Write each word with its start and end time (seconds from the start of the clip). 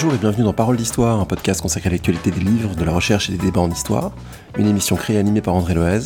Bonjour 0.00 0.14
et 0.14 0.18
bienvenue 0.18 0.44
dans 0.44 0.52
Parole 0.52 0.76
d'Histoire, 0.76 1.18
un 1.18 1.24
podcast 1.24 1.60
consacré 1.60 1.88
à 1.88 1.90
l'actualité 1.90 2.30
des 2.30 2.38
livres, 2.38 2.76
de 2.76 2.84
la 2.84 2.92
recherche 2.92 3.30
et 3.30 3.32
des 3.32 3.38
débats 3.38 3.62
en 3.62 3.68
histoire. 3.68 4.12
Une 4.56 4.68
émission 4.68 4.94
créée 4.94 5.16
et 5.16 5.18
animée 5.18 5.40
par 5.40 5.56
André 5.56 5.74
Loez. 5.74 6.02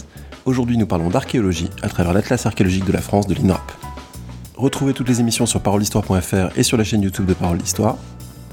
Aujourd'hui, 0.47 0.79
nous 0.79 0.87
parlons 0.87 1.11
d'archéologie 1.11 1.69
à 1.83 1.91
travers 1.91 2.15
l'Atlas 2.15 2.47
archéologique 2.47 2.87
de 2.87 2.93
la 2.93 3.03
France 3.03 3.27
de 3.27 3.35
l'INRAP. 3.35 3.71
Retrouvez 4.57 4.95
toutes 4.95 5.11
les 5.11 5.21
émissions 5.21 5.45
sur 5.45 5.61
parolehistoire.fr 5.61 6.57
et 6.57 6.63
sur 6.63 6.79
la 6.79 6.85
chaîne 6.85 7.03
YouTube 7.03 7.27
de 7.27 7.35
Parole 7.35 7.59
d'Histoire. 7.59 7.99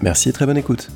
Merci 0.02 0.28
et 0.28 0.34
très 0.34 0.46
bonne 0.46 0.58
écoute. 0.58 0.92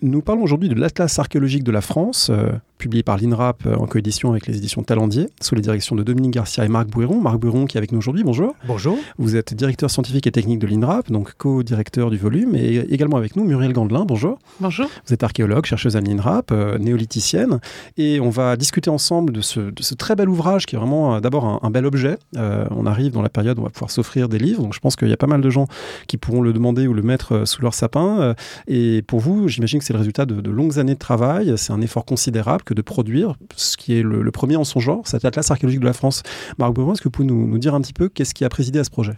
Nous 0.00 0.22
parlons 0.22 0.44
aujourd'hui 0.44 0.68
de 0.68 0.76
l'Atlas 0.76 1.18
archéologique 1.18 1.64
de 1.64 1.72
la 1.72 1.80
France, 1.80 2.30
euh, 2.30 2.52
publié 2.84 3.02
par 3.02 3.16
l'INRAP 3.16 3.64
euh, 3.64 3.76
en 3.76 3.86
coédition 3.86 4.32
avec 4.32 4.46
les 4.46 4.58
éditions 4.58 4.82
Talendier, 4.82 5.30
sous 5.40 5.54
les 5.54 5.62
directions 5.62 5.96
de 5.96 6.02
Dominique 6.02 6.32
Garcia 6.32 6.66
et 6.66 6.68
Marc 6.68 6.88
Bouéron. 6.88 7.18
Marc 7.18 7.38
Bouéron 7.38 7.64
qui 7.64 7.78
est 7.78 7.80
avec 7.80 7.92
nous 7.92 7.98
aujourd'hui, 7.98 8.24
bonjour. 8.24 8.54
Bonjour. 8.66 8.98
Vous 9.16 9.36
êtes 9.36 9.54
directeur 9.54 9.90
scientifique 9.90 10.26
et 10.26 10.30
technique 10.30 10.58
de 10.58 10.66
l'INRAP, 10.66 11.10
donc 11.10 11.32
co-directeur 11.38 12.10
du 12.10 12.18
volume, 12.18 12.54
et 12.54 12.76
également 12.90 13.16
avec 13.16 13.36
nous 13.36 13.44
Muriel 13.44 13.72
Gandelin, 13.72 14.04
bonjour. 14.04 14.38
Bonjour. 14.60 14.86
Vous 15.06 15.14
êtes 15.14 15.22
archéologue, 15.22 15.64
chercheuse 15.64 15.96
à 15.96 16.02
l'INRAP, 16.02 16.52
euh, 16.52 16.76
néolithicienne, 16.76 17.58
et 17.96 18.20
on 18.20 18.28
va 18.28 18.54
discuter 18.56 18.90
ensemble 18.90 19.32
de 19.32 19.40
ce, 19.40 19.60
de 19.60 19.82
ce 19.82 19.94
très 19.94 20.14
bel 20.14 20.28
ouvrage 20.28 20.66
qui 20.66 20.76
est 20.76 20.78
vraiment 20.78 21.22
d'abord 21.22 21.46
un, 21.46 21.60
un, 21.62 21.70
bel 21.70 21.86
objet. 21.86 22.18
on 22.36 22.84
arrive 22.84 23.12
dans 23.12 23.22
la 23.22 23.30
période 23.30 23.58
où 23.58 23.62
on 23.62 23.64
va 23.64 23.70
pouvoir 23.70 23.90
s'offrir 23.90 24.28
des 24.28 24.38
livres, 24.38 24.62
donc 24.62 24.74
je 24.74 24.80
pense 24.80 24.94
qu'il 24.94 25.08
y 25.08 25.12
a 25.14 25.16
pas 25.16 25.26
mal 25.26 25.40
de 25.40 25.48
gens 25.48 25.68
qui 26.06 26.18
pourront 26.18 26.42
le 26.42 26.52
demander 26.52 26.86
ou 26.86 26.92
le 26.92 27.02
mettre 27.02 27.48
sous 27.48 27.62
leur 27.62 27.72
sapin. 27.72 28.34
et 28.68 29.00
pour 29.06 29.20
vous, 29.20 29.48
j'imagine 29.48 29.78
que 29.78 29.86
c'est 29.86 29.94
le 29.94 30.00
résultat 30.00 30.26
de, 30.26 30.42
de 30.42 30.50
longues 30.50 30.78
années 30.78 30.92
de 30.92 30.98
travail, 30.98 31.54
c'est 31.56 31.72
un 31.72 31.80
effort 31.80 32.04
considérable 32.04 32.62
que 32.62 32.73
de 32.74 32.82
produire 32.82 33.36
ce 33.56 33.76
qui 33.76 33.98
est 33.98 34.02
le, 34.02 34.30
premier 34.30 34.56
en 34.56 34.64
son 34.64 34.80
genre, 34.80 35.06
cet 35.06 35.24
atlas 35.24 35.50
archéologique 35.50 35.80
de 35.80 35.86
la 35.86 35.92
France. 35.92 36.22
Marc 36.58 36.72
Beaumont, 36.74 36.92
est-ce 36.92 37.00
que 37.00 37.08
vous 37.08 37.12
pouvez 37.12 37.28
nous, 37.28 37.58
dire 37.58 37.74
un 37.74 37.80
petit 37.80 37.92
peu 37.92 38.08
qu'est-ce 38.08 38.34
qui 38.34 38.44
a 38.44 38.48
présidé 38.48 38.78
à 38.78 38.84
ce 38.84 38.90
projet? 38.90 39.14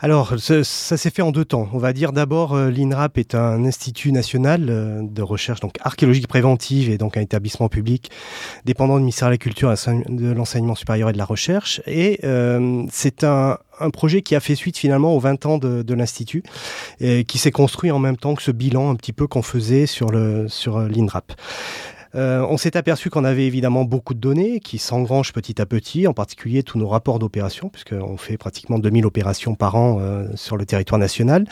Alors, 0.00 0.34
ça, 0.38 0.62
s'est 0.62 1.10
fait 1.10 1.22
en 1.22 1.32
deux 1.32 1.44
temps. 1.44 1.68
On 1.72 1.78
va 1.78 1.94
dire 1.94 2.12
d'abord, 2.12 2.54
euh, 2.54 2.70
l'INRAP 2.70 3.16
est 3.16 3.34
un 3.34 3.64
institut 3.64 4.12
national 4.12 4.66
euh, 4.68 5.00
de 5.02 5.22
recherche 5.22 5.60
donc 5.60 5.76
archéologique 5.80 6.28
préventive 6.28 6.90
et 6.90 6.98
donc 6.98 7.16
un 7.16 7.22
établissement 7.22 7.70
public 7.70 8.10
dépendant 8.66 8.96
du 8.96 9.00
ministère 9.00 9.28
de 9.28 9.32
la 9.32 9.38
Culture, 9.38 9.72
de 9.72 10.32
l'enseignement 10.32 10.74
supérieur 10.74 11.08
et 11.08 11.12
de 11.12 11.18
la 11.18 11.24
recherche. 11.24 11.80
Et 11.86 12.20
euh, 12.24 12.84
c'est 12.90 13.24
un, 13.24 13.58
projet 13.92 14.22
qui 14.22 14.34
a 14.34 14.40
fait 14.40 14.54
suite 14.54 14.78
finalement 14.78 15.14
aux 15.14 15.20
20 15.20 15.46
ans 15.46 15.58
de, 15.58 15.94
l'Institut 15.94 16.42
et 17.00 17.24
qui 17.24 17.36
s'est 17.36 17.50
construit 17.50 17.90
en 17.90 17.98
même 17.98 18.16
temps 18.16 18.34
que 18.34 18.42
ce 18.42 18.50
bilan 18.50 18.90
un 18.90 18.94
petit 18.94 19.12
peu 19.12 19.26
qu'on 19.26 19.42
faisait 19.42 19.84
sur 19.86 20.10
l'INRAP. 20.10 21.32
Euh, 22.16 22.46
on 22.48 22.56
s'est 22.56 22.76
aperçu 22.76 23.10
qu'on 23.10 23.24
avait 23.24 23.46
évidemment 23.46 23.84
beaucoup 23.84 24.14
de 24.14 24.18
données 24.18 24.60
qui 24.60 24.78
s'engrangent 24.78 25.32
petit 25.32 25.60
à 25.60 25.66
petit, 25.66 26.06
en 26.06 26.14
particulier 26.14 26.62
tous 26.62 26.78
nos 26.78 26.88
rapports 26.88 27.18
d'opération, 27.18 27.68
puisqu'on 27.68 28.16
fait 28.16 28.38
pratiquement 28.38 28.78
2000 28.78 29.04
opérations 29.04 29.54
par 29.54 29.74
an 29.74 29.98
euh, 30.00 30.26
sur 30.34 30.56
le 30.56 30.64
territoire 30.64 30.98
national, 30.98 31.46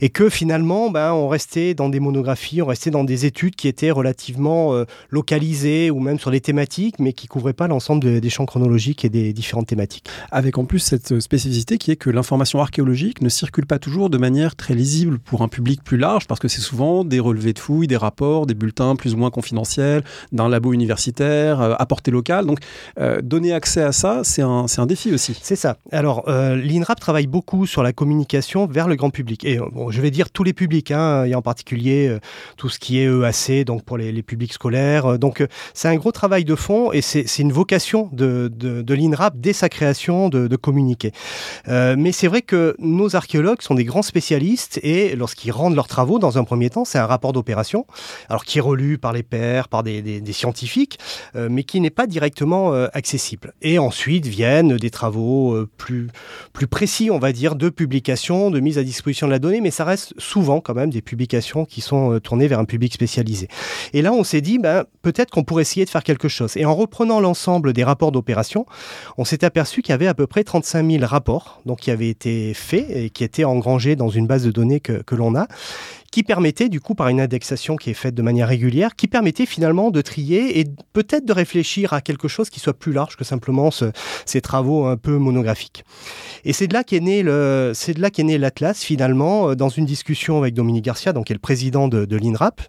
et 0.00 0.08
que 0.08 0.30
finalement, 0.30 0.90
ben, 0.90 1.12
on 1.12 1.28
restait 1.28 1.74
dans 1.74 1.90
des 1.90 2.00
monographies, 2.00 2.62
on 2.62 2.66
restait 2.66 2.90
dans 2.90 3.04
des 3.04 3.26
études 3.26 3.56
qui 3.56 3.68
étaient 3.68 3.90
relativement 3.90 4.74
euh, 4.74 4.84
localisées 5.10 5.90
ou 5.90 6.00
même 6.00 6.18
sur 6.18 6.30
des 6.30 6.40
thématiques, 6.40 6.98
mais 6.98 7.12
qui 7.12 7.26
couvraient 7.26 7.52
pas 7.52 7.68
l'ensemble 7.68 8.02
de, 8.02 8.18
des 8.18 8.30
champs 8.30 8.46
chronologiques 8.46 9.04
et 9.04 9.10
des 9.10 9.34
différentes 9.34 9.66
thématiques. 9.66 10.06
Avec 10.30 10.56
en 10.56 10.64
plus 10.64 10.78
cette 10.78 11.20
spécificité 11.20 11.76
qui 11.76 11.90
est 11.90 11.96
que 11.96 12.08
l'information 12.08 12.60
archéologique 12.60 13.20
ne 13.20 13.28
circule 13.28 13.66
pas 13.66 13.78
toujours 13.78 14.08
de 14.08 14.18
manière 14.18 14.56
très 14.56 14.74
lisible 14.74 15.18
pour 15.18 15.42
un 15.42 15.48
public 15.48 15.82
plus 15.84 15.98
large, 15.98 16.26
parce 16.26 16.40
que 16.40 16.48
c'est 16.48 16.62
souvent 16.62 17.04
des 17.04 17.20
relevés 17.20 17.52
de 17.52 17.58
fouilles, 17.58 17.86
des 17.86 17.96
rapports, 17.96 18.46
des 18.46 18.54
bulletins 18.54 18.96
plus 18.96 19.12
ou 19.12 19.18
moins 19.18 19.30
confidentiels, 19.30 20.04
d'un 20.32 20.48
labo 20.48 20.72
universitaire, 20.72 21.60
euh, 21.60 21.74
à 21.78 21.86
portée 21.86 22.10
locale. 22.10 22.46
Donc, 22.46 22.58
euh, 22.98 23.20
donner 23.22 23.52
accès 23.52 23.82
à 23.82 23.92
ça, 23.92 24.20
c'est 24.24 24.42
un, 24.42 24.66
un 24.76 24.86
défi 24.86 25.12
aussi. 25.12 25.38
C'est 25.42 25.56
ça. 25.56 25.76
Alors, 25.92 26.24
euh, 26.28 26.56
l'INRAP 26.56 27.00
travaille 27.00 27.26
beaucoup 27.26 27.66
sur 27.66 27.82
la 27.82 27.92
communication 27.92 28.66
vers 28.66 28.88
le 28.88 28.96
grand 28.96 29.10
public. 29.10 29.44
Et 29.44 29.58
bon, 29.58 29.90
je 29.90 30.00
vais 30.00 30.10
dire 30.10 30.30
tous 30.30 30.44
les 30.44 30.52
publics, 30.52 30.90
hein, 30.90 31.24
et 31.24 31.34
en 31.34 31.42
particulier 31.42 32.08
euh, 32.08 32.18
tout 32.56 32.68
ce 32.68 32.78
qui 32.78 32.98
est 32.98 33.04
EAC, 33.04 33.64
donc 33.64 33.82
pour 33.84 33.98
les, 33.98 34.12
les 34.12 34.22
publics 34.22 34.52
scolaires. 34.52 35.18
Donc, 35.18 35.40
euh, 35.40 35.46
c'est 35.74 35.88
un 35.88 35.96
gros 35.96 36.12
travail 36.12 36.44
de 36.44 36.54
fond 36.54 36.92
et 36.92 37.02
c'est 37.02 37.38
une 37.38 37.52
vocation 37.52 38.08
de, 38.12 38.50
de, 38.52 38.94
l'INRAP 38.94 39.34
dès 39.36 39.52
sa 39.52 39.68
création 39.68 40.28
de, 40.28 40.56
communiquer. 40.56 41.12
Euh, 41.68 41.96
mais 41.98 42.12
c'est 42.12 42.28
vrai 42.28 42.40
que 42.40 42.74
nos 42.78 43.14
archéologues 43.14 43.60
sont 43.60 43.74
des 43.74 43.84
grands 43.84 44.02
spécialistes 44.02 44.80
et 44.82 45.14
lorsqu'ils 45.14 45.52
rendent 45.52 45.74
leurs 45.74 45.86
travaux, 45.86 46.18
dans 46.18 46.38
un 46.38 46.44
premier 46.44 46.70
temps, 46.70 46.86
c'est 46.86 46.98
un 46.98 47.06
rapport 47.06 47.34
d'opération, 47.34 47.86
alors 48.30 48.44
qui 48.44 48.58
est 48.58 48.62
relu 48.62 48.96
par 48.96 49.12
les 49.12 49.22
pairs, 49.22 49.68
par 49.68 49.82
des, 49.86 50.32
scientifiques, 50.32 50.98
euh, 51.34 51.48
mais 51.50 51.64
qui 51.64 51.80
n'est 51.80 51.90
pas 51.90 52.06
directement 52.06 52.74
euh, 52.74 52.88
accessible. 52.92 53.54
Et 53.62 53.78
ensuite 53.78 54.26
viennent 54.26 54.76
des 54.76 54.90
travaux 54.90 55.54
euh, 55.54 55.68
plus, 55.76 56.08
plus 56.52 56.66
précis, 56.66 57.10
on 57.10 57.18
va 57.18 57.32
dire, 57.32 57.54
de 57.54 57.68
publication, 57.68 58.50
de 58.50 58.60
mise 58.60 58.78
à 58.78 58.82
disposition 58.82 59.26
de 59.26 59.32
la 59.32 59.38
donnée, 59.38 59.60
mais 59.60 59.70
ça 59.70 59.84
reste 59.84 60.14
souvent 60.18 60.60
quand 60.60 60.74
même 60.74 60.90
des 60.90 61.02
publications 61.02 61.64
qui 61.64 61.80
sont 61.80 62.18
tournées 62.20 62.48
vers 62.48 62.58
un 62.58 62.64
public 62.64 62.92
spécialisé. 62.92 63.48
Et 63.92 64.02
là, 64.02 64.12
on 64.12 64.24
s'est 64.24 64.40
dit, 64.40 64.58
ben, 64.58 64.84
peut-être 65.02 65.30
qu'on 65.30 65.44
pourrait 65.44 65.62
essayer 65.62 65.84
de 65.84 65.90
faire 65.90 66.04
quelque 66.04 66.28
chose. 66.28 66.56
Et 66.56 66.64
en 66.64 66.74
reprenant 66.74 67.20
l'ensemble 67.20 67.72
des 67.72 67.84
rapports 67.84 68.12
d'opération, 68.12 68.66
on 69.16 69.24
s'est 69.24 69.44
aperçu 69.44 69.82
qu'il 69.82 69.92
y 69.92 69.94
avait 69.94 70.06
à 70.06 70.14
peu 70.14 70.26
près 70.26 70.44
35 70.44 70.90
000 70.90 71.04
rapports 71.06 71.60
donc, 71.66 71.80
qui 71.80 71.90
avaient 71.90 72.08
été 72.08 72.54
faits 72.54 72.86
et 72.90 73.10
qui 73.10 73.24
étaient 73.24 73.44
engrangés 73.44 73.96
dans 73.96 74.08
une 74.08 74.26
base 74.26 74.44
de 74.44 74.50
données 74.50 74.80
que 74.80 75.14
l'on 75.14 75.34
a 75.34 75.46
qui 76.16 76.22
permettait 76.22 76.70
du 76.70 76.80
coup 76.80 76.94
par 76.94 77.08
une 77.08 77.20
indexation 77.20 77.76
qui 77.76 77.90
est 77.90 77.94
faite 77.94 78.14
de 78.14 78.22
manière 78.22 78.48
régulière, 78.48 78.96
qui 78.96 79.06
permettait 79.06 79.44
finalement 79.44 79.90
de 79.90 80.00
trier 80.00 80.58
et 80.58 80.64
peut-être 80.94 81.26
de 81.26 81.32
réfléchir 81.34 81.92
à 81.92 82.00
quelque 82.00 82.26
chose 82.26 82.48
qui 82.48 82.58
soit 82.58 82.72
plus 82.72 82.94
large 82.94 83.18
que 83.18 83.24
simplement 83.24 83.70
ce, 83.70 83.92
ces 84.24 84.40
travaux 84.40 84.86
un 84.86 84.96
peu 84.96 85.18
monographiques. 85.18 85.84
Et 86.46 86.54
c'est 86.54 86.68
de 86.68 86.72
là 86.72 86.84
qu'est 86.84 87.00
né 87.00 87.22
le, 87.22 87.72
c'est 87.74 87.92
de 87.92 88.00
là 88.00 88.08
qu'est 88.08 88.22
né 88.22 88.38
l'Atlas 88.38 88.82
finalement 88.82 89.54
dans 89.54 89.68
une 89.68 89.84
discussion 89.84 90.38
avec 90.38 90.54
Dominique 90.54 90.86
Garcia, 90.86 91.12
donc 91.12 91.26
qui 91.26 91.34
est 91.34 91.36
le 91.36 91.38
président 91.38 91.86
de, 91.86 92.06
de 92.06 92.16
l'INRAP, 92.16 92.62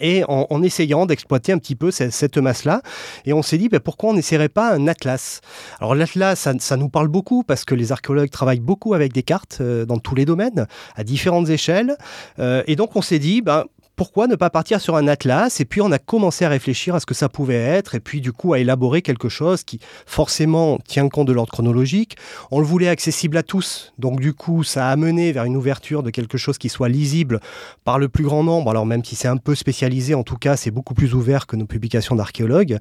et 0.00 0.24
en, 0.24 0.46
en 0.50 0.62
essayant 0.62 1.06
d'exploiter 1.06 1.52
un 1.52 1.58
petit 1.58 1.74
peu 1.74 1.90
cette, 1.90 2.12
cette 2.12 2.38
masse-là. 2.38 2.82
Et 3.24 3.32
on 3.32 3.42
s'est 3.42 3.58
dit, 3.58 3.68
ben, 3.68 3.80
pourquoi 3.80 4.10
on 4.10 4.14
n'essaierait 4.14 4.48
pas 4.48 4.72
un 4.72 4.88
atlas? 4.88 5.40
Alors 5.80 5.94
l'atlas, 5.94 6.38
ça, 6.38 6.52
ça 6.58 6.76
nous 6.76 6.88
parle 6.88 7.08
beaucoup 7.08 7.42
parce 7.42 7.64
que 7.64 7.74
les 7.74 7.92
archéologues 7.92 8.30
travaillent 8.30 8.60
beaucoup 8.60 8.94
avec 8.94 9.12
des 9.12 9.22
cartes 9.22 9.58
euh, 9.60 9.84
dans 9.84 9.98
tous 9.98 10.14
les 10.14 10.24
domaines, 10.24 10.66
à 10.94 11.04
différentes 11.04 11.48
échelles. 11.48 11.96
Euh, 12.38 12.62
et 12.66 12.76
donc 12.76 12.96
on 12.96 13.02
s'est 13.02 13.18
dit, 13.18 13.42
ben, 13.42 13.64
pourquoi 13.96 14.26
ne 14.26 14.36
pas 14.36 14.50
partir 14.50 14.80
sur 14.80 14.94
un 14.96 15.08
atlas 15.08 15.58
et 15.58 15.64
puis 15.64 15.80
on 15.80 15.90
a 15.90 15.98
commencé 15.98 16.44
à 16.44 16.50
réfléchir 16.50 16.94
à 16.94 17.00
ce 17.00 17.06
que 17.06 17.14
ça 17.14 17.30
pouvait 17.30 17.54
être 17.54 17.94
et 17.94 18.00
puis 18.00 18.20
du 18.20 18.30
coup 18.30 18.52
à 18.52 18.58
élaborer 18.58 19.00
quelque 19.00 19.30
chose 19.30 19.64
qui 19.64 19.80
forcément 20.04 20.78
tient 20.86 21.08
compte 21.08 21.26
de 21.26 21.32
l'ordre 21.32 21.50
chronologique. 21.50 22.16
On 22.50 22.60
le 22.60 22.66
voulait 22.66 22.88
accessible 22.88 23.38
à 23.38 23.42
tous. 23.42 23.94
Donc 23.98 24.20
du 24.20 24.34
coup 24.34 24.64
ça 24.64 24.88
a 24.88 24.90
amené 24.90 25.32
vers 25.32 25.44
une 25.44 25.56
ouverture 25.56 26.02
de 26.02 26.10
quelque 26.10 26.36
chose 26.36 26.58
qui 26.58 26.68
soit 26.68 26.90
lisible 26.90 27.40
par 27.84 27.98
le 27.98 28.08
plus 28.08 28.24
grand 28.24 28.44
nombre. 28.44 28.70
Alors 28.70 28.84
même 28.84 29.02
si 29.02 29.16
c'est 29.16 29.28
un 29.28 29.38
peu 29.38 29.54
spécialisé 29.54 30.14
en 30.14 30.22
tout 30.22 30.36
cas 30.36 30.56
c'est 30.56 30.70
beaucoup 30.70 30.94
plus 30.94 31.14
ouvert 31.14 31.46
que 31.46 31.56
nos 31.56 31.66
publications 31.66 32.14
d'archéologues. 32.14 32.78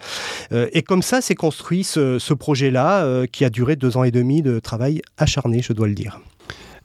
Euh, 0.51 0.67
et 0.73 0.81
comme 0.81 1.01
ça 1.01 1.21
c'est 1.21 1.35
construit 1.35 1.85
ce, 1.85 2.19
ce 2.19 2.33
projet 2.33 2.71
là 2.71 3.05
euh, 3.05 3.25
qui 3.25 3.45
a 3.45 3.49
duré 3.49 3.77
deux 3.77 3.95
ans 3.95 4.03
et 4.03 4.11
demi 4.11 4.41
de 4.41 4.59
travail 4.59 5.01
acharné 5.17 5.61
je 5.61 5.71
dois 5.71 5.87
le 5.87 5.93
dire 5.93 6.19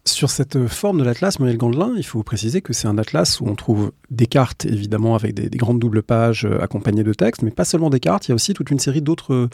sur 0.07 0.31
cette 0.31 0.67
forme 0.67 0.99
de 0.99 1.05
l'atlas, 1.05 1.39
Muriel 1.39 1.59
Gandelin, 1.59 1.93
il 1.97 2.05
faut 2.05 2.23
préciser 2.23 2.63
que 2.63 2.73
c'est 2.73 2.89
un 2.89 2.97
atlas 2.97 3.41
où 3.41 3.47
on 3.47 3.55
trouve 3.55 3.93
des 4.11 4.27
cartes, 4.27 4.65
évidemment, 4.65 5.15
avec 5.15 5.35
des, 5.35 5.51
des 5.51 5.59
grandes 5.59 5.79
doubles 5.79 6.03
pages 6.03 6.47
euh, 6.47 6.63
accompagnées 6.63 7.05
de 7.05 7.13
textes, 7.13 7.43
mais 7.43 7.51
pas 7.51 7.65
seulement 7.65 7.91
des 7.91 8.01
cartes, 8.01 8.27
il 8.27 8.31
y 8.31 8.33
a 8.33 8.35
aussi 8.35 8.55
toute 8.55 8.71
une 8.71 8.79
série 8.79 9.03
d'autres 9.03 9.51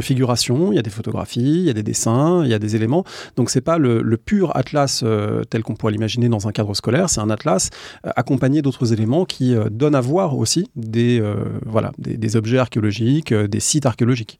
figurations, 0.00 0.72
il 0.72 0.76
y 0.76 0.78
a 0.78 0.82
des 0.82 0.90
photographies, 0.90 1.40
il 1.40 1.64
y 1.64 1.70
a 1.70 1.72
des 1.72 1.82
dessins, 1.82 2.42
il 2.44 2.50
y 2.50 2.54
a 2.54 2.58
des 2.58 2.76
éléments. 2.76 3.04
Donc 3.36 3.50
c'est 3.50 3.60
pas 3.60 3.78
le, 3.78 4.16
pur 4.16 4.56
atlas 4.56 5.02
euh, 5.02 5.44
tel 5.44 5.62
qu'on 5.62 5.74
pourrait 5.74 5.92
l'imaginer 5.92 6.28
dans 6.28 6.48
un 6.48 6.52
cadre 6.52 6.74
scolaire, 6.74 7.08
c'est 7.08 7.20
un 7.20 7.30
atlas 7.30 7.70
euh, 8.06 8.10
accompagné 8.16 8.62
d'autres 8.62 8.92
éléments 8.92 9.24
qui 9.24 9.54
donnent 9.70 9.94
à 9.94 10.00
voir 10.00 10.36
aussi 10.36 10.70
des, 10.76 11.22
voilà, 11.64 11.92
des, 11.98 12.36
objets 12.36 12.58
archéologiques, 12.58 13.32
des 13.32 13.60
sites 13.60 13.86
archéologiques 13.86 14.38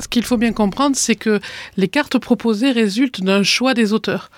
ce 0.00 0.08
qu'il 0.08 0.24
faut 0.24 0.36
bien 0.36 0.52
comprendre, 0.52 0.96
c'est 0.96 1.16
que 1.16 1.40
les 1.76 1.88
cartes 1.88 2.18
proposées 2.18 2.70
résultent 2.70 3.22
d'un 3.22 3.42
choix 3.42 3.74
des 3.74 3.92
auteurs. 3.92 4.30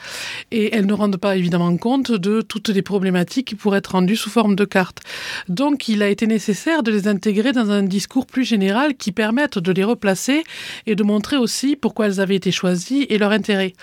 Et 0.51 0.75
elles 0.75 0.87
ne 0.87 0.93
rendent 0.93 1.19
pas 1.19 1.37
évidemment 1.37 1.77
compte 1.77 2.13
de 2.13 2.41
toutes 2.41 2.69
les 2.69 2.83
problématiques 2.83 3.49
qui 3.49 3.55
pourraient 3.55 3.79
être 3.79 3.93
rendues 3.93 4.17
sous 4.17 4.31
forme 4.31 4.57
de 4.57 4.65
cartes. 4.65 5.01
Donc 5.49 5.89
il 5.89 6.03
a 6.03 6.09
été 6.09 6.27
nécessaire 6.27 6.83
de 6.83 6.91
les 6.91 7.09
intégrer 7.09 7.53
dans 7.53 7.71
un 7.71 7.83
discours 7.83 8.27
plus 8.27 8.45
général 8.45 8.95
qui 8.95 9.13
permette 9.13 9.59
de 9.59 9.73
les 9.73 9.85
replacer 9.85 10.45
et 10.87 10.95
de 10.95 11.03
montrer 11.03 11.37
aussi 11.37 11.77
pourquoi 11.77 12.07
elles 12.07 12.21
avaient 12.21 12.37
été 12.37 12.51
choisies 12.51 13.07
et 13.09 13.19
leur 13.19 13.33
intérêt. 13.33 13.75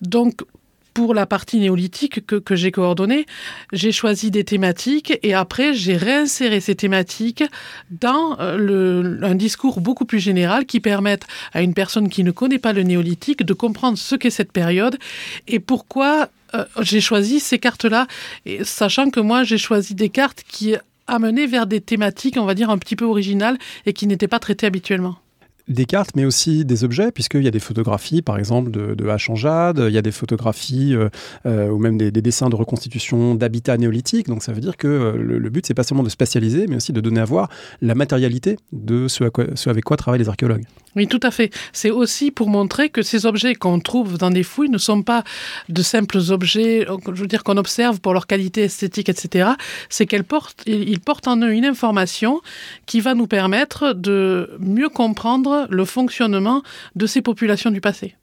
Donc 0.00 0.42
pour 0.98 1.14
la 1.14 1.26
partie 1.26 1.60
néolithique 1.60 2.26
que, 2.26 2.56
j'ai 2.56 2.72
coordonnée, 2.72 3.24
j'ai 3.72 3.92
choisi 3.92 4.32
des 4.32 4.42
thématiques 4.42 5.16
et 5.22 5.32
après 5.32 5.72
j'ai 5.72 5.96
réinséré 5.96 6.58
ces 6.58 6.74
thématiques 6.74 7.44
dans 7.92 8.36
euh, 8.40 8.56
le, 8.56 9.20
un 9.22 9.36
discours 9.36 9.80
beaucoup 9.80 10.06
plus 10.06 10.18
général 10.18 10.66
qui 10.66 10.80
permette 10.80 11.24
à 11.52 11.62
une 11.62 11.72
personne 11.72 12.08
qui 12.08 12.24
ne 12.24 12.32
connaît 12.32 12.58
pas 12.58 12.72
le 12.72 12.82
néolithique 12.82 13.44
de 13.44 13.52
comprendre 13.52 13.96
ce 13.96 14.16
qu'est 14.16 14.30
cette 14.30 14.50
période 14.50 14.98
et 15.46 15.60
pourquoi 15.60 16.30
euh, 16.54 16.64
j'ai 16.80 17.00
choisi 17.00 17.38
ces 17.38 17.60
cartes-là, 17.60 18.08
sachant 18.64 19.10
que 19.10 19.20
moi 19.20 19.44
j'ai 19.44 19.56
choisi 19.56 19.94
des 19.94 20.08
cartes 20.08 20.42
qui 20.48 20.74
amenaient 21.06 21.46
vers 21.46 21.68
des 21.68 21.80
thématiques, 21.80 22.38
on 22.38 22.44
va 22.44 22.54
dire, 22.54 22.70
un 22.70 22.78
petit 22.78 22.96
peu 22.96 23.04
originales 23.04 23.56
et 23.86 23.92
qui 23.92 24.08
n'étaient 24.08 24.26
pas 24.26 24.40
traitées 24.40 24.66
habituellement 24.66 25.18
des 25.68 25.84
cartes, 25.84 26.16
mais 26.16 26.24
aussi 26.24 26.64
des 26.64 26.84
objets, 26.84 27.12
puisqu'il 27.12 27.42
y 27.42 27.48
a 27.48 27.50
des 27.50 27.60
photographies, 27.60 28.22
par 28.22 28.38
exemple, 28.38 28.70
de, 28.70 28.94
de 28.94 29.08
en 29.08 29.34
jade, 29.34 29.84
il 29.88 29.92
y 29.92 29.98
a 29.98 30.02
des 30.02 30.12
photographies 30.12 30.94
euh, 30.94 31.08
euh, 31.46 31.68
ou 31.68 31.78
même 31.78 31.98
des, 31.98 32.10
dessins 32.10 32.48
de 32.48 32.56
reconstitution 32.56 33.34
d'habitats 33.34 33.76
néolithiques. 33.76 34.28
Donc 34.28 34.42
ça 34.42 34.52
veut 34.52 34.60
dire 34.60 34.76
que 34.76 34.88
euh, 34.88 35.16
le, 35.16 35.50
but, 35.50 35.66
c'est 35.66 35.74
pas 35.74 35.82
seulement 35.82 36.02
de 36.02 36.08
spatialiser, 36.08 36.66
mais 36.68 36.76
aussi 36.76 36.92
de 36.92 37.00
donner 37.00 37.20
à 37.20 37.24
voir 37.24 37.48
la 37.82 37.94
matérialité 37.94 38.56
de 38.72 39.08
ce 39.08 39.24
avec 39.68 39.84
quoi 39.84 39.96
travaillent 39.96 40.20
les 40.20 40.28
archéologues. 40.28 40.64
Oui, 40.96 41.06
tout 41.06 41.20
à 41.22 41.30
fait. 41.30 41.52
C'est 41.72 41.90
aussi 41.90 42.30
pour 42.30 42.48
montrer 42.48 42.88
que 42.88 43.02
ces 43.02 43.26
objets 43.26 43.54
qu'on 43.54 43.80
trouve 43.80 44.18
dans 44.18 44.30
des 44.30 44.42
fouilles 44.42 44.70
ne 44.70 44.78
sont 44.78 45.02
pas 45.02 45.22
de 45.68 45.82
simples 45.82 46.18
objets, 46.30 46.86
je 46.86 47.20
veux 47.20 47.26
dire, 47.26 47.44
qu'on 47.44 47.56
observe 47.56 48.00
pour 48.00 48.12
leur 48.12 48.26
qualité 48.26 48.62
esthétique, 48.62 49.08
etc. 49.08 49.50
C'est 49.88 50.06
qu'ils 50.06 50.24
portent, 50.24 50.64
portent 51.04 51.28
en 51.28 51.36
eux 51.42 51.52
une 51.52 51.64
information 51.64 52.40
qui 52.86 53.00
va 53.00 53.14
nous 53.14 53.26
permettre 53.26 53.92
de 53.92 54.56
mieux 54.60 54.88
comprendre 54.88 55.66
le 55.70 55.84
fonctionnement 55.84 56.62
de 56.96 57.06
ces 57.06 57.22
populations 57.22 57.70
du 57.70 57.80
passé. 57.80 58.16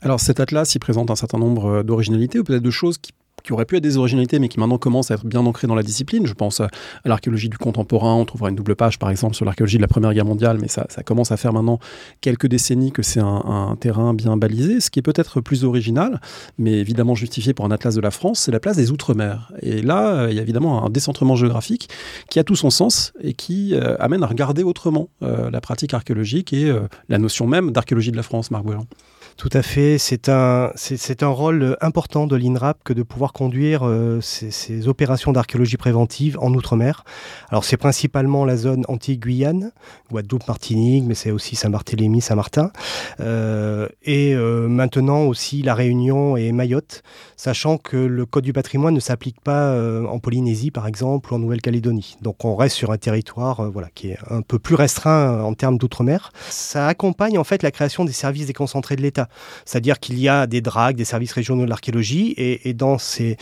Alors 0.00 0.20
cet 0.20 0.40
atlas, 0.40 0.74
il 0.74 0.78
présente 0.78 1.10
un 1.10 1.16
certain 1.16 1.38
nombre 1.38 1.82
d'originalités 1.82 2.38
ou 2.38 2.44
peut-être 2.44 2.62
de 2.62 2.70
choses 2.70 2.98
qui 2.98 3.12
qui 3.46 3.52
auraient 3.52 3.64
pu 3.64 3.76
être 3.76 3.82
des 3.82 3.96
originalités, 3.96 4.38
mais 4.38 4.48
qui 4.48 4.58
maintenant 4.58 4.76
commencent 4.76 5.10
à 5.10 5.14
être 5.14 5.24
bien 5.24 5.46
ancrées 5.46 5.68
dans 5.68 5.74
la 5.74 5.82
discipline. 5.82 6.26
Je 6.26 6.34
pense 6.34 6.60
à, 6.60 6.68
l'archéologie 7.04 7.48
du 7.48 7.58
contemporain, 7.58 8.14
on 8.14 8.24
trouvera 8.24 8.50
une 8.50 8.56
double 8.56 8.76
page 8.76 8.98
par 8.98 9.08
exemple 9.08 9.34
sur 9.34 9.44
l'archéologie 9.44 9.76
de 9.76 9.82
la 9.82 9.88
Première 9.88 10.12
Guerre 10.12 10.24
mondiale, 10.24 10.58
mais 10.60 10.68
ça, 10.68 10.86
commence 11.04 11.30
à 11.32 11.36
faire 11.36 11.52
maintenant 11.52 11.78
quelques 12.20 12.48
décennies 12.48 12.92
que 12.92 13.02
c'est 13.02 13.20
un, 13.20 13.76
terrain 13.80 14.14
bien 14.14 14.36
balisé. 14.36 14.80
Ce 14.80 14.90
qui 14.90 14.98
est 14.98 15.02
peut-être 15.02 15.40
plus 15.40 15.64
original, 15.64 16.20
mais 16.58 16.72
évidemment 16.72 17.14
justifié 17.14 17.54
pour 17.54 17.64
un 17.64 17.70
atlas 17.70 17.94
de 17.94 18.00
la 18.00 18.10
France, 18.10 18.40
c'est 18.40 18.52
la 18.52 18.60
place 18.60 18.76
des 18.76 18.90
Outre-mer. 18.90 19.52
Et 19.62 19.82
là, 19.82 20.08
euh, 20.08 20.30
il 20.30 20.36
y 20.36 20.38
a 20.38 20.42
évidemment 20.42 20.84
un 20.84 20.90
décentrement 20.90 21.36
géographique 21.36 21.88
qui 22.30 22.38
a 22.38 22.44
tout 22.44 22.56
son 22.56 22.70
sens 22.70 23.12
et 23.20 23.32
qui 23.32 23.74
euh, 23.74 23.96
amène 23.98 24.22
à 24.22 24.26
regarder 24.26 24.62
autrement 24.62 25.08
euh, 25.22 25.50
la 25.50 25.60
pratique 25.60 25.94
archéologique 25.94 26.52
et 26.52 26.72
la 27.08 27.18
notion 27.18 27.46
même 27.46 27.70
d'archéologie 27.70 28.10
de 28.10 28.16
la 28.16 28.22
France, 28.22 28.50
Marc. 28.50 28.64
Tout 29.36 29.50
à 29.52 29.60
fait. 29.60 29.98
C'est 29.98 30.30
un, 30.30 30.72
c'est, 30.76 31.22
un 31.22 31.28
rôle 31.28 31.76
important 31.82 32.26
de 32.26 32.36
l'INRAP 32.36 32.82
que 32.82 32.94
de 32.94 33.02
pouvoir 33.02 33.34
conduire 33.34 33.86
euh, 33.86 34.18
ces, 34.22 34.88
opérations 34.88 35.30
d'archéologie 35.30 35.76
préventive 35.76 36.38
en 36.40 36.54
Outre-mer. 36.54 37.04
Alors, 37.50 37.64
c'est 37.64 37.76
principalement 37.76 38.46
la 38.46 38.56
zone 38.56 38.84
anti-Guyane, 38.88 39.72
Guadeloupe, 40.10 40.48
Martinique, 40.48 41.04
mais 41.06 41.14
c'est 41.14 41.32
aussi 41.32 41.54
Saint-Barthélemy, 41.54 42.22
Saint-Martin. 42.22 42.70
Euh, 43.20 43.88
et 44.02 44.34
euh, 44.34 44.68
maintenant 44.68 45.24
aussi 45.24 45.60
la 45.60 45.74
Réunion 45.74 46.38
et 46.38 46.50
Mayotte, 46.52 47.02
sachant 47.36 47.76
que 47.76 47.98
le 47.98 48.24
Code 48.24 48.44
du 48.44 48.54
patrimoine 48.54 48.94
ne 48.94 49.00
s'applique 49.00 49.42
pas 49.42 49.76
en 50.06 50.18
Polynésie, 50.18 50.70
par 50.70 50.86
exemple, 50.86 51.32
ou 51.32 51.36
en 51.36 51.38
Nouvelle-Calédonie. 51.40 52.16
Donc, 52.22 52.42
on 52.46 52.56
reste 52.56 52.76
sur 52.76 52.90
un 52.90 52.96
territoire 52.96 53.70
voilà, 53.70 53.88
qui 53.94 54.08
est 54.08 54.18
un 54.30 54.40
peu 54.40 54.58
plus 54.58 54.76
restreint 54.76 55.42
en 55.42 55.52
termes 55.52 55.76
d'outre-mer. 55.76 56.32
Ça 56.48 56.86
accompagne 56.86 57.36
en 57.38 57.44
fait 57.44 57.62
la 57.62 57.70
création 57.70 58.06
des 58.06 58.12
services 58.12 58.46
déconcentrés 58.46 58.96
de 58.96 59.02
l'État. 59.02 59.25
C'est-à-dire 59.64 59.98
qu'il 60.00 60.18
y 60.18 60.28
a 60.28 60.46
des 60.46 60.60
dragues, 60.60 60.96
des 60.96 61.04
services 61.04 61.32
régionaux 61.32 61.64
de 61.64 61.70
l'archéologie, 61.70 62.34
et, 62.36 62.74
dans 62.74 62.98
ces, 62.98 63.36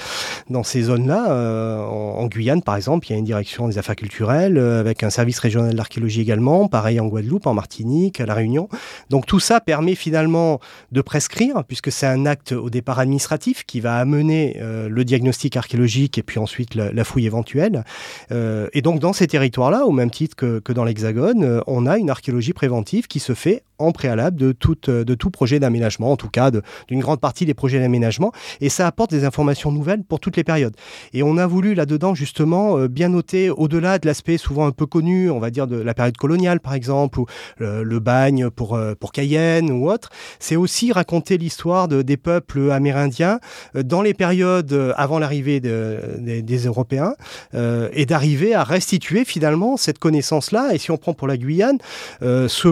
dans 0.51 0.63
ces 0.63 0.83
zones-là, 0.83 1.31
euh, 1.31 1.79
en, 1.85 2.27
Guyane 2.27 2.63
par 2.63 2.77
exemple, 2.77 3.07
il 3.09 3.13
y 3.13 3.15
a 3.15 3.19
une 3.19 3.25
direction 3.25 3.69
des 3.69 3.79
affaires 3.79 3.97
culturelles, 3.97 4.59
euh, 4.59 4.81
avec 4.81 5.03
un 5.03 5.11
service 5.11 5.39
régional 5.39 5.73
de 5.73 5.77
l'archéologie 5.77 6.21
également, 6.21 6.69
pareil 6.69 7.01
en 7.01 7.07
Guadeloupe, 7.07 7.47
en 7.47 7.55
Martinique, 7.55 8.21
à 8.21 8.27
La 8.27 8.35
Réunion. 8.35 8.69
Donc 9.11 9.27
tout 9.27 9.41
ça 9.41 9.61
permet 9.61 9.95
finalement 9.95 10.61
de 10.93 11.01
prescrire, 11.01 11.65
puisque 11.65 11.91
c'est 11.93 12.07
un 12.07 12.27
acte 12.27 12.53
au 12.53 12.71
départ 12.71 12.99
administratif 12.99 13.65
qui 13.65 13.81
va 13.81 13.97
amener 13.97 14.57
euh, 14.61 14.89
le 14.89 15.05
diagnostic 15.05 15.57
archéologique 15.57 16.19
et 16.19 16.23
puis 16.23 16.39
ensuite 16.39 16.75
la, 16.75 17.05
fouille 17.05 17.27
éventuelle. 17.27 17.85
et 18.31 18.81
donc 18.81 18.99
dans 18.99 19.13
ces 19.13 19.27
territoires-là, 19.27 19.85
au 19.85 19.93
même 19.93 20.11
titre 20.11 20.37
que, 20.37 20.59
que 20.59 20.73
dans 20.73 20.85
l'Hexagone, 20.85 21.63
on 21.67 21.87
a 21.87 21.99
une 21.99 22.09
archéologie 22.09 22.55
préventive 22.55 23.07
qui 23.07 23.21
se 23.21 23.35
fait 23.35 23.63
en 23.79 23.93
préalable 23.93 24.37
de 24.37 24.53
tout, 24.53 24.77
de 24.87 25.15
tout 25.15 25.31
projet 25.31 25.59
d'aménagement, 25.59 25.74
en 26.01 26.17
tout 26.17 26.29
cas 26.29 26.51
d'une 26.89 27.01
grande 27.01 27.21
partie 27.21 27.47
des 27.47 27.55
projets 27.55 27.81
d'aménagement, 27.81 28.33
et 28.61 28.69
ça 28.69 28.87
apporte 28.87 29.11
des 29.11 29.25
informations 29.25 29.73
nouvelles 29.73 30.05
pour 30.05 30.21
toutes 30.21 30.37
les 30.37 30.45
périodes. 30.45 30.75
Et 31.13 31.23
on 31.23 31.37
a 31.37 31.47
voulu 31.47 31.75
là-dedans 31.75 32.15
justement 32.15 32.79
euh, 32.79 32.89
bien 32.89 33.09
noter, 33.09 33.51
au-delà 33.51 33.99
de 33.99 34.07
l'aspect 34.07 34.39
souvent 34.39 34.67
un 34.67 34.71
peu 34.71 34.87
connu, 34.87 35.31
on 35.31 35.39
va 35.39 35.51
dire 35.51 35.67
de 35.67 35.77
la 35.77 35.95
période 35.95 36.17
coloniale 36.17 36.61
par 36.61 36.75
exemple, 36.75 37.21
ou 37.21 37.27
le, 37.59 37.99
bagne 37.99 38.51
pour, 38.51 38.75
euh, 38.75 38.95
pour 38.99 39.13
Cayenne 39.13 39.71
ou 39.71 39.89
autre, 39.91 40.11
c'est 40.39 40.57
aussi 40.57 40.93
raconter 40.93 41.39
l'histoire 41.39 41.89
de, 41.89 42.03
des 42.03 42.17
peuples 42.17 42.71
amérindiens 42.71 43.39
euh, 43.77 43.83
dans 43.83 44.03
les 44.03 44.15
périodes 44.15 44.95
avant 44.97 45.19
l'arrivée 45.19 45.61
des 45.61 46.67
Européens, 46.67 47.15
et 47.53 48.07
d'arriver 48.07 48.55
à 48.55 48.65
restituer 48.65 49.25
finalement 49.25 49.77
cette 49.77 49.99
connaissance-là. 49.99 50.75
Et 50.75 50.79
si 50.79 50.91
on 50.91 50.97
prend 50.97 51.15
pour 51.15 51.29
la 51.29 51.37
Guyane, 51.37 51.79
ce 52.21 52.69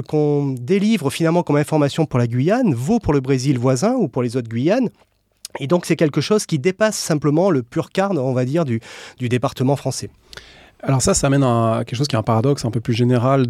qu'on 0.00 0.54
délivre 0.58 1.10
finalement 1.10 1.42
comme 1.42 1.56
information 1.56 2.06
pour 2.06 2.18
la 2.18 2.26
Guyane 2.30 2.74
vaut 2.74 2.98
pour 2.98 3.12
le 3.12 3.20
Brésil 3.20 3.58
voisin 3.58 3.94
ou 3.94 4.08
pour 4.08 4.22
les 4.22 4.36
autres 4.36 4.48
Guyanes. 4.48 4.88
Et 5.58 5.66
donc 5.66 5.84
c'est 5.84 5.96
quelque 5.96 6.20
chose 6.20 6.46
qui 6.46 6.58
dépasse 6.58 6.96
simplement 6.96 7.50
le 7.50 7.62
pur 7.62 7.90
carne, 7.90 8.18
on 8.18 8.32
va 8.32 8.44
dire, 8.44 8.64
du, 8.64 8.80
du 9.18 9.28
département 9.28 9.76
français. 9.76 10.10
Alors 10.82 11.02
ça, 11.02 11.12
ça 11.12 11.26
amène 11.26 11.42
à 11.42 11.82
quelque 11.86 11.96
chose 11.96 12.08
qui 12.08 12.16
est 12.16 12.18
un 12.18 12.22
paradoxe 12.22 12.64
un 12.64 12.70
peu 12.70 12.80
plus 12.80 12.94
général 12.94 13.46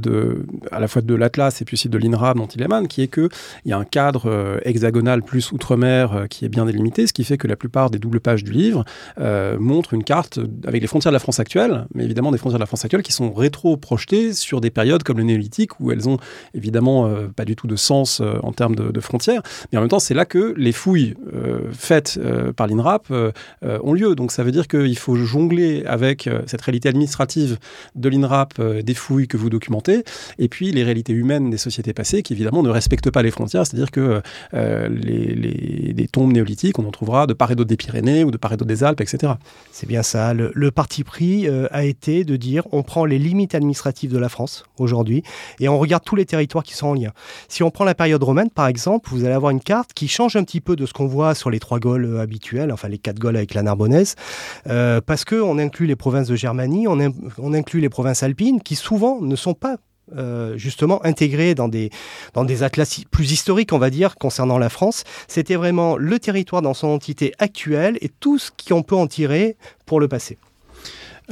à 0.73 0.81
la 0.81 0.89
fois 0.89 1.03
de 1.03 1.15
l'Atlas 1.15 1.63
et 1.63 1.65
puis 1.65 1.75
aussi 1.75 1.89
de 1.89 1.99
l'INRAB 1.99 2.39
dont 2.39 2.47
il 2.47 2.67
qui 2.89 3.03
est 3.03 3.09
qu'il 3.09 3.29
y 3.67 3.73
a 3.73 3.79
un 3.79 3.85
cadre 3.85 4.27
euh, 4.27 4.59
hexagonal 4.65 5.23
plus 5.23 5.53
outre-mer 5.53 6.13
euh, 6.13 6.27
qui 6.27 6.45
est 6.45 6.49
bien 6.49 6.67
délimité, 6.67 7.07
ce 7.07 7.13
qui 7.13 7.25
fait 7.25 7.39
que 7.39 7.47
la 7.47 7.57
plupart 7.57 7.91
des 7.91 7.99
doubles 7.99 8.21
pages 8.21 8.45
du 8.45 8.51
livre 8.51 8.85
euh, 9.21 9.59
montrent 9.59 9.95
une 9.95 10.05
carte 10.05 10.39
avec 10.67 10.81
les 10.81 10.87
frontières 10.87 11.13
de 11.13 11.17
la 11.17 11.21
France 11.21 11.41
actuelle, 11.41 11.87
mais 11.95 12.05
évidemment 12.05 12.33
des 12.33 12.39
frontières 12.39 12.59
de 12.59 12.63
la 12.63 12.67
France 12.67 12.85
actuelle 12.85 13.03
qui 13.03 13.13
sont 13.13 13.33
rétro-projetées 13.33 14.33
sur 14.33 14.61
des 14.61 14.71
périodes 14.71 15.03
comme 15.03 15.19
le 15.19 15.25
néolithique 15.25 15.79
où 15.81 15.93
elles 15.93 16.09
ont 16.09 16.19
évidemment 16.55 17.11
pas 17.37 17.45
du 17.45 17.57
tout 17.57 17.67
de 17.67 17.77
sens 17.77 18.23
en 18.43 18.53
termes 18.53 18.75
de, 18.75 18.91
de, 18.91 19.01
frontières, 19.01 19.43
mais 19.73 19.79
en 19.79 19.83
même 19.83 19.91
temps 19.91 19.99
c'est 19.99 20.15
là 20.15 20.25
que 20.25 20.55
les 20.57 20.73
fouilles 20.73 21.15
faites 21.73 22.19
par 22.57 22.67
l'INRAP 22.67 23.13
ont 23.63 23.93
lieu. 23.93 24.15
Donc 24.15 24.33
ça 24.33 24.43
veut 24.43 24.53
dire 24.53 24.69
qu'il 24.69 24.99
faut 24.99 25.17
jongler 25.17 25.85
avec 25.87 26.29
cette 26.47 26.61
réalité 26.63 26.89
administrative 26.89 27.20
de 27.95 28.09
l'INRAP, 28.09 28.55
euh, 28.59 28.83
des 28.83 28.95
fouilles 28.95 29.29
que 29.29 29.37
vous 29.37 29.51
documentez, 29.51 30.05
et 30.39 30.49
puis 30.49 30.73
les 30.73 30.83
réalités 30.83 31.13
humaines 31.13 31.51
des 31.51 31.59
sociétés 31.59 31.93
passées 31.93 32.23
qui 32.23 32.33
évidemment 32.33 32.63
ne 32.63 32.71
respectent 32.71 33.11
pas 33.11 33.23
les 33.23 33.31
frontières, 33.31 33.67
c'est-à-dire 33.67 33.91
que 33.91 34.23
euh, 34.55 34.89
les, 34.89 36.09
tombes 36.13 36.33
néolithiques, 36.33 36.79
on 36.79 36.87
en 36.87 36.91
trouvera 36.91 37.27
de 37.27 37.35
part 37.35 37.53
et 37.53 37.55
d'autre 37.55 37.69
des 37.69 37.77
Pyrénées 37.77 38.25
ou 38.25 38.31
de 38.31 38.37
part 38.37 38.53
et 38.53 38.57
d'autre 38.57 38.69
des 38.69 38.83
Alpes, 38.83 39.01
etc. 39.01 39.35
C'est 39.71 39.87
bien 39.87 40.03
ça. 40.03 40.35
Le, 40.35 40.71
parti 40.71 41.05
pris 41.05 41.49
euh, 41.49 41.67
a 41.73 41.85
été 41.85 42.25
de 42.25 42.37
dire 42.37 42.63
on 42.73 42.83
prend 42.83 43.05
les 43.05 43.19
limites 43.19 43.55
administratives 43.55 44.13
de 44.13 44.19
la 44.19 44.29
France 44.29 44.65
aujourd'hui 44.79 45.23
et 45.59 45.69
on 45.69 45.79
regarde 45.79 46.05
tous 46.05 46.17
les 46.17 46.25
territoires 46.25 46.65
qui 46.65 46.75
sont 46.75 46.89
en 46.89 46.95
lien. 46.95 47.11
Si 47.49 47.63
on 47.63 47.71
prend 47.71 47.85
la 47.85 47.95
période 47.95 48.23
romaine, 48.23 48.51
par 48.51 48.67
exemple, 48.67 49.11
vous 49.11 49.25
allez 49.25 49.35
avoir 49.35 49.51
une 49.51 49.61
carte 49.61 49.93
qui 49.93 50.09
change 50.09 50.37
un 50.37 50.45
petit 50.45 50.61
peu 50.61 50.77
de 50.77 50.87
ce 50.87 50.93
qu'on 50.93 51.07
voit 51.07 51.35
sur 51.35 51.51
les 51.51 51.59
trois 51.59 51.79
Gaules 51.79 52.19
habituels, 52.19 52.73
enfin 52.73 52.89
les 52.89 52.99
quatre 52.99 53.19
Gaules 53.19 53.37
avec 53.37 53.55
la 53.55 53.63
Narbonnaise, 53.63 54.15
parce 54.65 55.25
qu'on 55.25 55.59
inclut 55.59 55.87
les 55.87 55.97
provinces 55.97 56.29
de 56.29 56.37
Germanie, 56.37 56.87
on, 56.89 56.99
on 57.39 57.55
inclut 57.55 57.81
les 57.81 57.89
provinces 57.89 58.23
alpines 58.23 58.61
qui 58.61 58.77
souvent 58.77 59.21
ne 59.21 59.37
sont 59.37 59.55
pas 59.55 59.77
euh, 60.17 60.57
justement 60.57 61.05
intégrées 61.05 61.55
dans 61.55 61.69
des, 61.69 61.91
dans 62.35 62.45
des 62.45 62.65
atlas 62.65 63.03
plus 63.13 63.31
historiques, 63.31 63.73
on 63.73 63.79
va 63.79 63.91
dire, 63.91 64.17
concernant 64.17 64.59
la 64.59 64.69
France. 64.69 65.05
C'était 65.29 65.55
vraiment 65.55 65.97
le 65.97 66.19
territoire 66.19 66.63
dans 66.63 66.75
son 66.75 66.89
entité 66.89 67.33
actuelle 67.39 67.97
et 68.01 68.09
tout 68.09 68.39
ce 68.39 68.51
qu'on 68.51 68.83
peut 68.83 68.97
en 68.97 69.07
tirer 69.07 69.57
pour 69.87 70.01
le 70.01 70.09
passé. 70.09 70.37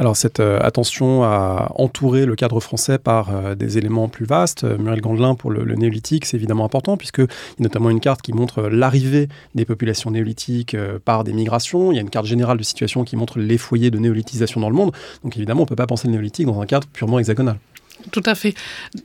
Alors 0.01 0.17
cette 0.17 0.39
euh, 0.39 0.61
attention 0.63 1.25
à 1.25 1.73
entourer 1.75 2.25
le 2.25 2.37
cadre 2.37 2.61
français 2.61 2.99
par 2.99 3.35
euh, 3.35 3.57
des 3.57 3.79
éléments 3.79 4.09
plus 4.09 4.27
vastes, 4.27 4.63
Muriel 4.63 5.01
Gandelin 5.01 5.35
pour 5.35 5.51
le, 5.51 5.75
néolithique, 5.75 6.25
c'est 6.25 6.37
évidemment 6.37 6.65
important 6.65 6.97
puisque 6.97 7.19
il 7.19 7.23
y 7.59 7.63
a 7.63 7.65
notamment 7.65 7.91
une 7.91 7.99
carte 7.99 8.23
qui 8.23 8.33
montre 8.33 8.63
l'arrivée 8.63 9.29
des 9.57 9.65
populations 9.65 10.13
néolithiques 10.13 10.77
par 11.05 11.25
des 11.25 11.33
migrations. 11.33 11.91
Il 11.91 11.97
y 11.97 11.99
a 11.99 12.03
une 12.03 12.11
carte 12.11 12.27
générale 12.27 12.59
de 12.59 12.63
situation 12.63 13.03
qui 13.03 13.17
montre 13.17 13.41
les 13.41 13.59
foyers 13.59 13.91
de 13.91 13.99
néolithisation 13.99 14.61
dans 14.61 14.71
le 14.71 14.77
monde. 14.77 14.93
Donc 15.25 15.37
évidemment, 15.37 15.63
on 15.63 15.65
ne 15.65 15.69
peut 15.69 15.75
pas 15.75 15.89
penser 15.89 16.07
le 16.07 16.13
néolithique 16.13 16.47
dans 16.47 16.61
un 16.61 16.67
cadre 16.67 16.87
purement 16.93 17.19
hexagonal. 17.19 17.59
Tout 18.13 18.23
à 18.25 18.35
fait. 18.35 18.55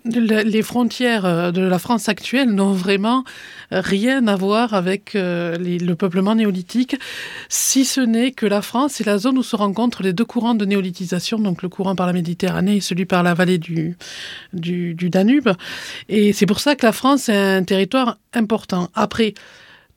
Les 0.05 0.61
frontières 0.61 1.25
euh, 1.25 1.51
de 1.51 1.61
la 1.61 1.79
France 1.79 2.09
actuelle 2.09 2.49
n'ont 2.49 2.73
vraiment 2.73 3.23
rien 3.71 4.27
à 4.27 4.35
voir 4.35 4.73
avec 4.73 5.15
euh, 5.15 5.57
le 5.57 5.93
peuplement 5.95 6.35
néolithique, 6.35 6.95
si 7.49 7.85
ce 7.85 8.01
n'est 8.01 8.31
que 8.31 8.45
la 8.45 8.61
France 8.61 9.01
est 9.01 9.05
la 9.05 9.17
zone 9.17 9.37
où 9.37 9.43
se 9.43 9.55
rencontrent 9.55 10.03
les 10.03 10.13
deux 10.13 10.25
courants 10.25 10.55
de 10.55 10.65
néolithisation, 10.65 11.39
donc 11.39 11.63
le 11.63 11.69
courant 11.69 11.95
par 11.95 12.07
la 12.07 12.13
Méditerranée 12.13 12.77
et 12.77 12.81
celui 12.81 13.05
par 13.05 13.23
la 13.23 13.33
vallée 13.33 13.57
du, 13.57 13.97
du, 14.53 14.93
du 14.93 15.09
Danube. 15.09 15.49
Et 16.09 16.33
c'est 16.33 16.45
pour 16.45 16.59
ça 16.59 16.75
que 16.75 16.85
la 16.85 16.91
France 16.91 17.29
est 17.29 17.37
un 17.37 17.63
territoire 17.63 18.17
important. 18.33 18.89
Après, 18.93 19.33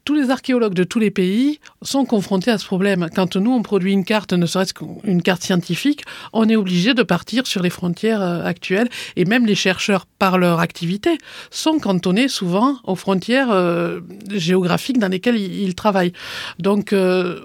tous 0.06 0.14
les 0.14 0.30
archéologues 0.30 0.72
de 0.72 0.84
tous 0.84 1.00
les 1.00 1.10
pays 1.10 1.58
sont 1.82 2.04
confrontés 2.04 2.52
à 2.52 2.58
ce 2.58 2.64
problème. 2.64 3.08
Quand 3.14 3.36
nous, 3.36 3.52
on 3.52 3.62
produit 3.62 3.92
une 3.92 4.04
carte, 4.04 4.32
ne 4.32 4.46
serait-ce 4.46 4.72
qu'une 4.72 5.20
carte 5.20 5.42
scientifique, 5.42 6.02
on 6.32 6.48
est 6.48 6.54
obligé 6.54 6.94
de 6.94 7.02
partir 7.02 7.46
sur 7.46 7.60
les 7.60 7.70
frontières 7.70 8.22
euh, 8.22 8.44
actuelles. 8.44 8.88
Et 9.16 9.24
même 9.24 9.46
les 9.46 9.56
chercheurs, 9.56 10.06
par 10.06 10.38
leur 10.38 10.60
activité, 10.60 11.18
sont 11.50 11.80
cantonnés 11.80 12.28
souvent 12.28 12.76
aux 12.84 12.94
frontières 12.94 13.50
euh, 13.50 14.00
géographiques 14.30 15.00
dans 15.00 15.08
lesquelles 15.08 15.38
ils, 15.38 15.74
travaillent. 15.74 16.12
Donc, 16.60 16.92
euh, 16.92 17.40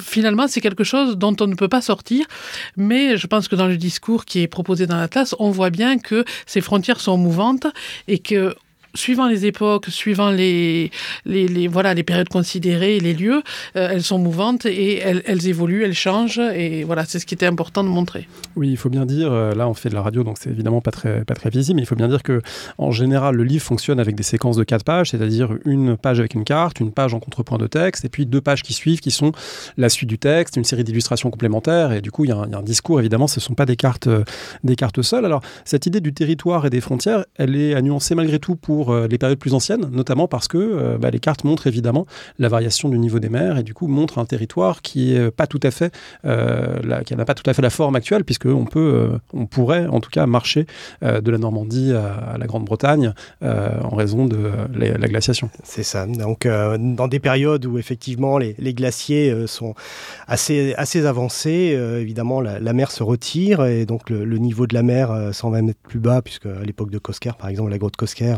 finalement, 0.00 0.48
c'est 0.48 0.62
quelque 0.62 0.84
chose 0.84 1.18
dont 1.18 1.36
on 1.38 1.46
ne 1.46 1.54
peut 1.54 1.68
pas 1.68 1.82
sortir. 1.82 2.24
Mais 2.78 3.18
je 3.18 3.26
pense 3.26 3.46
que 3.46 3.56
dans 3.56 3.66
le 3.66 3.76
discours 3.76 4.24
qui 4.24 4.40
est 4.40 4.48
proposé 4.48 4.86
dans 4.86 4.96
l'Atlas, 4.96 5.34
on 5.38 5.50
voit 5.50 5.70
bien 5.70 5.98
que 5.98 6.24
ces 6.46 6.62
frontières 6.62 7.00
sont 7.00 7.18
mouvantes 7.18 7.66
et 8.08 8.20
que 8.20 8.54
suivant 8.96 9.28
les 9.28 9.46
époques, 9.46 9.86
suivant 9.86 10.30
les, 10.30 10.90
voilà, 11.68 11.94
les 11.94 12.02
périodes 12.02 12.28
considérées, 12.28 12.98
les 13.00 13.14
lieux, 13.14 13.42
euh, 13.76 13.88
elles 13.92 14.02
sont 14.02 14.18
mouvantes 14.18 14.66
et 14.66 14.98
elles, 14.98 15.46
évoluent, 15.46 15.84
elles 15.84 15.94
changent. 15.94 16.40
Et 16.54 16.84
voilà, 16.84 17.04
c'est 17.04 17.18
ce 17.18 17.26
qui 17.26 17.34
était 17.34 17.46
important 17.46 17.84
de 17.84 17.88
montrer. 17.88 18.28
Oui, 18.56 18.70
il 18.70 18.76
faut 18.76 18.90
bien 18.90 19.06
dire, 19.06 19.32
euh, 19.32 19.54
là 19.54 19.68
on 19.68 19.74
fait 19.74 19.88
de 19.88 19.94
la 19.94 20.02
radio, 20.02 20.24
donc 20.24 20.36
c'est 20.40 20.50
évidemment 20.50 20.80
pas 20.80 20.90
très, 20.90 21.24
pas 21.24 21.34
très 21.34 21.50
visible, 21.50 21.76
mais 21.76 21.82
il 21.82 21.86
faut 21.86 21.96
bien 21.96 22.08
dire 22.08 22.22
que 22.22 22.40
en 22.78 22.90
général, 22.90 23.34
le 23.34 23.44
livre 23.44 23.64
fonctionne 23.64 24.00
avec 24.00 24.14
des 24.16 24.22
séquences 24.22 24.56
de 24.56 24.64
quatre 24.64 24.84
pages, 24.84 25.10
c'est-à-dire 25.10 25.50
une 25.64 25.96
page 25.96 26.18
avec 26.18 26.34
une 26.34 26.44
carte, 26.44 26.80
une 26.80 26.92
page 26.92 27.14
en 27.14 27.20
contrepoint 27.20 27.58
de 27.58 27.66
texte, 27.66 28.04
et 28.04 28.08
puis 28.08 28.26
deux 28.26 28.40
pages 28.40 28.62
qui 28.62 28.72
suivent, 28.72 29.00
qui 29.00 29.10
sont 29.10 29.32
la 29.76 29.88
suite 29.88 30.08
du 30.08 30.18
texte, 30.18 30.56
une 30.56 30.64
série 30.64 30.84
d'illustrations 30.84 31.30
complémentaires, 31.30 31.92
et 31.92 32.00
du 32.00 32.10
coup, 32.10 32.24
il 32.24 32.28
y, 32.28 32.32
a 32.32 32.36
un 32.36 32.62
discours, 32.62 33.00
évidemment, 33.00 33.26
ce 33.26 33.40
ne 33.40 33.42
sont 33.42 33.54
pas 33.54 33.66
des 33.66 33.76
cartes, 33.76 34.06
euh, 34.06 34.24
des 34.64 34.76
cartes 34.76 35.02
seules. 35.02 35.24
Alors, 35.24 35.42
cette 35.64 35.86
idée 35.86 36.00
du 36.00 36.12
territoire 36.12 36.66
et 36.66 36.70
des 36.70 36.80
frontières, 36.80 37.24
elle 37.36 37.56
est 37.56 37.74
à 37.74 37.82
nuancer 37.82 38.14
malgré 38.14 38.38
tout 38.38 38.56
pour 38.56 38.85
euh, 38.90 39.08
les 39.08 39.18
périodes 39.18 39.38
plus 39.38 39.54
anciennes, 39.54 39.88
notamment 39.90 40.28
parce 40.28 40.48
que 40.48 40.58
euh, 40.58 40.98
bah, 40.98 41.10
les 41.10 41.20
cartes 41.20 41.44
montrent 41.44 41.66
évidemment 41.66 42.06
la 42.38 42.48
variation 42.48 42.88
du 42.88 42.98
niveau 42.98 43.18
des 43.18 43.28
mers 43.28 43.58
et 43.58 43.62
du 43.62 43.74
coup 43.74 43.86
montrent 43.86 44.18
un 44.18 44.24
territoire 44.24 44.82
qui 44.82 45.14
est 45.14 45.30
pas 45.30 45.46
tout 45.46 45.60
euh, 46.24 46.78
la, 46.82 47.02
qui 47.02 47.16
n'a 47.16 47.24
pas 47.24 47.34
tout 47.34 47.48
à 47.48 47.54
fait 47.54 47.62
la 47.62 47.70
forme 47.70 47.96
actuelle, 47.96 48.24
puisque 48.24 48.46
on 48.46 48.64
peut, 48.64 49.10
on 49.32 49.46
pourrait 49.46 49.86
en 49.86 50.00
tout 50.00 50.10
cas 50.10 50.26
marcher 50.26 50.66
de 51.02 51.30
la 51.30 51.38
Normandie 51.38 51.92
à, 51.92 52.36
la 52.38 52.46
Grande-Bretagne 52.46 53.12
en 53.42 53.94
raison 53.96 54.26
de 54.26 54.50
la, 54.74 55.08
glaciation. 55.08 55.50
C'est 55.64 55.82
ça. 55.82 56.06
Donc 56.06 56.46
dans 56.46 57.08
des 57.08 57.18
périodes 57.18 57.66
où 57.66 57.78
effectivement 57.78 58.38
les, 58.38 58.74
glaciers 58.74 59.46
sont 59.46 59.74
assez 60.26 60.74
assez 60.76 61.06
avancés, 61.06 61.76
évidemment 62.00 62.40
la, 62.40 62.72
mer 62.72 62.90
se 62.90 63.02
retire 63.02 63.64
et 63.64 63.86
donc 63.86 64.10
le, 64.10 64.38
niveau 64.38 64.66
de 64.66 64.74
la 64.74 64.82
mer 64.82 65.30
s'en 65.32 65.50
va 65.50 65.62
mettre 65.62 65.80
plus 65.80 66.00
bas 66.00 66.22
puisque 66.22 66.46
à 66.46 66.64
l'époque 66.64 66.90
de 66.90 66.98
Cosquer 66.98 67.32
par 67.38 67.48
exemple 67.48 67.70
la 67.70 67.78
grotte 67.78 67.96
Cosquer 67.96 68.36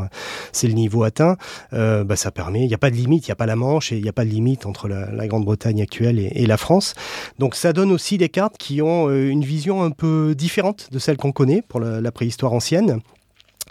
c'est 0.53 0.69
le 0.69 0.75
niveau 0.75 1.03
atteint, 1.05 1.37
euh, 1.73 2.05
bah, 2.05 2.17
ça 2.17 2.31
permet, 2.31 2.61
il 2.61 2.69
n'y 2.69 2.75
a 2.75 2.79
pas 2.79 2.91
de 2.91 2.97
limite, 2.97 3.27
il 3.27 3.31
n'y 3.31 3.33
a 3.33 3.37
pas 3.37 3.47
la 3.47 3.57
Manche 3.57 3.93
et 3.93 3.97
il 3.97 4.03
n'y 4.03 4.09
a 4.09 4.13
pas 4.13 4.25
de 4.25 4.31
limite 4.31 4.67
entre 4.67 4.89
la, 4.89 5.29
Grande-Bretagne 5.29 5.83
actuelle 5.83 6.19
et, 6.19 6.47
la 6.47 6.57
France. 6.57 6.95
Donc 7.39 7.55
ça 7.55 7.73
donne 7.73 7.93
aussi 7.93 8.17
des 8.17 8.31
cartes 8.31 8.57
qui 8.59 8.81
ont 8.81 9.09
euh, 9.09 9.29
une 9.29 9.45
vision 9.45 9.83
un 9.83 9.91
peu 9.91 10.35
différente 10.35 10.89
de 10.91 10.99
celle 10.99 11.19
qu'on 11.19 11.33
connaît 11.33 11.63
pour 11.63 11.81
la 11.81 12.13
préhistoire 12.13 12.53
ancienne. 12.53 13.01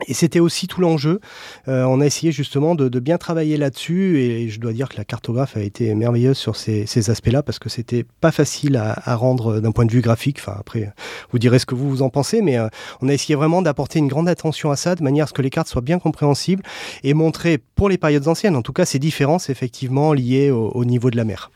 Et 0.06 0.14
c'était 0.14 0.40
aussi 0.40 0.68
tout 0.68 0.80
l'enjeu. 0.80 1.20
Euh, 1.68 1.84
on 1.86 2.02
a 2.02 2.06
essayé 2.06 2.32
justement 2.32 2.76
de, 2.76 3.00
bien 3.00 3.18
travailler 3.18 3.58
là-dessus 3.58 4.20
et 4.20 4.50
je 4.50 4.60
dois 4.60 4.74
dire 4.74 4.90
que 4.90 4.98
la 4.98 5.06
cartographe 5.06 5.58
a 5.58 5.62
été 5.62 5.94
merveilleuse 5.96 6.38
sur 6.38 6.56
ces, 6.56 6.86
aspects-là 7.10 7.42
parce 7.42 7.58
que 7.58 7.70
c'était 7.70 8.06
pas 8.22 8.32
facile 8.32 8.76
à, 8.76 9.16
rendre 9.16 9.60
d'un 9.60 9.72
point 9.72 9.86
de 9.86 9.92
vue 9.92 10.02
graphique. 10.02 10.38
Enfin 10.40 10.58
après, 10.60 10.92
vous 11.32 11.40
direz 11.40 11.60
ce 11.60 11.66
que 11.66 11.76
vous 11.76 11.90
vous 11.90 12.02
en 12.02 12.10
pensez, 12.10 12.42
mais 12.42 12.58
euh, 12.58 12.68
on 13.02 13.10
a 13.10 13.14
essayé 13.14 13.36
vraiment 13.36 13.62
d'apporter 13.62 14.00
une 14.00 14.08
grande 14.08 14.30
attention 14.30 14.72
à 14.72 14.76
ça 14.76 14.96
de 14.96 15.04
manière 15.04 15.26
à 15.26 15.28
ce 15.28 15.34
que 15.34 15.42
les 15.42 15.50
cartes 15.50 15.68
soient 15.68 15.82
bien 15.82 16.00
compréhensibles 16.00 16.64
et 17.04 17.14
montrer 17.14 17.58
pour 17.58 17.90
les 17.90 17.98
périodes 17.98 18.28
anciennes, 18.28 18.56
en 18.56 18.62
tout 18.62 18.74
cas, 18.74 18.86
ces 18.86 19.00
différences 19.00 19.50
effectivement 19.50 20.14
liées 20.14 20.52
au 20.52 20.86
niveau 20.86 21.10
de 21.10 21.18
la 21.18 21.24
mer. 21.24 21.52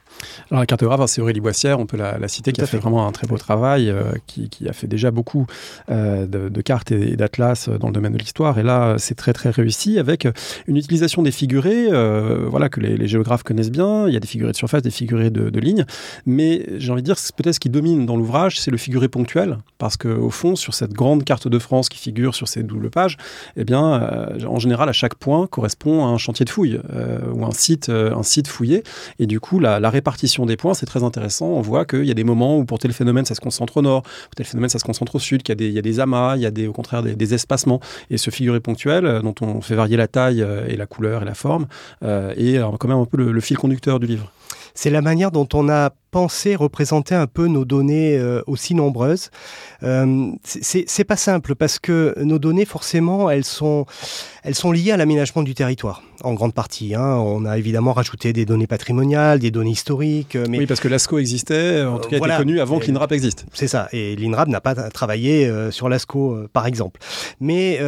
Alors 0.50 0.62
la 0.62 0.66
cartographe, 0.66 1.02
c'est 1.08 1.22
Aurélie 1.22 1.40
Boissière, 1.40 1.80
on 1.80 1.86
peut 1.86 1.98
la, 1.98 2.28
citer, 2.28 2.52
qui 2.52 2.62
a 2.62 2.66
fait, 2.66 2.78
vraiment 2.78 3.08
un 3.08 3.12
très 3.12 3.28
beau 3.28 3.38
travail, 3.38 3.90
euh, 3.90 4.12
qui, 4.28 4.50
a 4.68 4.74
fait 4.74 4.88
déjà 4.88 5.12
beaucoup 5.12 5.46
euh, 5.90 6.26
de, 6.28 6.62
cartes 6.62 6.92
et, 6.92 7.16
d'atlas 7.16 7.70
dans 7.70 7.88
le 7.88 7.94
domaine 7.94 8.14
de 8.14 8.18
l'histoire. 8.18 8.60
Et 8.60 8.64
là, 8.64 8.96
c'est 8.98 9.16
très 9.16 9.34
très 9.34 9.50
réussi 9.50 9.98
avec 9.98 10.28
une 10.68 10.78
utilisation 10.78 11.22
des 11.24 11.32
figurés, 11.32 11.88
euh, 11.90 12.48
voilà 12.50 12.70
que 12.70 12.80
les, 12.80 13.08
géographes 13.08 13.44
connaissent 13.44 13.72
bien. 13.72 14.08
Il 14.08 14.14
y 14.14 14.18
a 14.18 14.20
des 14.20 14.28
figurés 14.28 14.52
de 14.52 14.58
surface, 14.58 14.82
des 14.82 14.92
figurés 14.92 15.30
de, 15.30 15.50
de 15.50 15.60
ligne, 15.60 15.86
mais 16.26 16.66
j'ai 16.78 16.92
envie 16.92 17.02
de 17.02 17.06
dire 17.06 17.16
peut-être 17.36 17.56
ce 17.56 17.60
qui 17.60 17.70
domine 17.70 18.06
dans 18.06 18.18
l'ouvrage, 18.18 18.60
c'est 18.60 18.72
le 18.72 18.78
figuré 18.78 19.08
ponctuel, 19.08 19.58
parce 19.78 19.98
que 19.98 20.08
au 20.08 20.30
fond, 20.30 20.56
sur 20.56 20.74
cette 20.74 20.94
grande 20.94 21.24
carte 21.24 21.48
de 21.48 21.60
France 21.60 21.90
qui 21.90 21.98
figure 21.98 22.36
sur 22.36 22.48
ces 22.48 22.64
doubles 22.64 22.90
pages, 22.90 23.18
eh 23.56 23.64
bien, 23.64 24.28
en 24.48 24.60
général, 24.60 24.90
à 24.90 24.94
chaque 24.94 25.16
point 25.16 25.48
correspond 25.48 26.06
à 26.06 26.10
un 26.10 26.18
chantier 26.18 26.46
de 26.46 26.50
fouille 26.50 26.80
ou 27.34 27.46
un 27.46 27.52
site, 27.52 27.90
un 27.90 28.24
site 28.24 28.48
fouillé, 28.48 28.84
et 29.20 29.28
du 29.28 29.40
coup, 29.40 29.60
la, 29.60 29.80
la 29.80 29.90
répartition 30.02 30.48
des 30.48 30.58
points, 30.58 30.74
c'est 30.74 30.88
très 30.88 31.04
intéressant. 31.04 31.46
On 31.46 31.62
voit 31.62 31.86
qu'il 31.86 32.06
y 32.06 32.12
a 32.12 32.16
des 32.16 32.24
moments 32.24 32.58
où 32.58 32.66
pour 32.66 32.80
tel 32.80 32.92
phénomène, 32.92 33.26
ça 33.26 33.36
se 33.36 33.40
concentre 33.40 33.78
au 33.78 33.82
nord, 33.84 34.02
pour 34.02 34.36
tel 34.36 34.48
phénomène, 34.48 34.70
ça 34.70 34.80
se 34.80 34.84
concentre 34.84 35.16
au 35.16 35.20
sud, 35.20 35.44
qu'il 35.44 35.62
y, 35.62 35.78
a 35.78 35.82
des, 35.82 36.00
amas, 36.00 36.36
il 36.38 36.42
y 36.42 36.46
a 36.48 36.52
des, 36.52 36.68
au 36.68 36.74
contraire 36.74 37.04
des, 37.04 37.34
espacements. 37.34 37.80
Et 38.10 38.18
ce 38.18 38.32
figuré 38.32 38.60
ponctuel, 38.60 39.06
euh, 39.06 39.22
dont 39.22 39.36
on 39.42 39.62
fait 39.62 39.76
varier 39.76 39.96
la 39.96 40.08
taille 40.08 40.42
euh, 40.42 40.66
et 40.68 40.76
la 40.76 40.88
couleur 40.88 41.22
et 41.22 41.26
la 41.26 41.36
forme, 41.36 41.68
euh, 42.04 42.34
est 42.36 42.60
quand 42.80 42.88
même 42.88 42.98
un 42.98 43.06
peu 43.06 43.18
le 43.18 43.42
fil 43.42 43.58
conducteur 43.58 44.00
du 44.00 44.08
livre 44.08 44.32
c'est 44.74 44.90
la 44.90 45.02
manière 45.02 45.32
dont 45.32 45.48
on 45.54 45.70
a 45.70 45.92
pensé 46.12 46.56
représenter 46.56 47.16
un 47.16 47.28
peu 47.28 47.48
nos 47.48 47.66
données 47.66 48.18
euh, 48.18 48.42
aussi 48.48 48.76
nombreuses. 48.76 49.30
Euh, 49.84 50.32
c'est 50.44 51.04
pas 51.04 51.16
simple 51.16 51.56
parce 51.56 51.80
que 51.80 52.14
nos 52.22 52.40
données, 52.40 52.66
forcément, 52.66 53.30
elles 53.30 53.46
sont, 53.46 53.86
elles 54.44 54.56
sont 54.56 54.72
liées 54.72 54.92
à 54.92 54.98
l'aménagement 54.98 55.42
du 55.42 55.56
territoire, 55.56 56.04
en 56.24 56.34
grande 56.34 56.54
partie. 56.54 56.94
Hein. 56.96 57.16
On 57.16 57.46
a 57.46 57.58
évidemment 57.58 57.94
rajouté 57.94 58.34
des 58.34 58.46
données 58.46 58.68
patrimoniales, 58.68 59.40
des 59.40 59.52
données 59.52 59.72
historiques. 59.72 60.36
Mais... 60.50 60.60
Oui, 60.60 60.66
parce 60.66 60.80
que 60.80 60.88
l'ASCO 60.88 61.18
existait, 61.18 61.84
en 61.84 61.98
tout 61.98 62.10
cas 62.10 62.18
était 62.18 62.38
connu 62.38 62.60
avant 62.60 62.80
que 62.80 62.88
l'INRAP 62.88 63.14
existe. 63.14 63.46
C'est 63.54 63.68
ça, 63.68 63.88
et 63.94 64.16
l'INRAP 64.16 64.50
n'a 64.50 64.62
pas 64.62 64.76
travaillé 64.90 65.48
euh, 65.48 65.72
sur 65.72 65.90
l'ASCO, 65.90 66.48
par 66.52 66.68
exemple. 66.68 67.00
Mais 67.40 67.80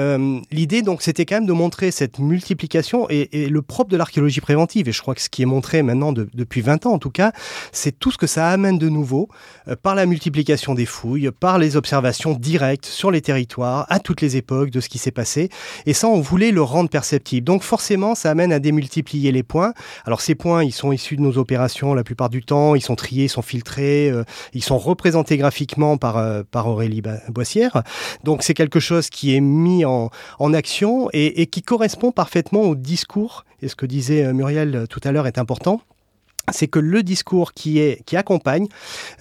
l'idée, 0.51 0.81
donc, 0.81 1.01
c'était 1.01 1.25
quand 1.25 1.35
même 1.35 1.45
de 1.45 1.53
montrer 1.53 1.91
cette 1.91 2.19
multiplication 2.19 3.07
et, 3.09 3.43
et 3.43 3.49
le 3.49 3.61
propre 3.61 3.91
de 3.91 3.97
l'archéologie 3.97 4.41
préventive. 4.41 4.87
Et 4.87 4.91
je 4.91 5.01
crois 5.01 5.13
que 5.13 5.21
ce 5.21 5.29
qui 5.29 5.41
est 5.41 5.45
montré 5.45 5.83
maintenant 5.83 6.13
depuis 6.13 6.61
20 6.61 6.85
en 6.85 6.99
tout 6.99 7.09
cas, 7.09 7.31
c'est 7.71 7.97
tout 7.97 8.12
ce 8.13 8.17
que 8.17 8.27
ça 8.27 8.49
amène 8.49 8.77
de 8.77 8.89
nouveau 8.89 9.27
euh, 9.67 9.75
par 9.75 9.95
la 9.95 10.05
multiplication 10.05 10.73
des 10.73 10.85
fouilles, 10.85 11.29
par 11.31 11.57
les 11.57 11.75
observations 11.75 12.33
directes 12.33 12.85
sur 12.85 13.11
les 13.11 13.21
territoires, 13.21 13.85
à 13.89 13.99
toutes 13.99 14.21
les 14.21 14.37
époques 14.37 14.69
de 14.69 14.79
ce 14.79 14.89
qui 14.89 14.97
s'est 14.97 15.11
passé. 15.11 15.49
Et 15.85 15.93
ça, 15.93 16.07
on 16.07 16.21
voulait 16.21 16.51
le 16.51 16.61
rendre 16.61 16.89
perceptible. 16.89 17.45
Donc 17.45 17.63
forcément, 17.63 18.15
ça 18.15 18.31
amène 18.31 18.53
à 18.53 18.59
démultiplier 18.59 19.31
les 19.31 19.43
points. 19.43 19.73
Alors 20.05 20.21
ces 20.21 20.35
points, 20.35 20.63
ils 20.63 20.71
sont 20.71 20.91
issus 20.91 21.15
de 21.15 21.21
nos 21.21 21.37
opérations 21.37 21.93
la 21.93 22.03
plupart 22.03 22.29
du 22.29 22.43
temps, 22.43 22.75
ils 22.75 22.81
sont 22.81 22.95
triés, 22.95 23.25
ils 23.25 23.29
sont 23.29 23.41
filtrés, 23.41 24.09
euh, 24.09 24.23
ils 24.53 24.63
sont 24.63 24.77
représentés 24.77 25.37
graphiquement 25.37 25.97
par, 25.97 26.17
euh, 26.17 26.43
par 26.49 26.67
Aurélie 26.67 27.01
Boissière. 27.29 27.83
Donc 28.23 28.43
c'est 28.43 28.53
quelque 28.53 28.79
chose 28.79 29.09
qui 29.09 29.35
est 29.35 29.41
mis 29.41 29.85
en, 29.85 30.09
action 30.53 31.09
et 31.13 31.47
qui 31.47 31.63
correspond 31.63 32.11
parfaitement 32.11 32.61
au 32.61 32.75
discours. 32.75 33.43
Et 33.63 33.69
ce 33.69 33.75
que 33.75 33.87
disait 33.87 34.31
Muriel 34.33 34.85
tout 34.87 34.99
à 35.03 35.11
l'heure 35.11 35.25
est 35.25 35.39
important 35.39 35.81
c'est 36.51 36.67
que 36.67 36.79
le 36.79 37.03
discours 37.03 37.53
qui, 37.53 37.79
accompagne, 38.13 38.67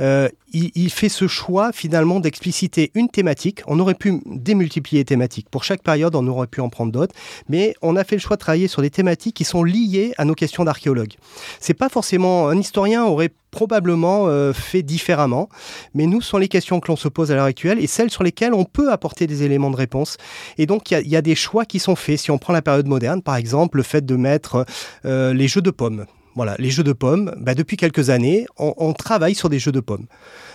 euh, 0.00 0.28
il, 0.52 0.90
fait 0.90 1.08
ce 1.08 1.26
choix 1.28 1.72
finalement 1.72 2.20
d'expliciter 2.20 2.90
une 2.94 3.08
thématique. 3.08 3.62
On 3.66 3.78
aurait 3.78 3.94
pu 3.94 4.20
démultiplier 4.26 5.00
les 5.00 5.04
thématiques. 5.04 5.48
Pour 5.48 5.64
chaque 5.64 5.82
période, 5.82 6.14
on 6.14 6.26
aurait 6.26 6.46
pu 6.46 6.60
en 6.60 6.68
prendre 6.68 6.92
d'autres. 6.92 7.14
Mais 7.48 7.74
on 7.80 7.96
a 7.96 8.04
fait 8.04 8.16
le 8.16 8.20
choix 8.20 8.36
de 8.36 8.40
travailler 8.40 8.68
sur 8.68 8.82
des 8.82 8.90
thématiques 8.90 9.36
qui 9.36 9.44
sont 9.44 9.62
liées 9.62 10.12
à 10.18 10.24
nos 10.24 10.34
questions 10.34 10.64
d'archéologue. 10.64 11.14
C'est 11.60 11.74
pas 11.74 11.88
forcément... 11.88 12.48
Un 12.48 12.58
historien 12.58 13.04
aurait 13.04 13.30
probablement 13.50 14.26
euh, 14.26 14.52
fait 14.52 14.82
différemment. 14.82 15.48
Mais 15.94 16.06
nous, 16.06 16.20
ce 16.20 16.30
sont 16.30 16.38
les 16.38 16.48
questions 16.48 16.80
que 16.80 16.88
l'on 16.88 16.96
se 16.96 17.08
pose 17.08 17.30
à 17.30 17.36
l'heure 17.36 17.44
actuelle 17.44 17.78
et 17.78 17.86
celles 17.86 18.10
sur 18.10 18.24
lesquelles 18.24 18.54
on 18.54 18.64
peut 18.64 18.90
apporter 18.90 19.28
des 19.28 19.44
éléments 19.44 19.70
de 19.70 19.76
réponse. 19.76 20.16
Et 20.58 20.66
donc, 20.66 20.90
il 20.90 21.08
y, 21.08 21.16
a 21.16 21.22
des 21.22 21.34
choix 21.34 21.64
qui 21.64 21.78
sont 21.78 21.94
faits. 21.94 22.18
Si 22.18 22.30
on 22.30 22.38
prend 22.38 22.52
la 22.52 22.62
période 22.62 22.86
moderne, 22.88 23.22
par 23.22 23.36
exemple, 23.36 23.76
le 23.76 23.84
fait 23.84 24.04
de 24.04 24.16
mettre 24.16 24.66
euh, 25.04 25.32
les 25.32 25.46
jeux 25.46 25.62
de 25.62 25.70
pommes. 25.70 26.06
Voilà, 26.34 26.56
les 26.58 26.70
jeux 26.70 26.82
de 26.82 26.94
pommes, 26.94 27.34
bah, 27.38 27.54
depuis 27.54 27.76
quelques 27.76 28.08
années, 28.08 28.46
on, 28.56 28.94
travaille 28.94 29.34
sur 29.34 29.50
des 29.50 29.58
jeux 29.58 29.72
de 29.72 29.80
pommes. 29.80 30.06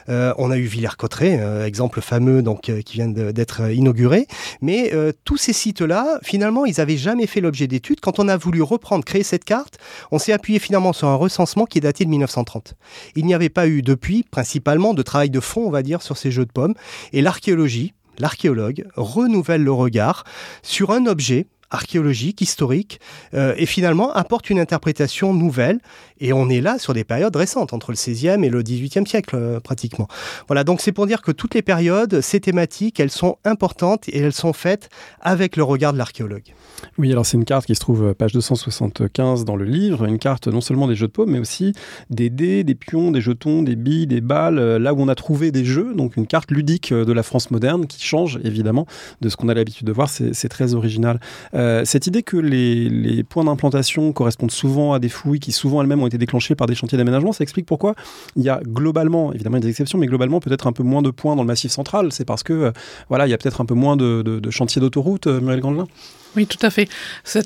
Euh, 0.10 0.34
on 0.38 0.50
a 0.50 0.57
eu 0.57 0.63
Villers-Cotterêts, 0.63 1.39
euh, 1.39 1.65
exemple 1.65 2.01
fameux 2.01 2.41
donc 2.41 2.69
euh, 2.69 2.81
qui 2.81 2.96
vient 2.96 3.07
d'être 3.07 3.72
inauguré. 3.72 4.25
Mais 4.62 4.91
tous 5.24 5.38
ces 5.38 5.53
sites-là, 5.53 6.19
finalement, 6.24 6.65
ils 6.65 6.75
n'avaient 6.77 6.98
jamais 6.98 7.27
fait 7.27 7.41
l'objet 7.41 7.67
d'études. 7.67 8.00
Quand 8.00 8.19
on 8.19 8.27
a 8.27 8.38
voulu 8.38 8.62
reprendre, 8.62 9.03
créer 9.03 9.24
cette 9.24 9.43
carte, 9.43 9.77
on 10.12 10.17
s'est 10.17 10.34
appuyé 10.34 10.60
finalement 10.60 10.93
sur 10.93 11.07
un 11.07 11.15
recensement 11.15 11.65
qui 11.65 11.77
est 11.77 11.81
daté 11.81 12.05
de 12.05 12.10
1930. 12.10 12.74
Il 13.15 13.25
n'y 13.25 13.36
avait 13.36 13.50
pas 13.50 13.67
eu 13.67 13.81
depuis, 13.81 14.24
principalement, 14.24 14.93
de 14.93 15.01
travail 15.03 15.29
de 15.29 15.39
fond, 15.39 15.62
on 15.65 15.69
va 15.69 15.84
dire, 15.84 16.01
sur 16.01 16.17
ces 16.17 16.31
jeux 16.31 16.46
de 16.46 16.51
pommes. 16.51 16.74
Et 17.13 17.22
l'archéologie, 17.22 17.93
l'archéologue 18.17 18.86
renouvelle 18.96 19.63
le 19.63 19.72
regard 19.72 20.24
sur 20.63 20.91
un 20.91 21.05
objet 21.05 21.46
archéologique, 21.69 22.41
historique, 22.41 23.00
euh, 23.33 23.53
et 23.57 23.65
finalement 23.65 24.13
apporte 24.13 24.50
une 24.50 24.59
interprétation 24.59 25.33
nouvelle. 25.33 25.79
Et 26.19 26.33
on 26.33 26.50
est 26.50 26.62
là 26.62 26.79
sur 26.79 26.93
des 26.93 27.03
périodes 27.03 27.36
récentes, 27.36 27.74
entre 27.74 27.91
le 27.91 27.95
16e 27.95 28.43
et 28.43 28.50
le 28.50 28.63
18e 28.63 29.05
siècle 29.05 29.36
euh, 29.36 29.59
pratiquement. 29.59 30.07
Voilà, 30.47 30.63
donc 30.63 30.81
c'est 30.81 30.91
pour 30.91 31.07
dire 31.07 31.21
que 31.21 31.31
toutes 31.31 31.53
les 31.53 31.62
périodes, 31.62 32.21
ces 32.21 32.39
thématiques, 32.39 33.00
elles 33.00 33.12
sont 33.12 33.38
importantes 33.45 34.07
et 34.09 34.19
elles 34.19 34.33
sont 34.33 34.53
faites 34.53 34.89
avec 35.21 35.55
le 35.55 35.63
regard 35.63 35.93
de 35.93 35.97
l'archéologue. 35.97 36.53
Oui, 36.97 37.12
alors 37.12 37.25
c'est 37.25 37.38
une 37.38 37.45
carte 37.45 37.65
qui 37.65 37.75
se 37.75 37.79
trouve 37.79 38.03
euh, 38.03 38.13
page 38.13 38.33
275 38.33 39.45
dans 39.45 39.55
le 39.55 39.65
livre, 39.65 40.05
une 40.05 40.19
carte 40.19 40.47
non 40.47 40.62
seulement 40.62 40.88
des 40.88 40.95
jeux 40.95 41.07
de 41.07 41.12
paume, 41.12 41.31
mais 41.31 41.39
aussi 41.39 41.74
des 42.09 42.29
dés, 42.29 42.63
des 42.63 42.75
pions, 42.75 43.12
des 43.12 43.21
jetons, 43.21 43.62
des 43.62 43.75
billes, 43.75 44.07
des 44.07 44.21
balles, 44.21 44.59
là 44.77 44.93
où 44.93 45.01
on 45.01 45.07
a 45.07 45.15
trouvé 45.15 45.51
des 45.51 45.65
jeux, 45.65 45.93
donc 45.93 46.17
une 46.17 46.27
carte 46.27 46.51
ludique 46.51 46.93
de 46.93 47.13
la 47.13 47.24
France 47.24 47.51
moderne 47.51 47.88
qui 47.88 48.03
change 48.03 48.39
évidemment 48.43 48.86
de 49.21 49.29
ce 49.29 49.36
qu'on 49.36 49.50
a 49.50 49.53
l'habitude 49.53 49.88
de 49.88 49.91
voir, 49.91 50.09
c'est 50.09 50.50
très 50.50 50.74
original. 50.74 51.19
cette 51.53 52.07
idée 52.07 52.24
que 52.24 52.38
les, 52.38 52.89
les 52.89 53.24
points 53.24 53.43
d'implantation 53.43 54.12
correspondent 54.13 54.51
souvent 54.51 54.93
à 54.93 55.00
des 55.00 55.09
fouilles 55.09 55.39
qui 55.39 55.51
souvent 55.51 55.81
elles-mêmes 55.81 56.01
ont 56.01 56.06
été 56.07 56.17
déclenchées 56.17 56.55
par 56.55 56.67
des 56.67 56.75
chantiers 56.75 56.97
d'aménagement, 56.97 57.31
ça 57.31 57.43
explique 57.43 57.65
pourquoi 57.65 57.95
il 58.35 58.43
y 58.43 58.49
a 58.49 58.59
globalement, 58.65 59.33
évidemment 59.33 59.57
il 59.57 59.61
y 59.61 59.63
a 59.63 59.67
des 59.67 59.69
exceptions, 59.69 59.97
mais 59.97 60.07
globalement 60.07 60.39
peut-être 60.39 60.67
un 60.67 60.73
peu 60.73 60.83
moins 60.83 61.01
de 61.01 61.11
points 61.11 61.35
dans 61.35 61.43
le 61.43 61.47
massif 61.47 61.71
central. 61.71 62.11
C'est 62.11 62.25
parce 62.25 62.43
que 62.43 62.73
voilà, 63.09 63.27
il 63.27 63.29
y 63.29 63.33
a 63.33 63.37
peut-être 63.37 63.61
un 63.61 63.65
peu 63.65 63.75
moins 63.75 63.95
de, 63.97 64.49
chantiers 64.49 64.81
d'autoroute, 64.81 65.27
Muriel 65.27 65.61
Gandelin 65.61 65.87
oui, 66.36 66.46
tout 66.46 66.63
à 66.63 66.69
fait. 66.69 66.89
Ces 67.24 67.43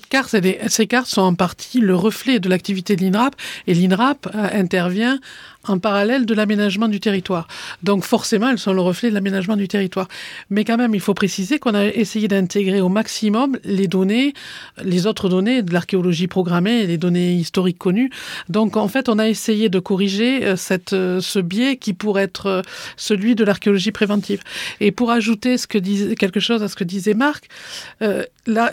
cartes 0.87 1.07
sont 1.07 1.21
en 1.21 1.33
partie 1.33 1.79
le 1.79 1.95
reflet 1.95 2.39
de 2.39 2.49
l'activité 2.49 2.95
de 2.95 3.03
l'INRAP 3.03 3.35
et 3.67 3.73
l'INRAP 3.73 4.27
euh, 4.35 4.49
intervient 4.53 5.19
en 5.67 5.79
parallèle 5.79 6.25
de 6.25 6.33
l'aménagement 6.33 6.87
du 6.87 6.99
territoire. 6.99 7.47
Donc 7.83 8.03
forcément, 8.03 8.49
elles 8.49 8.57
sont 8.57 8.73
le 8.73 8.81
reflet 8.81 9.09
de 9.09 9.13
l'aménagement 9.13 9.55
du 9.55 9.67
territoire. 9.67 10.07
Mais 10.49 10.65
quand 10.65 10.77
même, 10.77 10.95
il 10.95 11.01
faut 11.01 11.13
préciser 11.13 11.59
qu'on 11.59 11.75
a 11.75 11.85
essayé 11.85 12.27
d'intégrer 12.27 12.81
au 12.81 12.89
maximum 12.89 13.57
les 13.63 13.87
données, 13.87 14.33
les 14.83 15.05
autres 15.05 15.29
données 15.29 15.61
de 15.61 15.71
l'archéologie 15.71 16.27
programmée, 16.27 16.87
les 16.87 16.97
données 16.97 17.33
historiques 17.33 17.77
connues. 17.77 18.09
Donc 18.49 18.75
en 18.75 18.87
fait, 18.87 19.09
on 19.09 19.19
a 19.19 19.27
essayé 19.27 19.69
de 19.69 19.79
corriger 19.79 20.45
euh, 20.45 20.55
euh, 20.93 21.21
ce 21.21 21.39
biais 21.39 21.77
qui 21.77 21.93
pourrait 21.93 22.23
être 22.23 22.63
celui 22.97 23.35
de 23.35 23.43
l'archéologie 23.43 23.91
préventive. 23.91 24.41
Et 24.79 24.91
pour 24.91 25.11
ajouter 25.11 25.57
ce 25.57 25.67
que 25.67 25.77
quelque 26.15 26.39
chose 26.39 26.63
à 26.63 26.67
ce 26.67 26.75
que 26.75 26.83
disait 26.83 27.13
Marc, 27.13 27.47
euh, 28.01 28.23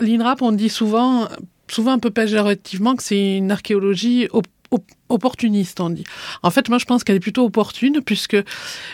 l'INRAP, 0.01 0.41
on 0.41 0.51
dit 0.51 0.69
souvent, 0.69 1.27
souvent 1.67 1.91
un 1.91 1.99
peu 1.99 2.11
péjorativement, 2.11 2.95
que 2.95 3.03
c'est 3.03 3.37
une 3.37 3.51
archéologie 3.51 4.27
opportuniste, 5.09 5.79
on 5.79 5.89
dit. 5.89 6.03
En 6.43 6.51
fait, 6.51 6.69
moi, 6.69 6.77
je 6.77 6.85
pense 6.85 7.03
qu'elle 7.03 7.15
est 7.15 7.21
plutôt 7.21 7.45
opportune, 7.45 8.01
puisque 8.05 8.37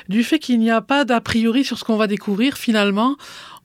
du 0.09 0.24
fait 0.24 0.39
qu'il 0.39 0.59
n'y 0.59 0.71
a 0.71 0.81
pas 0.81 1.05
d'a 1.05 1.21
priori 1.21 1.63
sur 1.63 1.77
ce 1.77 1.83
qu'on 1.83 1.97
va 1.97 2.07
découvrir, 2.07 2.57
finalement, 2.57 3.15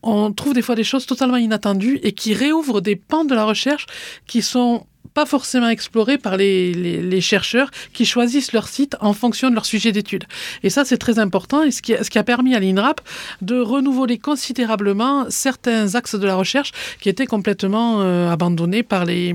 on 0.03 0.33
trouve 0.33 0.55
des 0.55 0.63
fois 0.63 0.75
des 0.75 0.85
choses 0.85 1.07
totalement 1.07 1.37
inattendues 1.37 2.01
et 2.03 2.13
qui 2.13 2.35
réouvrent 2.35 2.81
des 2.81 2.97
pans 2.97 3.25
de 3.25 3.35
la 3.35 3.45
recherche 3.45 3.87
qui 4.27 4.43
sont 4.43 4.87
pas 5.15 5.27
forcément 5.27 5.69
explorés 5.69 6.19
par 6.19 6.37
les, 6.37 6.73
les, 6.73 7.21
chercheurs 7.21 7.71
qui 7.93 8.05
choisissent 8.05 8.53
leur 8.53 8.69
site 8.69 8.97
en 9.01 9.13
fonction 9.13 9.51
de 9.51 9.55
leur 9.55 9.65
sujet 9.65 9.93
d'étude. 9.93 10.25
Et 10.63 10.71
ça, 10.71 10.85
c'est 10.85 10.99
très 10.99 11.19
important 11.19 11.63
et 11.63 11.71
ce 11.71 11.83
qui, 11.83 11.95
ce 12.01 12.11
qui 12.11 12.19
a 12.19 12.25
permis 12.25 12.55
à 12.55 12.61
l'INRAP 12.61 13.01
de 13.43 13.61
renouveler 13.61 14.19
considérablement 14.19 15.27
certains 15.29 15.95
axes 15.95 16.15
de 16.15 16.27
la 16.27 16.37
recherche 16.37 16.73
qui 17.01 17.09
étaient 17.09 17.27
complètement 17.27 18.03
euh, 18.03 18.31
abandonnés 18.31 18.83
par 18.83 19.05
les, 19.05 19.35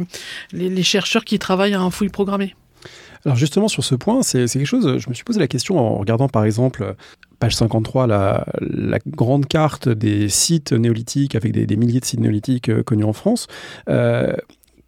les, 0.53 0.83
chercheurs 0.83 1.25
qui 1.25 1.39
travaillent 1.39 1.75
en 1.75 1.89
fouille 1.89 2.09
programmée. 2.09 2.55
Alors 3.25 3.37
justement 3.37 3.67
sur 3.67 3.83
ce 3.83 3.95
point, 3.95 4.21
c'est 4.21 4.45
quelque 4.45 4.65
chose, 4.65 4.99
je 4.99 5.09
me 5.09 5.13
suis 5.13 5.23
posé 5.23 5.39
la 5.39 5.47
question 5.47 5.79
en 5.79 5.97
regardant 5.97 6.29
par 6.29 6.45
exemple 6.45 6.95
page 7.39 7.55
53, 7.55 8.07
la, 8.07 8.45
la 8.61 8.99
grande 9.07 9.47
carte 9.47 9.89
des 9.89 10.29
sites 10.29 10.71
néolithiques 10.73 11.35
avec 11.35 11.51
des, 11.51 11.65
des 11.65 11.75
milliers 11.75 11.99
de 11.99 12.05
sites 12.05 12.19
néolithiques 12.19 12.69
euh, 12.69 12.83
connus 12.83 13.03
en 13.03 13.13
France. 13.13 13.47
Euh, 13.89 14.35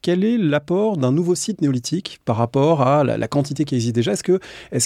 quel 0.07 0.23
est 0.23 0.37
l'apport 0.37 0.95
d'un 0.95 1.11
nouveau 1.11 1.35
site 1.35 1.59
néolithique 1.59 2.21
par 2.23 2.37
rapport 2.37 2.81
à 2.81 3.03
la, 3.03 3.27
quantité 3.27 3.65
qui 3.65 3.75
existe 3.75 3.93
déjà? 3.93 4.13
Est-ce 4.13 4.23
qu'il 4.23 4.37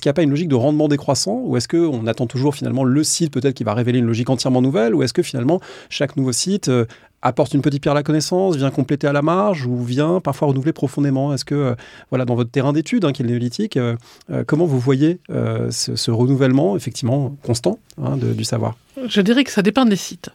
n'y 0.07 0.09
a 0.09 0.13
pas 0.13 0.23
une 0.23 0.31
logique 0.31 0.47
de 0.47 0.55
rendement 0.55 0.87
décroissant? 0.87 1.43
Ou 1.45 1.57
est-ce 1.57 1.67
qu'on 1.67 2.07
attend 2.07 2.25
toujours 2.25 2.55
finalement 2.55 2.83
le 2.83 3.03
site 3.03 3.31
peut-être 3.31 3.53
qui 3.53 3.63
va 3.63 3.75
révéler 3.75 3.99
une 3.99 4.07
logique 4.07 4.31
entièrement 4.31 4.63
nouvelle? 4.63 4.95
Ou 4.95 5.03
est-ce 5.03 5.13
que 5.13 5.21
finalement 5.21 5.61
chaque 5.89 6.17
nouveau 6.17 6.31
site 6.31 6.69
euh, 6.69 6.85
apporte 7.21 7.53
une 7.53 7.61
petite 7.61 7.83
pierre 7.83 7.91
à 7.91 7.97
la 7.97 8.01
connaissance, 8.01 8.55
vient 8.55 8.71
compléter 8.71 9.05
à 9.05 9.13
la 9.13 9.21
marge 9.21 9.67
ou 9.67 9.83
vient 9.83 10.21
parfois 10.21 10.47
renouveler 10.47 10.73
profondément? 10.73 11.35
Est-ce 11.35 11.45
que, 11.45 11.53
euh, 11.53 11.75
voilà, 12.09 12.25
dans 12.25 12.33
votre 12.33 12.49
terrain 12.49 12.73
d'étude, 12.73 13.05
hein, 13.05 13.11
qui 13.11 13.21
est 13.21 13.25
le 13.25 13.29
néolithique, 13.29 13.77
euh, 13.77 13.95
comment 14.47 14.65
vous 14.65 14.79
voyez 14.79 15.19
ce, 15.29 16.09
renouvellement 16.09 16.75
effectivement 16.75 17.37
constant 17.43 17.77
hein, 18.03 18.17
du 18.17 18.43
savoir? 18.43 18.75
Je 19.07 19.21
dirais 19.21 19.43
que 19.43 19.51
ça 19.51 19.61
dépend 19.61 19.85
des 19.85 19.95
sites. 19.95 20.29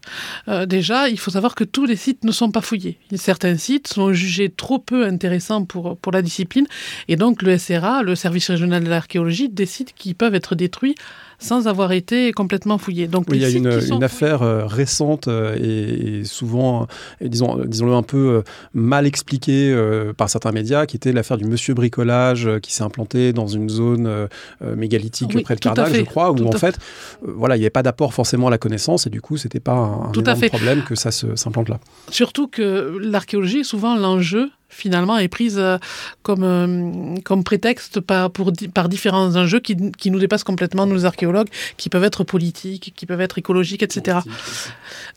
Euh, 0.49 0.67
déjà, 0.67 1.09
il 1.09 1.19
faut 1.19 1.31
savoir 1.31 1.55
que 1.55 1.65
tous 1.65 1.85
les 1.85 1.97
sites 1.97 2.25
ne 2.25 2.33
sont 2.33 2.51
pas 2.51 2.61
fouillés. 2.61 2.99
Certains 3.15 3.57
sites 3.57 3.89
sont 3.89 4.13
jugés 4.13 4.51
trop 4.51 4.79
peu 4.79 5.07
intéressants 5.07 5.65
pour, 5.65 5.97
pour 5.97 6.13
la 6.13 6.23
discipline, 6.23 6.67
et 7.09 7.17
donc 7.17 7.43
le 7.43 7.57
SRA, 7.59 8.03
le 8.03 8.15
service 8.15 8.51
régional 8.51 8.85
de 8.85 8.89
l'archéologie, 8.89 9.49
décide 9.49 9.93
qu'ils 9.93 10.15
peuvent 10.15 10.35
être 10.35 10.55
détruits 10.55 10.95
sans 11.39 11.69
avoir 11.69 11.93
été 11.93 12.33
complètement 12.33 12.79
fouillé. 12.79 13.09
Donc, 13.09 13.27
il 13.31 13.43
y 13.43 13.45
a 13.45 13.51
une, 13.51 13.71
une 13.93 14.03
affaire 14.03 14.43
euh, 14.43 14.65
récente 14.65 15.29
euh, 15.29 15.55
et, 15.61 16.25
souvent, 16.25 16.87
disons, 17.21 17.59
disons-le 17.63 17.93
un 17.93 18.03
peu 18.03 18.43
mal 18.73 19.07
expliquée 19.07 19.77
par 20.17 20.31
certains 20.31 20.53
médias, 20.53 20.87
qui 20.87 20.97
était 20.97 21.13
l'affaire 21.13 21.37
du 21.37 21.45
monsieur 21.45 21.75
bricolage 21.75 22.49
qui 22.63 22.73
s'est 22.73 22.83
implanté 22.83 23.33
dans 23.33 23.47
une 23.47 23.69
zone 23.69 24.29
mégalithique 24.63 25.43
près 25.43 25.55
de 25.57 25.61
Carnac, 25.61 25.95
je 25.95 26.03
crois, 26.03 26.33
où 26.33 26.47
en 26.47 26.53
fait, 26.53 26.79
voilà, 27.23 27.57
il 27.57 27.61
n'y 27.61 27.65
avait 27.65 27.71
pas 27.71 27.83
d'apport 27.83 28.15
forcément 28.15 28.47
à 28.47 28.51
la 28.51 28.56
connaissance 28.59 29.07
et 29.07 29.11
du 29.11 29.21
coup, 29.21 29.37
c'était 29.37 29.61
pas 29.61 29.73
un, 29.73 30.13
un 30.15 30.49
problème 30.49 30.83
que 30.83 30.95
ça 30.95 31.11
s'implante 31.11 31.69
là. 31.69 31.81
Surtout 32.11 32.49
que 32.49 32.99
l'archéologie 33.01 33.61
est 33.61 33.65
souvent 33.65 33.97
l'enjeu 33.97 34.51
finalement 34.69 35.19
est 35.19 35.29
prise 35.29 35.57
euh, 35.59 35.79
comme, 36.23 36.43
euh, 36.45 37.21
comme 37.25 37.45
prétexte 37.45 38.01
par, 38.01 38.31
pour, 38.31 38.53
par 38.75 38.89
différents 38.89 39.37
enjeux 39.37 39.61
qui, 39.61 39.77
qui, 39.93 40.11
nous 40.11 40.19
dépassent 40.19 40.45
complètement, 40.45 40.87
nous 40.87 41.07
archéologues, 41.07 41.49
qui 41.77 41.89
peuvent 41.89 42.05
être 42.05 42.25
politiques, 42.25 42.93
qui 42.97 43.07
peuvent 43.07 43.21
être 43.21 43.39
écologiques, 43.39 43.83
etc. 43.83 44.19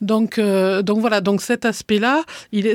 Donc, 0.00 0.38
euh, 0.38 0.82
donc 0.82 1.00
voilà, 1.00 1.20
donc 1.20 1.42
cet 1.42 1.64
aspect-là, 1.64 2.24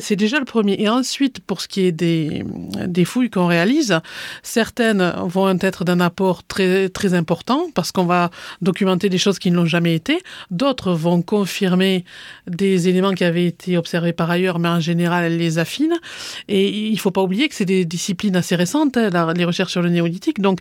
c'est 0.02 0.16
déjà 0.16 0.40
le 0.40 0.46
premier. 0.46 0.82
Et 0.82 0.90
ensuite, 0.90 1.40
pour 1.40 1.62
ce 1.62 1.68
qui 1.68 1.82
est 1.82 1.92
des, 1.92 2.44
des 2.86 3.06
fouilles 3.06 3.30
qu'on 3.30 3.48
réalise, 3.48 4.00
certaines 4.44 5.14
vont 5.26 5.58
être 5.60 5.86
d'un 5.86 6.00
apport 6.00 6.44
très, 6.44 6.90
très 6.90 7.14
important 7.14 7.70
parce 7.74 7.92
qu'on 7.92 8.06
va 8.06 8.30
documenter 8.62 9.10
des 9.10 9.18
choses 9.18 9.40
qui 9.40 9.52
ne 9.52 9.56
l'ont 9.56 9.66
jamais 9.66 9.96
été. 9.96 10.22
D'autres 10.52 10.94
vont 10.94 11.22
confirmer 11.22 12.06
des 12.48 12.88
éléments 12.88 13.14
qui 13.14 13.24
avaient 13.24 13.46
été 13.46 13.78
observés 13.78 14.14
par 14.14 14.30
ailleurs, 14.30 14.60
mais 14.60 14.70
en 14.70 14.80
général, 14.80 15.26
elles 15.26 15.38
les 15.38 15.58
affinent. 15.58 16.00
Et 16.48 16.75
il 16.76 16.94
ne 16.94 16.98
faut 16.98 17.12
pas 17.12 17.22
oublier 17.22 17.48
que 17.48 17.56
c'est 17.56 17.66
des 17.66 17.86
disciplines 17.86 18.36
assez 18.36 18.56
récentes, 18.56 18.98
hein, 18.98 19.34
les 19.34 19.46
recherches 19.46 19.72
sur 19.72 19.82
le 19.82 19.90
néolithique. 19.90 20.42
Donc, 20.42 20.60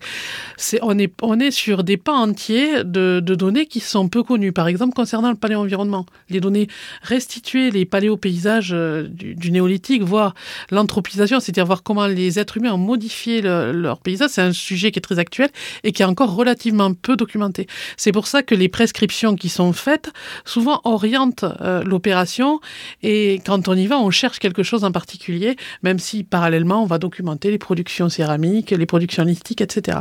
on, 0.82 0.98
est, 0.98 1.12
on 1.22 1.38
est 1.40 1.50
sur 1.50 1.84
des 1.84 1.96
pans 1.96 2.22
entiers 2.22 2.84
de, 2.84 3.20
données 3.20 3.66
qui 3.66 3.80
sont 3.80 4.08
peu 4.08 4.22
connues. 4.22 4.52
Par 4.52 4.68
exemple, 4.68 4.94
concernant 4.94 5.30
le 5.30 5.36
paléo-environnement, 5.36 6.06
les 6.30 6.40
données 6.40 6.68
restituées, 7.02 7.70
les 7.70 7.84
paléo-paysages 7.84 8.72
euh, 8.72 9.08
du, 9.08 9.50
néolithique, 9.50 10.02
voire 10.02 10.34
l'anthropisation, 10.70 11.40
c'est-à-dire 11.40 11.66
voir 11.66 11.82
comment 11.82 12.06
les 12.06 12.38
êtres 12.38 12.56
humains 12.56 12.72
ont 12.72 12.78
modifié 12.78 13.42
leur 13.42 13.98
paysage, 13.98 14.30
c'est 14.30 14.42
un 14.42 14.52
sujet 14.52 14.90
qui 14.90 14.98
est 14.98 15.02
très 15.02 15.18
actuel 15.18 15.48
et 15.82 15.92
qui 15.92 16.02
est 16.02 16.06
encore 16.06 16.34
relativement 16.34 16.92
peu 16.94 17.16
documenté. 17.16 17.66
C'est 17.96 18.12
pour 18.12 18.26
ça 18.26 18.42
que 18.42 18.54
les 18.54 18.68
prescriptions 18.68 19.36
qui 19.36 19.48
sont 19.48 19.72
faites 19.72 20.12
souvent 20.44 20.80
orientent 20.84 21.44
euh, 21.60 21.82
l'opération 21.82 22.60
et 23.02 23.40
quand 23.44 23.68
on 23.68 23.74
y 23.74 23.86
va, 23.86 23.98
on 23.98 24.10
cherche 24.10 24.38
quelque 24.38 24.62
chose 24.62 24.84
en 24.84 24.92
particulier, 24.92 25.56
même 25.82 25.93
si 25.98 26.24
parallèlement, 26.24 26.82
on 26.82 26.86
va 26.86 26.98
documenter 26.98 27.50
les 27.50 27.58
productions 27.58 28.08
céramiques, 28.08 28.70
les 28.70 28.86
productions 28.86 29.24
lithiques, 29.24 29.60
etc. 29.60 29.98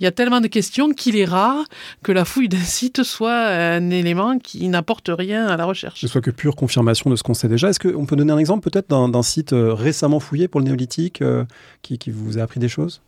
Il 0.00 0.04
y 0.04 0.06
a 0.06 0.12
tellement 0.12 0.40
de 0.40 0.48
questions 0.48 0.90
qu'il 0.90 1.16
est 1.16 1.24
rare 1.24 1.64
que 2.02 2.12
la 2.12 2.24
fouille 2.24 2.48
d'un 2.48 2.58
site 2.58 3.02
soit 3.02 3.46
un 3.46 3.90
élément 3.90 4.38
qui 4.38 4.68
n'apporte 4.68 5.10
rien 5.12 5.46
à 5.46 5.56
la 5.56 5.64
recherche. 5.64 6.00
Ce 6.00 6.08
soit 6.08 6.20
que 6.20 6.30
pure 6.30 6.56
confirmation 6.56 7.10
de 7.10 7.16
ce 7.16 7.22
qu'on 7.22 7.34
sait 7.34 7.48
déjà. 7.48 7.70
Est-ce 7.70 7.80
qu'on 7.80 8.06
peut 8.06 8.16
donner 8.16 8.32
un 8.32 8.38
exemple 8.38 8.68
peut-être 8.68 8.88
d'un 8.88 9.22
site 9.22 9.52
euh, 9.52 9.72
récemment 9.72 10.20
fouillé 10.20 10.48
pour 10.48 10.60
le 10.60 10.66
néolithique 10.66 11.22
euh, 11.22 11.44
qui, 11.82 11.98
qui 11.98 12.10
vous 12.10 12.38
a 12.38 12.42
appris 12.42 12.60
des 12.60 12.68
choses? 12.68 13.00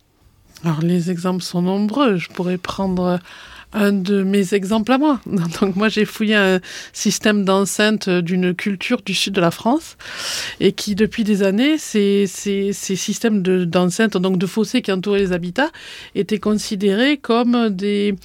Alors 0.63 0.81
les 0.81 1.09
exemples 1.09 1.43
sont 1.43 1.61
nombreux. 1.61 2.17
Je 2.17 2.29
pourrais 2.29 2.57
prendre 2.57 3.19
un 3.73 3.91
de 3.91 4.23
mes 4.23 4.53
exemples 4.53 4.91
à 4.91 4.97
moi. 4.97 5.21
Donc 5.61 5.75
moi 5.75 5.89
j'ai 5.89 6.05
fouillé 6.05 6.35
un 6.35 6.59
système 6.93 7.45
d'enceinte 7.45 8.09
d'une 8.09 8.53
culture 8.53 9.01
du 9.05 9.13
sud 9.13 9.33
de 9.33 9.41
la 9.41 9.51
France 9.51 9.97
et 10.59 10.71
qui 10.71 10.95
depuis 10.95 11.23
des 11.23 11.43
années 11.43 11.77
ces, 11.77 12.25
ces, 12.27 12.73
ces 12.73 12.95
systèmes 12.95 13.41
d'enceinte 13.43 14.17
donc 14.17 14.37
de 14.37 14.47
fossés 14.47 14.81
qui 14.81 14.91
entouraient 14.91 15.19
les 15.19 15.33
habitats 15.33 15.69
étaient 16.15 16.39
considérés 16.39 17.17
comme 17.17 17.69
des, 17.69 18.15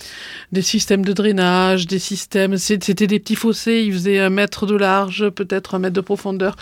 des 0.53 0.63
systèmes 0.63 1.05
de 1.05 1.13
drainage, 1.13 1.87
des 1.87 1.99
systèmes 1.99 2.57
c'était 2.57 3.07
des 3.07 3.19
petits 3.19 3.37
fossés, 3.37 3.85
ils 3.87 3.93
faisaient 3.93 4.21
un 4.21 4.31
mètre 4.31 4.67
de 4.67 4.77
large, 4.77 5.29
peut-être 5.29 5.75
un 5.75 5.79
mètre 5.79 5.95
de 5.95 6.01
profondeur. 6.01 6.57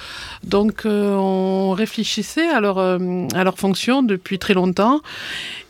Donc 0.45 0.87
euh, 0.87 1.15
on 1.15 1.71
réfléchissait 1.71 2.49
à 2.49 2.61
leur, 2.61 2.79
euh, 2.79 2.99
à 3.35 3.45
leur 3.45 3.59
fonction 3.59 4.03
depuis 4.03 4.39
très 4.39 4.55
longtemps 4.55 5.01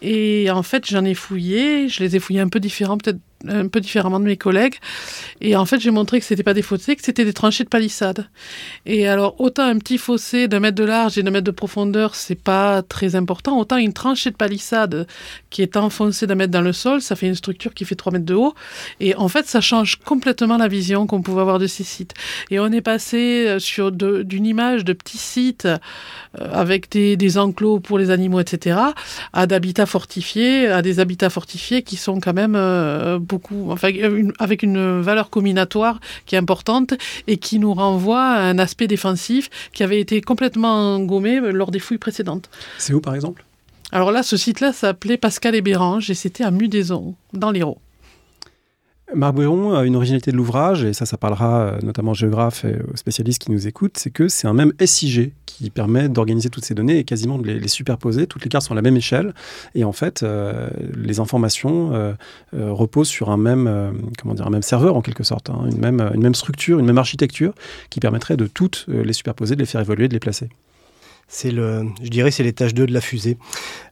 et 0.01 0.51
en 0.51 0.63
fait 0.63 0.87
j'en 0.89 1.05
ai 1.05 1.15
fouillé, 1.15 1.89
je 1.89 2.03
les 2.03 2.17
ai 2.17 2.19
fouillés 2.19 2.41
un 2.41 2.49
peu 2.49 2.61
différents 2.61 2.99
peut-être 3.03 3.21
un 3.49 3.69
peu 3.69 3.81
différemment 3.81 4.21
de 4.21 4.25
mes 4.25 4.37
collègues. 4.37 4.77
Et 5.41 5.57
en 5.57 5.65
fait, 5.65 5.81
j'ai 5.81 5.91
montré 5.91 6.21
que 6.21 6.27
c'était 6.27 6.43
pas 6.43 6.55
des 6.55 6.63
fossés, 6.63 6.97
que 6.97 7.03
c'était 7.03 7.25
des 7.25 7.33
tranchées 7.33 7.65
de 7.65 7.69
palissade. 7.69 8.29
Et 8.87 9.09
alors, 9.09 9.41
autant 9.41 9.65
un 9.65 9.79
petit 9.79 9.99
fossé 9.99 10.49
d'un 10.49 10.61
mètre 10.61 10.77
de 10.77 10.85
large 10.85 11.19
et 11.19 11.23
d'un 11.23 11.31
mètre 11.31 11.45
de 11.45 11.51
profondeur, 11.51 12.15
c'est 12.15 12.41
pas 12.41 12.83
très 12.83 13.15
important, 13.17 13.59
autant 13.59 13.77
une 13.77 13.93
tranchée 13.93 14.31
de 14.31 14.37
palissade 14.37 15.07
qui 15.51 15.63
est 15.63 15.77
enfoncée 15.77 16.27
d'un 16.27 16.35
mètre 16.35 16.53
dans 16.53 16.61
le 16.61 16.73
sol, 16.73 17.03
ça 17.03 17.17
fait 17.17 17.27
une 17.27 17.35
structure 17.35 17.75
qui 17.75 17.85
fait 17.85 17.95
3 17.95 18.13
mètres 18.13 18.25
de 18.25 18.35
haut. 18.35 18.55
Et 19.01 19.15
en 19.17 19.29
fait, 19.29 19.47
ça 19.47 19.61
change 19.61 19.97
complètement 19.97 20.57
la 20.57 20.69
vision 20.69 21.07
qu'on 21.07 21.23
pouvait 21.23 21.41
avoir 21.41 21.59
de 21.59 21.67
ces 21.67 21.85
sites. 21.85 22.15
Et 22.51 22.61
on 22.61 22.67
est 22.67 22.81
passé 22.81 23.47
euh, 23.49 23.59
sur 23.59 23.93
d'une 23.93 24.47
image 24.47 24.85
de 24.85 24.93
petits 24.93 25.19
sites 25.19 25.67
euh, 25.67 25.79
avec 26.53 26.91
des, 26.91 27.17
des, 27.17 27.39
enclos 27.39 27.81
pour 27.81 27.99
les 27.99 28.11
animaux, 28.11 28.41
etc., 28.41 28.79
à 29.33 29.47
d'habitats 29.47 29.87
fortifiés, 29.87 30.69
à 30.69 30.83
des 30.83 31.01
habitats 31.01 31.31
fortifiés 31.31 31.83
qui 31.83 31.97
sont 31.97 32.21
quand 32.21 32.35
même 32.35 32.55
euh, 32.57 33.19
beaucoup, 33.33 33.71
enfin, 33.71 33.91
avec 34.39 34.63
une 34.63 35.01
valeur 35.01 35.31
combinatoire 35.31 36.01
qui 36.27 36.35
est 36.35 36.39
importante 36.39 36.93
et 37.27 37.39
qui 37.39 37.59
nous 37.59 37.73
renvoie 37.73 38.23
à 38.23 38.41
un 38.43 38.59
aspect 38.59 38.87
défensif 38.87 39.49
qui 39.73 39.83
avait 39.83 40.01
été 40.01 40.21
complètement 40.21 41.01
gommé 41.01 41.41
lors 41.41 41.71
des 41.71 41.79
fouilles 41.79 41.97
précédentes. 41.97 42.51
C'est 42.77 42.93
où 42.93 43.01
par 43.01 43.15
exemple? 43.15 43.45
Alors 43.91 44.13
là, 44.13 44.23
ce 44.23 44.37
site-là 44.37 44.73
s'appelait 44.73 45.17
Pascal 45.17 45.55
et 45.55 45.63
Bérange 45.63 46.11
et 46.11 46.15
c'était 46.15 46.45
à 46.45 46.51
Mudaison, 46.51 47.15
dans 47.33 47.51
l'Hérault. 47.51 47.79
Marc 49.15 49.35
Bouéron 49.35 49.75
a 49.75 49.85
une 49.85 49.97
originalité 49.97 50.33
de 50.33 50.37
l'ouvrage, 50.37 50.85
et 50.85 50.93
ça, 50.93 51.07
ça 51.07 51.17
parlera 51.17 51.61
euh, 51.61 51.79
notamment 51.83 52.13
aux 52.13 52.15
géographes 52.15 52.65
et 52.65 52.77
aux 52.93 52.97
spécialistes 52.97 53.43
qui 53.43 53.51
nous 53.51 53.67
écoutent, 53.67 53.97
c'est 53.97 54.11
que 54.11 54.29
c'est 54.29 54.47
un 54.47 54.55
même 54.55 54.73
SIG 54.85 55.33
qui 55.47 55.71
permet 55.71 56.09
d'organiser 56.09 56.49
toutes 56.49 56.65
ces 56.65 56.75
données 56.75 56.99
et 56.99 57.05
quasiment 57.05 57.39
de 57.39 57.51
les, 57.51 57.69
superposer. 57.69 58.27
Toutes 58.27 58.43
les 58.45 58.49
cartes 58.49 58.67
sont 58.67 58.73
à 58.73 58.77
la 58.77 58.83
même 58.83 58.97
échelle, 58.97 59.35
et 59.75 59.85
en 59.85 59.93
fait, 59.93 60.23
euh, 60.23 60.69
les 60.95 61.21
informations 61.21 61.91
euh, 61.93 62.15
reposent 62.53 63.09
sur 63.09 63.31
un 63.31 63.37
même, 63.37 63.93
comment 64.21 64.35
dire, 64.35 64.47
un 64.47 64.51
même 64.51 64.63
serveur 64.63 64.97
en 64.97 65.03
quelque 65.03 65.25
sorte, 65.25 65.51
hein, 65.51 65.67
une, 65.71 65.79
même, 65.79 66.11
une 66.15 66.23
même 66.23 66.35
structure, 66.35 66.79
une 66.79 66.87
même 66.87 66.99
architecture 66.99 67.55
qui 67.91 68.01
permettrait 68.01 68.37
de 68.37 68.47
toutes 68.47 68.87
les 68.89 69.13
superposer, 69.13 69.55
de 69.55 69.61
les 69.61 69.67
faire 69.67 69.81
évoluer, 69.81 70.09
de 70.09 70.15
les 70.15 70.21
placer. 70.21 70.49
C'est 71.35 71.51
le, 71.51 71.87
je 72.03 72.11
dirais, 72.11 72.31
c'est 72.31 72.43
l'étage 72.43 72.75
2 72.75 72.85
de 72.87 72.93
la 72.93 73.01
fusée. 73.01 73.39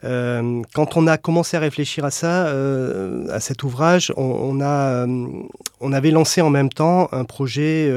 Euh, 0.04 0.60
quand 0.74 0.98
on 0.98 1.06
a 1.06 1.16
commencé 1.16 1.56
à 1.56 1.60
réfléchir 1.60 2.04
à 2.04 2.10
ça, 2.10 2.46
euh, 2.48 3.26
à 3.30 3.40
cet 3.40 3.62
ouvrage, 3.62 4.12
on, 4.18 4.60
a, 4.60 5.06
euh, 5.06 5.26
on 5.80 5.92
avait 5.94 6.10
lancé 6.10 6.42
en 6.42 6.50
même 6.50 6.68
temps 6.68 7.08
un 7.12 7.24
projet 7.24 7.90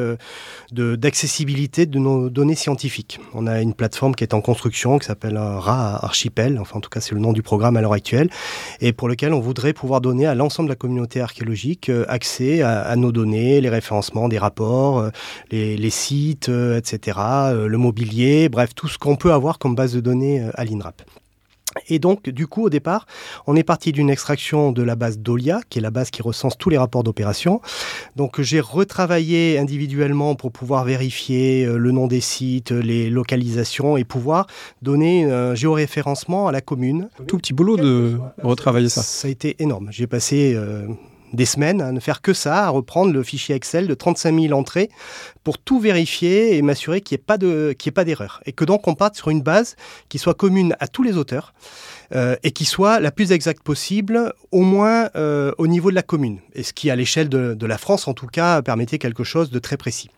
d'accessibilité 0.72 1.86
de, 1.86 2.00
nos 2.00 2.30
données 2.30 2.56
scientifiques. 2.56 3.20
On 3.34 3.46
a 3.46 3.60
une 3.60 3.74
plateforme 3.74 4.16
qui 4.16 4.24
est 4.24 4.34
en 4.34 4.40
construction, 4.40 4.98
qui 4.98 5.08
s'appelle 5.08 5.38
RA 5.38 6.00
Archipel, 6.02 6.58
enfin 6.58 6.78
en 6.78 6.82
tout 6.82 6.90
cas 6.90 7.02
c'est 7.02 7.14
le 7.14 7.20
nom 7.20 7.34
du 7.34 7.44
programme 7.44 7.76
à 7.76 7.82
l'heure 7.82 7.94
actuelle, 7.94 8.30
et 8.80 8.94
pour 8.94 9.10
lequel 9.10 9.34
on 9.34 9.42
voudrait 9.42 9.74
pouvoir 9.74 10.00
donner 10.00 10.26
à 10.26 10.36
l'ensemble 10.36 10.70
de 10.70 10.72
la 10.72 10.78
communauté 10.78 11.20
archéologique 11.20 11.92
accès 12.08 12.62
à, 12.62 12.96
nos 12.96 13.12
données, 13.12 13.60
les 13.60 13.70
référencements 13.70 14.30
des 14.30 14.38
rapports, 14.38 15.10
les, 15.52 15.76
les 15.76 15.90
sites, 15.90 16.50
etc., 16.50 17.20
le 17.52 17.78
mobilier, 17.78 18.48
bref, 18.48 18.74
tout 18.74 18.88
ce 18.88 18.98
qu'on 18.98 19.18
peut 19.18 19.33
avoir 19.34 19.60
comme 19.60 19.76
base 19.76 19.94
de 19.94 20.00
données 20.00 20.42
euh, 20.42 20.52
à 20.56 20.66
l'INRAP. 20.66 21.02
Et 21.88 21.98
donc, 22.00 22.30
du 22.30 22.46
coup, 22.46 22.66
au 22.66 22.70
départ, 22.70 23.08
on 23.48 23.56
est 23.56 23.64
parti 23.64 23.92
d'une 23.92 24.10
extraction 24.10 24.72
de 24.72 24.84
la 24.84 24.96
base 24.96 25.18
DOLIA, 25.18 25.62
qui 25.70 25.80
est 25.80 25.82
la 25.82 25.90
base 25.90 26.12
qui 26.12 26.22
recense 26.22 26.56
tous 26.58 26.70
les 26.70 26.78
rapports 26.78 27.04
d'opération. 27.04 27.62
Donc, 28.16 28.42
j'ai 28.42 28.60
retravaillé 28.60 29.58
individuellement 29.58 30.36
pour 30.36 30.52
pouvoir 30.52 30.84
vérifier 30.84 31.66
euh, 31.66 31.78
le 31.78 31.92
nom 31.92 32.08
des 32.08 32.22
sites, 32.22 32.72
les 32.72 33.10
localisations 33.10 33.98
et 33.98 34.04
pouvoir 34.04 34.48
donner 34.82 35.26
un 35.26 35.56
géoréférencement 35.56 36.48
à 36.48 36.52
la 36.52 36.62
commune. 36.62 37.10
Tout 37.28 37.38
petit 37.38 37.54
boulot 37.54 37.78
de 37.78 38.20
retravailler 38.44 38.90
ça. 38.90 39.02
Ça 39.02 39.28
a 39.28 39.32
été 39.32 39.56
énorme. 39.60 39.88
J'ai 39.92 40.08
passé 40.08 40.54
euh, 40.56 40.88
des 41.34 41.46
semaines 41.46 41.82
à 41.82 41.92
ne 41.92 42.00
faire 42.00 42.22
que 42.22 42.34
ça, 42.34 42.66
à 42.66 42.70
reprendre 42.70 43.12
le 43.12 43.24
fichier 43.24 43.56
Excel 43.56 43.88
de 43.88 43.94
35 43.94 44.40
000 44.40 44.54
entrées 44.58 44.90
pour 45.44 45.58
tout 45.58 45.80
vérifier 45.80 46.56
et 46.56 46.62
m'assurer 46.62 47.02
qu'il 47.02 47.18
n'y 47.18 47.22
ait 47.22 47.26
pas 47.26 47.36
ait 47.36 47.92
pas 47.92 48.06
d'erreur. 48.06 48.42
Et 48.46 48.54
que 48.54 48.64
donc 48.64 48.88
on 48.88 48.96
parte 48.96 49.16
sur 49.16 49.30
une 49.30 49.42
base 49.42 49.76
qui 50.10 50.20
soit 50.20 50.34
commune 50.34 50.76
à 50.80 50.88
tous 50.88 51.04
les 51.04 51.18
auteurs 51.18 51.54
euh, 52.16 52.36
et 52.44 52.52
qui 52.52 52.66
soit 52.66 53.00
la 53.00 53.12
plus 53.12 53.32
exacte 53.32 53.64
possible, 53.64 54.34
au 54.52 54.62
moins 54.62 55.10
euh, 55.16 55.52
au 55.58 55.68
niveau 55.68 55.90
de 55.90 55.96
la 55.96 56.04
commune. 56.04 56.40
Et 56.54 56.64
ce 56.64 56.74
qui, 56.74 56.90
à 56.90 56.96
l'échelle 56.96 57.30
de, 57.30 57.54
de 57.54 57.66
la 57.66 57.78
France 57.78 58.08
en 58.08 58.14
tout 58.14 58.28
cas, 58.28 58.62
permettait 58.62 59.00
quelque 59.00 59.24
chose 59.24 59.50
de 59.50 59.60
très 59.60 59.78
précis. 59.78 60.10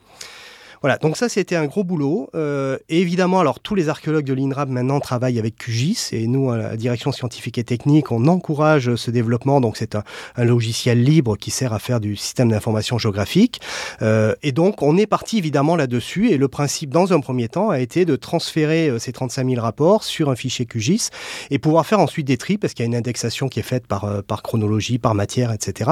Voilà, 0.86 1.00
donc 1.00 1.18
ça 1.18 1.30
c'était 1.30 1.56
un 1.56 1.66
gros 1.66 1.84
boulot. 1.84 2.30
Euh, 2.36 2.78
et 2.90 3.02
évidemment, 3.02 3.40
alors 3.40 3.60
tous 3.60 3.74
les 3.74 3.90
archéologues 3.90 4.26
de 4.26 4.36
l'INRAB 4.36 4.70
maintenant 4.70 5.00
travaillent 5.00 5.40
avec 5.40 5.56
QGIS 5.56 6.10
et 6.12 6.28
nous, 6.28 6.52
à 6.52 6.58
la 6.60 6.78
direction 6.78 7.12
scientifique 7.12 7.58
et 7.58 7.64
technique, 7.64 8.12
on 8.12 8.28
encourage 8.28 8.94
ce 8.94 9.10
développement. 9.10 9.62
Donc 9.62 9.78
c'est 9.78 9.96
un, 9.96 10.04
logiciel 10.38 11.02
libre 11.02 11.38
qui 11.38 11.50
sert 11.50 11.74
à 11.74 11.80
faire 11.80 12.00
du 12.00 12.16
système 12.16 12.52
d'information 12.52 13.00
géographique. 13.00 13.62
Euh, 14.04 14.36
et 14.44 14.52
donc 14.52 14.84
on 14.84 14.96
est 14.96 15.08
parti 15.08 15.40
évidemment 15.40 15.76
là-dessus. 15.76 16.30
Et 16.30 16.38
le 16.38 16.48
principe, 16.50 16.92
dans 16.92 17.14
un 17.14 17.20
premier 17.20 17.48
temps, 17.48 17.72
a 17.72 17.80
été 17.80 18.06
de 18.06 18.16
transférer 18.16 18.88
euh, 18.88 19.00
ces 19.00 19.12
35 19.12 19.50
000 19.50 19.60
rapports 19.60 20.04
sur 20.04 20.30
un 20.30 20.36
fichier 20.36 20.68
QGIS 20.68 21.10
et 21.50 21.58
pouvoir 21.58 21.88
faire 21.88 22.00
ensuite 22.00 22.28
des 22.28 22.38
tris 22.38 22.60
parce 22.60 22.76
qu'il 22.76 22.84
y 22.84 22.86
a 22.86 22.90
une 22.90 22.96
indexation 22.96 23.50
qui 23.50 23.60
est 23.60 23.64
faite 23.64 23.88
par, 23.88 24.22
par 24.22 24.44
chronologie, 24.44 25.00
par 25.00 25.16
matière, 25.16 25.52
etc. 25.52 25.90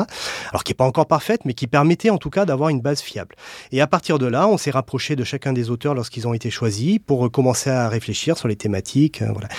Alors 0.51 0.63
qui 0.63 0.69
n'est 0.69 0.75
pas 0.77 0.86
encore 0.86 1.08
parfaite, 1.08 1.45
mais 1.45 1.56
qui 1.56 1.65
permettait 1.65 2.12
en 2.12 2.19
tout 2.19 2.29
cas 2.29 2.45
d'avoir 2.45 2.69
une 2.69 2.82
base 2.82 3.01
fiable. 3.01 3.36
Et 3.71 3.82
à 3.82 3.88
partir 3.88 4.19
de 4.19 4.27
là, 4.27 4.47
on 4.47 4.60
s'est 4.60 4.83
de 5.15 5.24
chacun 5.24 5.54
des 5.54 5.69
auteurs 5.69 5.96
lorsqu'ils 5.96 6.28
ont 6.28 6.34
été 6.34 6.50
choisis 6.50 7.00
pour 7.00 7.32
commencer 7.32 7.69
à 7.69 7.89
réfléchir 7.89 8.38
sur 8.38 8.48
les 8.48 8.56
thématiques. 8.56 9.22
Euh, 9.22 9.32
voilà. 9.32 9.50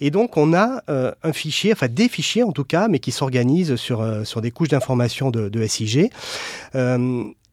Et 0.00 0.10
donc, 0.10 0.36
on 0.36 0.52
a 0.52 0.82
euh, 0.88 1.12
un 1.22 1.32
fichier, 1.32 1.72
enfin 1.72 1.88
des 1.88 2.08
fichiers 2.08 2.42
en 2.42 2.52
tout 2.52 2.64
cas, 2.64 2.88
mais 2.88 2.98
qui 2.98 3.10
s'organisent 3.10 3.76
sur, 3.76 4.00
euh, 4.00 4.24
sur 4.24 4.40
des 4.40 4.50
couches 4.50 4.68
d'information 4.68 5.30
de, 5.30 5.48
de, 5.48 5.66
SIG. 5.66 6.10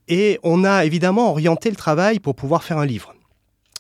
et 0.08 0.40
on 0.44 0.64
a 0.64 0.86
évidemment 0.86 1.30
orienté 1.30 1.70
le 1.70 1.76
travail 1.76 2.20
pour 2.20 2.36
pouvoir 2.36 2.64
faire 2.64 2.80
un 2.80 2.86
livre. 2.86 3.14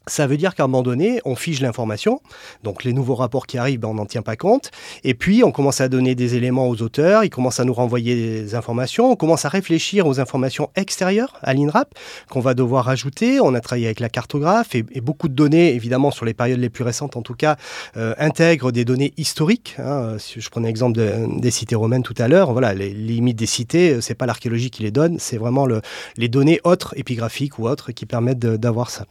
Ça 0.09 0.27
veut 0.27 0.37
dire 0.37 0.55
qu'à 0.55 0.63
un 0.63 0.67
moment 0.67 0.83
donné, 0.83 1.21
on 1.23 1.35
fige 1.35 1.61
l'information. 1.61 2.21
Donc 2.63 2.83
les 2.83 2.93
nouveaux 2.93 3.15
rapports 3.15 3.47
qui 3.47 3.57
arrivent, 3.57 3.79
ben, 3.79 3.89
on 3.89 3.93
n'en 3.93 4.05
tient 4.05 4.21
pas 4.21 4.35
compte. 4.35 4.71
Et 5.03 5.13
puis 5.13 5.43
on 5.43 5.51
commence 5.51 5.81
à 5.81 5.87
donner 5.87 6.15
des 6.15 6.35
éléments 6.35 6.67
aux 6.67 6.81
auteurs, 6.81 7.23
ils 7.23 7.29
commencent 7.29 7.59
à 7.59 7.65
nous 7.65 7.73
renvoyer 7.73 8.15
des 8.15 8.55
informations, 8.55 9.11
on 9.11 9.15
commence 9.15 9.45
à 9.45 9.49
réfléchir 9.49 10.07
aux 10.07 10.19
informations 10.19 10.69
extérieures 10.75 11.37
à 11.41 11.53
l'INRAP 11.53 11.93
qu'on 12.29 12.39
va 12.39 12.53
devoir 12.53 12.89
ajouter. 12.89 13.39
On 13.39 13.53
a 13.53 13.61
travaillé 13.61 13.85
avec 13.85 13.99
la 13.99 14.09
cartographe 14.09 14.75
et, 14.75 14.83
beaucoup 15.01 15.29
de 15.29 15.33
données, 15.33 15.73
évidemment 15.73 16.11
sur 16.11 16.25
les 16.25 16.33
périodes 16.33 16.59
les 16.59 16.69
plus 16.69 16.83
récentes 16.83 17.15
en 17.15 17.21
tout 17.21 17.35
cas, 17.35 17.55
euh, 17.97 18.13
intègrent 18.17 18.71
des 18.71 18.85
données 18.85 19.13
historiques. 19.17 19.75
Hein. 19.79 20.17
Si 20.17 20.41
je 20.41 20.49
prenais 20.49 20.67
l'exemple 20.67 20.99
des 20.99 21.51
cités 21.51 21.75
romaines 21.75 22.03
tout 22.03 22.15
à 22.17 22.27
l'heure, 22.27 22.51
voilà, 22.51 22.73
les, 22.73 22.89
limites 22.89 23.37
des 23.37 23.45
cités, 23.45 23.91
euh, 23.91 24.01
c'est 24.01 24.15
pas 24.15 24.25
l'archéologie 24.25 24.71
qui 24.71 24.83
les 24.83 24.91
donne, 24.91 25.19
c'est 25.19 25.37
vraiment 25.37 25.65
le, 25.65 25.81
les 26.17 26.27
données 26.27 26.59
autres, 26.63 26.93
épigraphiques 26.97 27.59
ou 27.59 27.67
autres, 27.67 27.91
qui 27.91 28.05
permettent 28.05 28.39
d'avoir 28.39 28.89
ça. 28.89 29.05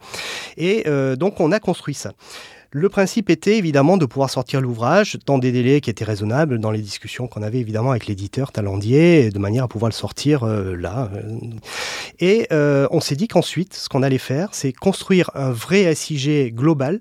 Et 0.57 0.83
euh, 0.89 1.15
donc 1.15 1.39
on 1.39 1.51
a 1.51 1.59
construit 1.59 1.93
ça. 1.93 2.11
Le 2.71 2.87
principe 2.87 3.31
était 3.31 3.57
évidemment 3.57 3.97
de 3.97 4.05
pouvoir 4.05 4.29
sortir 4.29 4.61
l'ouvrage 4.61 5.17
dans 5.25 5.39
des 5.39 5.51
délais 5.51 5.81
qui 5.81 5.89
étaient 5.89 6.05
raisonnables, 6.05 6.59
dans 6.59 6.69
les 6.69 6.81
discussions 6.81 7.27
qu'on 7.27 7.41
avait 7.41 7.57
évidemment 7.57 7.89
avec 7.89 8.05
l'éditeur 8.05 8.51
Talandier, 8.51 9.31
de 9.31 9.39
manière 9.39 9.63
à 9.63 9.67
pouvoir 9.67 9.89
le 9.89 9.95
sortir 9.95 10.43
euh, 10.43 10.75
là. 10.75 11.09
Et 12.19 12.47
euh, 12.51 12.87
on 12.91 12.99
s'est 12.99 13.15
dit 13.15 13.27
qu'ensuite, 13.27 13.73
ce 13.73 13.89
qu'on 13.89 14.03
allait 14.03 14.19
faire, 14.19 14.49
c'est 14.51 14.71
construire 14.71 15.31
un 15.33 15.51
vrai 15.51 15.95
SIG 15.95 16.53
global 16.53 16.99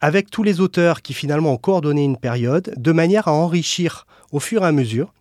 avec 0.00 0.28
tous 0.28 0.42
les 0.42 0.60
auteurs 0.60 1.02
qui 1.02 1.14
finalement 1.14 1.52
ont 1.52 1.56
coordonné 1.56 2.02
une 2.02 2.16
période, 2.16 2.74
de 2.76 2.92
manière 2.92 3.28
à 3.28 3.32
enrichir 3.32 4.06
au 4.32 4.40
fur 4.40 4.64
et 4.64 4.66
à 4.66 4.72
mesure 4.72 5.12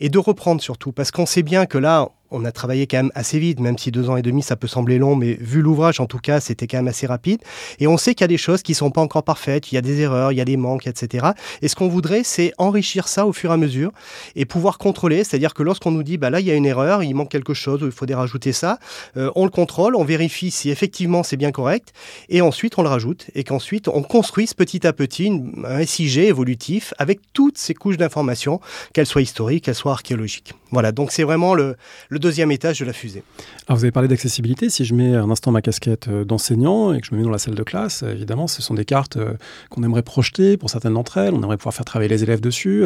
et 0.00 0.08
de 0.08 0.18
reprendre 0.18 0.60
surtout, 0.60 0.92
parce 0.92 1.10
qu'on 1.10 1.26
sait 1.26 1.42
bien 1.42 1.66
que 1.66 1.78
là, 1.78 2.08
on 2.30 2.44
a 2.44 2.52
travaillé 2.52 2.86
quand 2.86 2.98
même 2.98 3.12
assez 3.14 3.38
vite, 3.38 3.60
même 3.60 3.78
si 3.78 3.90
deux 3.90 4.10
ans 4.10 4.16
et 4.16 4.22
demi, 4.22 4.42
ça 4.42 4.56
peut 4.56 4.66
sembler 4.66 4.98
long, 4.98 5.16
mais 5.16 5.34
vu 5.40 5.62
l'ouvrage, 5.62 6.00
en 6.00 6.06
tout 6.06 6.18
cas, 6.18 6.40
c'était 6.40 6.66
quand 6.66 6.76
même 6.78 6.88
assez 6.88 7.06
rapide. 7.06 7.40
Et 7.78 7.86
on 7.86 7.96
sait 7.96 8.14
qu'il 8.14 8.22
y 8.22 8.26
a 8.26 8.28
des 8.28 8.36
choses 8.36 8.62
qui 8.62 8.74
sont 8.74 8.90
pas 8.90 9.00
encore 9.00 9.22
parfaites, 9.22 9.72
il 9.72 9.76
y 9.76 9.78
a 9.78 9.80
des 9.80 10.00
erreurs, 10.00 10.32
il 10.32 10.36
y 10.36 10.40
a 10.40 10.44
des 10.44 10.56
manques, 10.56 10.86
etc. 10.86 11.28
Et 11.62 11.68
ce 11.68 11.76
qu'on 11.76 11.88
voudrait, 11.88 12.22
c'est 12.24 12.52
enrichir 12.58 13.08
ça 13.08 13.26
au 13.26 13.32
fur 13.32 13.50
et 13.50 13.54
à 13.54 13.56
mesure 13.56 13.92
et 14.36 14.44
pouvoir 14.44 14.78
contrôler. 14.78 15.24
C'est-à-dire 15.24 15.54
que 15.54 15.62
lorsqu'on 15.62 15.90
nous 15.90 16.02
dit, 16.02 16.18
bah 16.18 16.30
là, 16.30 16.40
il 16.40 16.46
y 16.46 16.50
a 16.50 16.54
une 16.54 16.66
erreur, 16.66 17.02
il 17.02 17.14
manque 17.14 17.30
quelque 17.30 17.54
chose, 17.54 17.80
il 17.82 17.90
faudrait 17.90 18.14
rajouter 18.14 18.52
ça, 18.52 18.78
euh, 19.16 19.30
on 19.34 19.44
le 19.44 19.50
contrôle, 19.50 19.96
on 19.96 20.04
vérifie 20.04 20.50
si 20.50 20.70
effectivement 20.70 21.22
c'est 21.22 21.36
bien 21.36 21.52
correct, 21.52 21.92
et 22.28 22.40
ensuite 22.40 22.78
on 22.78 22.82
le 22.82 22.88
rajoute, 22.88 23.26
et 23.34 23.44
qu'ensuite 23.44 23.88
on 23.88 24.02
construise 24.02 24.54
petit 24.54 24.86
à 24.86 24.92
petit 24.92 25.32
un 25.64 25.84
SIG 25.84 26.18
évolutif 26.18 26.92
avec 26.98 27.20
toutes 27.32 27.58
ces 27.58 27.74
couches 27.74 27.96
d'informations, 27.96 28.60
qu'elles 28.92 29.06
soient 29.06 29.22
historiques, 29.22 29.57
qu'elles 29.60 29.74
soient 29.74 29.92
archéologiques. 29.92 30.54
Voilà, 30.70 30.92
donc 30.92 31.12
c'est 31.12 31.22
vraiment 31.22 31.54
le, 31.54 31.76
deuxième 32.10 32.50
étage 32.50 32.80
de 32.80 32.84
la 32.84 32.92
fusée. 32.92 33.22
Alors 33.66 33.78
vous 33.78 33.84
avez 33.84 33.92
parlé 33.92 34.08
d'accessibilité. 34.08 34.68
Si 34.68 34.84
je 34.84 34.94
mets 34.94 35.14
un 35.14 35.30
instant 35.30 35.50
ma 35.50 35.62
casquette 35.62 36.08
euh, 36.08 36.24
d'enseignant 36.24 36.92
et 36.92 37.00
que 37.00 37.06
je 37.06 37.14
me 37.14 37.18
mets 37.18 37.24
dans 37.24 37.30
la 37.30 37.38
salle 37.38 37.54
de 37.54 37.62
classe, 37.62 38.02
euh, 38.02 38.12
évidemment, 38.12 38.46
ce 38.46 38.60
sont 38.60 38.74
des 38.74 38.84
cartes 38.84 39.16
euh, 39.16 39.34
qu'on 39.70 39.82
aimerait 39.82 40.02
projeter 40.02 40.56
pour 40.56 40.68
certaines 40.68 40.94
d'entre 40.94 41.16
elles. 41.16 41.32
On 41.32 41.42
aimerait 41.42 41.56
pouvoir 41.56 41.74
faire 41.74 41.86
travailler 41.86 42.08
les 42.08 42.22
élèves 42.22 42.40
dessus. 42.40 42.84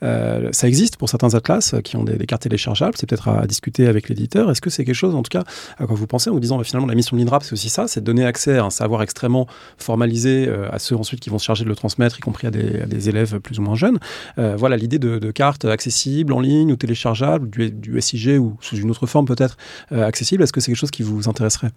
ça 0.00 0.68
existe 0.68 0.96
pour 0.96 1.08
certains 1.08 1.34
atlas 1.34 1.74
qui 1.82 1.96
ont 1.96 2.04
des, 2.04 2.18
cartes 2.26 2.42
téléchargeables. 2.42 2.94
C'est 2.96 3.08
peut-être 3.08 3.28
à, 3.28 3.46
discuter 3.46 3.86
avec 3.86 4.08
l'éditeur. 4.08 4.50
Est-ce 4.50 4.60
que 4.60 4.70
c'est 4.70 4.84
quelque 4.84 4.94
chose, 4.94 5.14
en 5.14 5.22
tout 5.22 5.30
cas, 5.30 5.44
à 5.78 5.86
quoi 5.86 5.96
vous 5.96 6.06
pensez 6.06 6.30
en 6.30 6.34
vous 6.34 6.40
disant 6.40 6.56
bah, 6.58 6.64
finalement 6.64 6.86
la 6.86 6.94
mission 6.94 7.16
de 7.16 7.22
l'INRAP, 7.22 7.42
c'est 7.42 7.52
aussi 7.52 7.68
ça, 7.68 7.88
c'est 7.88 8.02
donner 8.02 8.24
accès 8.24 8.58
à 8.58 8.64
un 8.64 8.70
savoir 8.70 9.02
extrêmement 9.02 9.46
formalisé 9.78 10.48
à 10.70 10.78
ceux 10.78 10.96
ensuite 10.96 11.20
qui 11.20 11.30
vont 11.30 11.38
se 11.38 11.44
charger 11.44 11.64
de 11.64 11.68
le 11.68 11.76
transmettre, 11.76 12.18
y 12.18 12.20
compris 12.20 12.46
à 12.46 12.50
des, 12.50 13.08
élèves 13.08 13.40
plus 13.40 13.58
ou 13.58 13.62
moins 13.62 13.74
jeunes. 13.74 13.98
voilà 14.36 14.76
l'idée 14.76 14.98
de, 14.98 15.30
cartes 15.30 15.64
accessibles 15.64 16.32
en 16.32 16.40
ligne 16.40 16.72
ou 16.72 16.76
téléchargeables, 16.76 17.23
du, 17.40 17.70
du 17.70 18.00
SIG 18.00 18.40
ou 18.40 18.56
sous 18.60 18.76
une 18.76 18.90
autre 18.90 19.06
forme 19.06 19.26
peut-être 19.26 19.56
euh, 19.92 20.06
accessible. 20.06 20.42
Est-ce 20.42 20.52
que 20.52 20.60
c'est 20.60 20.70
quelque 20.70 20.78
chose 20.78 20.90
qui 20.90 21.02
vous 21.02 21.28
intéresserait? 21.28 21.70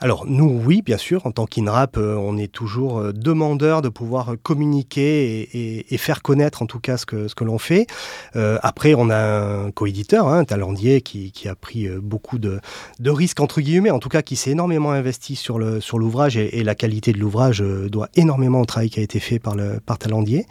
Alors 0.00 0.26
nous, 0.26 0.60
oui, 0.64 0.82
bien 0.82 0.96
sûr. 0.96 1.26
En 1.26 1.32
tant 1.32 1.46
qu'INRAP, 1.46 1.96
euh, 1.96 2.16
on 2.16 2.36
est 2.36 2.50
toujours 2.50 2.98
euh, 2.98 3.12
demandeur 3.12 3.82
de 3.82 3.88
pouvoir 3.88 4.34
communiquer 4.42 5.48
et, 5.90 5.98
faire 5.98 6.22
connaître 6.22 6.62
en 6.62 6.66
tout 6.66 6.78
cas 6.78 6.96
ce 6.96 7.04
que, 7.06 7.26
ce 7.26 7.34
que 7.34 7.42
l'on 7.42 7.58
fait. 7.58 7.88
après, 8.34 8.94
on 8.94 9.10
a 9.10 9.64
un 9.66 9.70
coéditeur, 9.72 10.28
hein, 10.28 10.44
Talandier, 10.44 11.00
qui, 11.00 11.32
qui, 11.32 11.48
a 11.48 11.56
pris 11.56 11.88
beaucoup 11.88 12.38
de, 12.38 12.60
de, 13.00 13.10
risques, 13.10 13.40
entre 13.40 13.60
guillemets, 13.60 13.90
en 13.90 13.98
tout 13.98 14.08
cas 14.08 14.22
qui 14.22 14.36
s'est 14.36 14.52
énormément 14.52 14.92
investi 14.92 15.34
sur 15.34 15.58
l'ouvrage 15.58 16.34
sur 16.34 16.42
et, 16.42 16.60
et, 16.60 16.62
la 16.62 16.76
qualité 16.76 17.12
de 17.12 17.18
l'ouvrage 17.18 17.60
doit 17.60 18.08
énormément 18.14 18.60
au 18.60 18.64
travail 18.64 18.90
qui 18.90 19.00
a 19.00 19.02
été 19.02 19.18
fait 19.18 19.40
par, 19.40 19.56
le, 19.56 19.80
par 19.84 19.98
Talandier. 19.98 20.46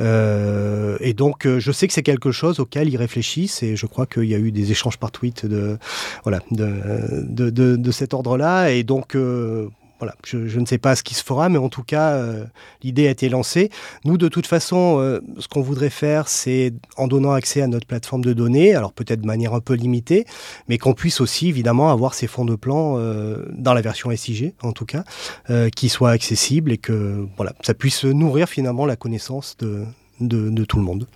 et 0.00 1.14
donc, 1.14 1.46
je 1.46 1.72
sais 1.72 1.86
que 1.86 1.92
c'est 1.92 2.02
quelque 2.02 2.32
chose 2.32 2.60
auquel 2.60 2.88
ils 2.88 2.96
réfléchissent 2.96 3.62
et, 3.62 3.67
et 3.68 3.76
je 3.76 3.86
crois 3.86 4.06
qu'il 4.06 4.24
y 4.24 4.34
a 4.34 4.38
eu 4.38 4.52
des 4.52 4.70
échanges 4.70 4.98
par 4.98 5.10
tweet 5.10 5.46
de, 5.46 5.78
voilà, 6.24 6.40
de, 6.50 7.50
de, 7.50 7.76
de, 7.76 7.90
cet 7.90 8.14
ordre-là. 8.14 8.70
Et 8.70 8.82
donc, 8.82 9.16
voilà, 9.98 10.14
je, 10.24 10.58
ne 10.58 10.66
sais 10.66 10.78
pas 10.78 10.94
ce 10.94 11.02
qui 11.02 11.14
se 11.14 11.24
fera, 11.24 11.48
mais 11.48 11.58
en 11.58 11.68
tout 11.68 11.82
cas, 11.82 12.12
euh, 12.12 12.44
l'idée 12.82 13.08
a 13.08 13.10
été 13.10 13.28
lancée. 13.28 13.70
Nous, 14.04 14.16
de 14.16 14.28
toute 14.28 14.46
façon, 14.46 14.98
euh, 15.00 15.20
ce 15.38 15.48
qu'on 15.48 15.60
voudrait 15.60 15.90
faire, 15.90 16.28
c'est 16.28 16.72
en 16.96 17.08
donnant 17.08 17.32
accès 17.32 17.62
à 17.62 17.66
notre 17.66 17.86
plateforme 17.86 18.24
de 18.24 18.32
données, 18.32 18.74
alors 18.74 18.92
peut-être 18.92 19.20
de 19.20 19.26
manière 19.26 19.54
un 19.54 19.60
peu 19.60 19.74
limitée, 19.74 20.24
mais 20.68 20.78
qu'on 20.78 20.94
puisse 20.94 21.20
aussi, 21.20 21.48
évidemment, 21.48 21.90
avoir 21.90 22.14
ces 22.14 22.28
fonds 22.28 22.44
de 22.44 22.54
plan 22.54 22.96
euh, 22.98 23.44
dans 23.52 23.74
la 23.74 23.80
version 23.80 24.14
SIG, 24.14 24.54
en 24.62 24.72
tout 24.72 24.86
cas, 24.86 25.04
qui 25.74 25.88
soient 25.88 26.10
accessibles 26.10 26.72
et 26.72 26.78
que 26.78 27.26
voilà, 27.36 27.52
ça 27.62 27.74
puisse 27.74 28.04
nourrir 28.04 28.48
finalement 28.48 28.86
la 28.86 28.96
connaissance 28.96 29.56
de, 29.58 29.84
de 30.20 30.64
tout 30.64 30.76
le 30.76 30.84
monde. 30.84 31.06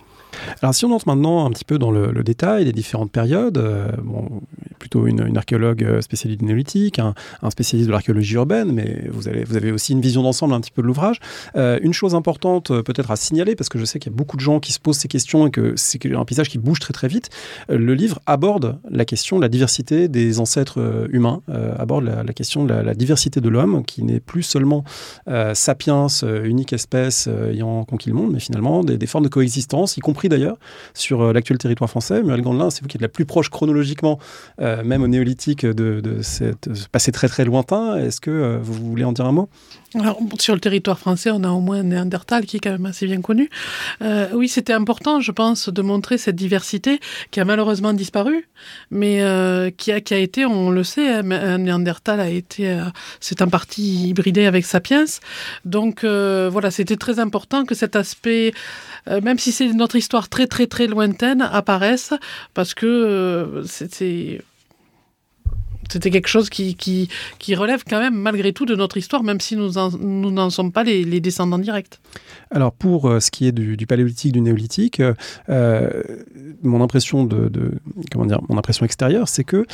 Alors 0.61 0.73
si 0.73 0.85
on 0.85 0.91
entre 0.91 1.07
maintenant 1.07 1.45
un 1.45 1.51
petit 1.51 1.65
peu 1.65 1.77
dans 1.77 1.91
le, 1.91 2.23
détail 2.23 2.65
des 2.65 2.71
différentes 2.71 3.11
périodes, 3.11 3.57
euh, 3.57 3.91
bon, 4.01 4.41
plutôt 4.79 5.07
une, 5.07 5.37
archéologue 5.37 5.83
euh, 5.83 6.01
spécialiste 6.01 6.39
du 6.39 6.45
néolithique, 6.45 6.99
un, 6.99 7.13
spécialiste 7.49 7.87
de 7.87 7.91
l'archéologie 7.91 8.35
urbaine, 8.35 8.71
mais 8.71 9.07
vous, 9.11 9.27
avez 9.27 9.71
aussi 9.71 9.91
une 9.91 10.01
vision 10.01 10.23
d'ensemble 10.23 10.53
un 10.53 10.61
petit 10.61 10.71
peu 10.71 10.81
de 10.81 10.87
l'ouvrage. 10.87 11.19
Euh, 11.55 11.79
une 11.81 11.93
chose 11.93 12.15
importante 12.15 12.67
peut-être 12.81 13.11
à 13.11 13.15
signaler, 13.15 13.55
parce 13.55 13.69
que 13.69 13.77
je 13.77 13.85
sais 13.85 13.99
qu'il 13.99 14.11
y 14.11 14.15
a 14.15 14.17
beaucoup 14.17 14.37
de 14.37 14.41
gens 14.41 14.59
qui 14.59 14.71
se 14.71 14.79
posent 14.79 14.97
ces 14.97 15.07
questions 15.07 15.47
et 15.47 15.51
que 15.51 15.73
c'est 15.75 15.99
un 16.13 16.25
paysage 16.25 16.49
qui 16.49 16.57
bouge 16.57 16.79
très 16.79 16.93
très 16.93 17.07
vite, 17.07 17.29
le 17.69 17.93
livre 17.93 18.19
aborde 18.25 18.79
la 18.89 19.05
question 19.05 19.37
de 19.37 19.41
la 19.41 19.49
diversité 19.49 20.07
des 20.07 20.39
ancêtres 20.39 21.07
humains, 21.11 21.41
aborde 21.77 22.05
la, 22.05 22.33
question 22.33 22.65
de 22.65 22.73
la, 22.73 22.93
diversité 22.93 23.41
de 23.41 23.49
l'homme, 23.49 23.83
qui 23.85 24.03
n'est 24.03 24.19
plus 24.19 24.43
seulement 24.43 24.83
sapiens, 25.53 26.07
unique 26.43 26.73
espèce 26.73 27.27
ayant 27.27 27.83
conquis 27.85 28.09
le 28.09 28.15
monde, 28.15 28.31
mais 28.31 28.39
finalement 28.39 28.83
des 28.83 29.07
formes 29.07 29.25
de 29.25 29.29
coexistence, 29.29 29.97
y 29.97 29.99
compris 29.99 30.22
d'ailleurs 30.29 30.57
sur 30.93 31.21
euh, 31.21 31.33
l'actuel 31.33 31.57
territoire 31.57 31.89
français. 31.89 32.21
Muriel 32.21 32.41
Gandelin, 32.41 32.69
c'est 32.69 32.81
vous 32.81 32.87
qui 32.87 32.97
êtes 32.97 33.01
la 33.01 33.07
plus 33.07 33.25
proche 33.25 33.49
chronologiquement, 33.49 34.19
euh, 34.61 34.83
même 34.83 35.03
au 35.03 35.07
néolithique, 35.07 35.65
de, 35.65 36.21
cette, 36.21 36.69
passé 36.91 37.11
très 37.11 37.27
très 37.27 37.45
lointain. 37.45 37.97
Est-ce 37.97 38.21
que 38.21 38.31
euh, 38.31 38.59
vous 38.61 38.73
voulez 38.73 39.03
en 39.03 39.11
dire 39.11 39.25
un 39.25 39.31
mot? 39.31 39.49
Alors, 39.99 40.19
sur 40.39 40.53
le 40.53 40.59
territoire 40.59 40.99
français, 40.99 41.31
on 41.31 41.43
a 41.43 41.49
au 41.49 41.59
moins 41.59 41.83
Néandertal 41.83 42.45
qui 42.45 42.57
est 42.57 42.59
quand 42.59 42.71
même 42.71 42.85
assez 42.85 43.05
bien 43.05 43.21
connu. 43.21 43.49
oui, 44.33 44.47
c'était 44.47 44.73
important, 44.73 45.19
je 45.19 45.31
pense, 45.31 45.69
de 45.69 45.81
montrer 45.81 46.17
cette 46.17 46.35
diversité 46.35 46.99
qui 47.31 47.39
a 47.39 47.45
malheureusement 47.45 47.93
disparu, 47.93 48.47
mais 48.91 49.21
qui, 49.77 49.91
a, 49.91 50.01
qui 50.01 50.13
a 50.13 50.17
été, 50.17 50.45
on 50.45 50.69
le 50.69 50.83
sait, 50.83 51.07
hein, 51.09 51.57
Néandertal 51.57 52.19
a 52.19 52.29
été, 52.29 52.81
c'est 53.19 53.41
en 53.41 53.47
partie 53.47 54.09
hybridé 54.09 54.45
avec 54.45 54.65
Sapiens. 54.65 55.05
Donc 55.65 56.03
voilà, 56.03 56.71
c'était 56.71 56.97
très 56.97 57.19
important 57.19 57.65
que 57.65 57.75
cet 57.75 57.95
aspect 57.95 58.53
euh, 59.09 59.21
même 59.21 59.39
si 59.39 59.51
c'est 59.51 59.67
notre 59.73 59.95
histoire 59.95 60.29
très 60.29 60.47
très 60.47 60.67
très 60.67 60.87
lointaine, 60.87 61.41
apparaissent 61.41 62.13
parce 62.53 62.73
que 62.73 62.85
euh, 62.85 63.63
c'était 65.91 66.09
quelque 66.09 66.27
chose 66.27 66.49
qui, 66.49 67.09
relève 67.55 67.83
quand 67.87 67.99
même 67.99 68.15
malgré 68.15 68.53
tout 68.53 68.65
de 68.65 68.75
notre 68.75 68.97
histoire, 68.97 69.23
même 69.23 69.39
si 69.39 69.55
nous 69.55 69.71
n'en 69.71 70.49
sommes 70.49 70.71
pas 70.71 70.83
les, 70.83 71.19
descendants 71.19 71.59
directs. 71.59 71.99
Alors 72.51 72.73
pour 72.73 73.09
euh, 73.09 73.19
ce 73.19 73.31
qui 73.31 73.47
est 73.47 73.51
du, 73.51 73.87
paléolithique, 73.87 74.33
du 74.33 74.41
néolithique, 74.41 75.01
mon 75.47 76.81
impression 76.81 77.23
de, 77.25 77.49
comment 78.11 78.25
dire, 78.25 78.41
mon 78.49 78.57
impression 78.57 78.85
extérieure, 78.85 79.27
c'est 79.27 79.43
que 79.43 79.65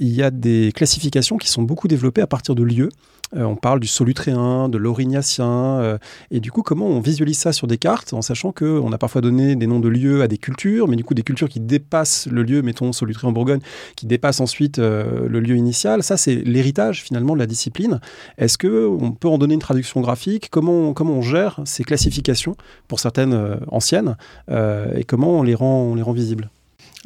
il 0.00 0.08
y 0.08 0.22
a 0.22 0.30
des 0.30 0.72
classifications 0.74 1.36
qui 1.36 1.48
sont 1.48 1.62
beaucoup 1.62 1.86
développées 1.86 2.22
à 2.22 2.26
partir 2.26 2.54
de 2.54 2.62
lieux. 2.62 2.88
Euh, 3.36 3.44
on 3.44 3.54
parle 3.54 3.78
du 3.78 3.86
solutréen, 3.86 4.68
de 4.68 4.78
l'aurignacien. 4.78 5.46
Euh, 5.46 5.98
et 6.30 6.40
du 6.40 6.50
coup, 6.50 6.62
comment 6.62 6.86
on 6.86 7.00
visualise 7.00 7.38
ça 7.38 7.52
sur 7.52 7.66
des 7.66 7.78
cartes 7.78 8.12
en 8.12 8.22
sachant 8.22 8.50
qu'on 8.50 8.90
a 8.92 8.98
parfois 8.98 9.20
donné 9.20 9.54
des 9.54 9.66
noms 9.66 9.78
de 9.78 9.88
lieux 9.88 10.22
à 10.22 10.26
des 10.26 10.38
cultures, 10.38 10.88
mais 10.88 10.96
du 10.96 11.04
coup, 11.04 11.14
des 11.14 11.22
cultures 11.22 11.48
qui 11.48 11.60
dépassent 11.60 12.26
le 12.26 12.42
lieu, 12.42 12.62
mettons 12.62 12.92
solutréen 12.92 13.28
en 13.28 13.32
Bourgogne, 13.32 13.60
qui 13.94 14.06
dépassent 14.06 14.40
ensuite 14.40 14.78
euh, 14.78 15.28
le 15.28 15.38
lieu 15.38 15.54
initial. 15.54 16.02
Ça, 16.02 16.16
c'est 16.16 16.34
l'héritage 16.34 17.02
finalement 17.02 17.34
de 17.34 17.38
la 17.38 17.46
discipline. 17.46 18.00
Est-ce 18.38 18.58
qu'on 18.58 19.12
peut 19.12 19.28
en 19.28 19.38
donner 19.38 19.54
une 19.54 19.60
traduction 19.60 20.00
graphique? 20.00 20.48
Comment, 20.50 20.92
comment 20.92 21.14
on 21.14 21.22
gère 21.22 21.60
ces 21.64 21.84
classifications 21.84 22.56
pour 22.88 22.98
certaines 23.00 23.60
anciennes 23.68 24.16
et 24.50 25.04
comment 25.04 25.38
on 25.38 25.42
les 25.42 25.54
rend, 25.54 25.82
on 25.82 25.94
les 25.94 26.02
rend 26.02 26.12
visibles? 26.12 26.50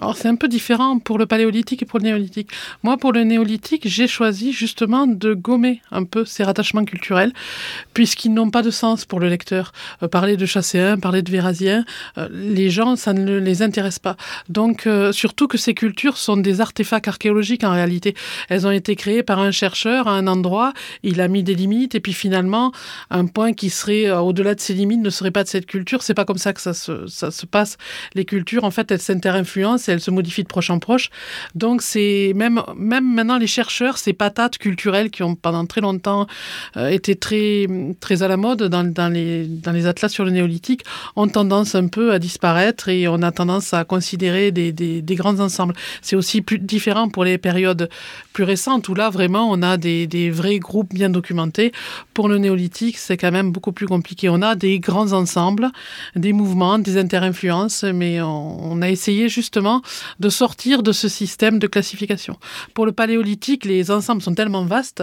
Alors 0.01 0.17
c'est 0.17 0.27
un 0.27 0.35
peu 0.35 0.49
différent 0.49 0.99
pour 0.99 1.19
le 1.19 1.27
paléolithique 1.27 1.83
et 1.83 1.87
pour 1.87 2.01
le 2.01 2.07
néolithique. 2.07 2.51
Moi, 2.83 2.97
pour 2.97 3.13
le 3.13 3.23
néolithique, 3.23 3.87
j'ai 3.87 4.09
choisi 4.09 4.53
justement 4.53 5.07
de 5.07 5.35
gommer 5.35 5.83
un 5.93 6.03
peu 6.03 6.25
ces 6.25 6.43
rattachements 6.43 6.85
culturels, 6.85 7.33
puisqu'ils 7.93 8.35
n'ont 8.35 8.51
pas 8.51 8.63
de 8.63 8.73
sens 8.73 9.05
pour 9.05 9.21
le 9.21 9.29
lecteur. 9.29 9.71
Euh, 10.03 10.09
parler 10.09 10.37
de 10.37 10.47
chasséens, 10.47 10.99
parler 10.99 11.23
de 11.23 11.31
vérasiens, 11.31 11.85
euh, 12.19 12.29
les 12.33 12.71
gens, 12.71 12.97
ça 12.97 13.13
ne 13.13 13.39
les 13.39 13.63
intéresse 13.63 14.01
pas. 14.01 14.17
Donc, 14.49 14.89
euh, 14.89 15.13
surtout 15.13 15.47
que 15.47 15.59
ces 15.59 15.75
cultures 15.75 16.17
sont 16.17 16.37
des 16.37 16.61
artefacts 16.61 17.07
archéologiques 17.07 17.63
en 17.63 17.71
réalité. 17.71 18.17
Elles 18.49 18.67
ont 18.67 18.73
été 18.73 18.97
créées 18.97 19.23
par 19.23 19.39
un 19.39 19.53
chercheur 19.53 20.09
à 20.09 20.13
un 20.15 20.27
endroit, 20.27 20.73
il 21.05 21.21
a 21.21 21.29
mis 21.29 21.45
des 21.45 21.55
limites, 21.55 21.95
et 21.95 22.01
puis 22.01 22.15
finalement, 22.15 22.73
un 23.11 23.27
point 23.27 23.53
qui 23.53 23.71
serait 23.71 24.11
au-delà 24.11 24.57
de 24.57 24.61
ces 24.61 24.75
limites 24.75 25.03
ne 25.03 25.11
serait 25.11 25.31
pas 25.31 25.45
de 25.45 25.49
cette 25.49 25.67
culture. 25.67 26.03
C'est 26.03 26.15
pas 26.15 26.25
comme 26.25 26.39
ça 26.39 26.53
que 26.53 26.61
ça 26.61 26.75
se 26.75 27.47
passe. 27.47 27.77
Les 28.15 28.25
cultures, 28.25 28.65
en 28.65 28.73
fait, 28.73 28.91
elles 28.91 29.01
s'interinfluencent 29.01 29.84
elle 29.89 30.01
se 30.01 30.11
modifie 30.11 30.43
de 30.43 30.49
proche 30.49 30.71
en 30.71 30.79
proche. 30.79 31.11
Donc 31.55 31.83
c'est 31.83 32.33
même, 32.35 32.63
même 32.77 33.15
maintenant 33.15 33.39
les 33.39 33.47
chercheurs, 33.47 33.99
ces 33.99 34.13
patates 34.13 34.59
culturelles 34.59 35.11
qui 35.11 35.23
ont 35.23 35.35
pendant 35.35 35.67
très 35.67 35.81
longtemps 35.81 36.27
euh, 36.77 36.89
été 36.89 37.17
très, 37.17 37.67
très 38.01 38.23
à 38.23 38.29
la 38.29 38.37
mode 38.37 38.65
dans, 38.65 38.85
dans, 38.85 39.13
les, 39.13 39.47
dans 39.47 39.73
les 39.73 39.87
atlas 39.87 40.13
sur 40.13 40.25
le 40.25 40.31
néolithique, 40.31 40.83
ont 41.17 41.29
tendance 41.29 41.75
un 41.75 41.89
peu 41.89 42.13
à 42.13 42.19
disparaître 42.19 42.89
et 42.89 43.09
on 43.09 43.23
a 43.23 43.33
tendance 43.33 43.75
à 43.75 43.85
considérer 43.85 44.53
des, 44.53 44.73
des, 44.73 45.15
grands 45.15 45.41
ensembles. 45.41 45.75
C'est 46.03 46.17
aussi 46.17 46.43
plus 46.43 46.59
différent 46.59 47.09
pour 47.09 47.25
les 47.25 47.39
périodes 47.39 47.89
plus 48.33 48.45
récentes 48.45 48.89
où 48.89 48.95
là 48.95 49.11
vraiment 49.11 49.51
on 49.51 49.63
a 49.63 49.77
des, 49.77 50.07
des 50.07 50.31
vrais 50.31 50.59
groupes 50.59 50.93
bien 50.93 51.11
documentés. 51.11 51.73
Pour 52.15 52.29
le 52.29 52.39
néolithique, 52.39 52.99
c'est 52.99 53.17
quand 53.17 53.33
même 53.33 53.53
beaucoup 53.53 53.73
plus 53.73 53.87
compliqué. 53.87 54.29
On 54.29 54.43
a 54.43 54.55
des 54.55 54.79
grands 54.81 55.13
ensembles, 55.13 55.71
des 56.17 56.33
mouvements, 56.33 56.79
des 56.79 56.99
interinfluences, 56.99 57.85
mais 57.85 58.21
on, 58.21 58.73
on 58.73 58.83
a 58.83 58.91
essayé 58.91 59.29
justement 59.29 59.74
de 60.21 60.29
sortir 60.29 60.83
de 60.83 60.93
ce 60.93 61.09
système 61.09 61.59
de 61.59 61.67
classification. 61.67 62.37
Pour 62.75 62.87
le 62.87 62.93
paléolithique, 62.93 63.65
les 63.65 63.91
ensembles 63.91 64.23
sont 64.23 64.35
tellement 64.35 64.65
vastes 64.65 65.03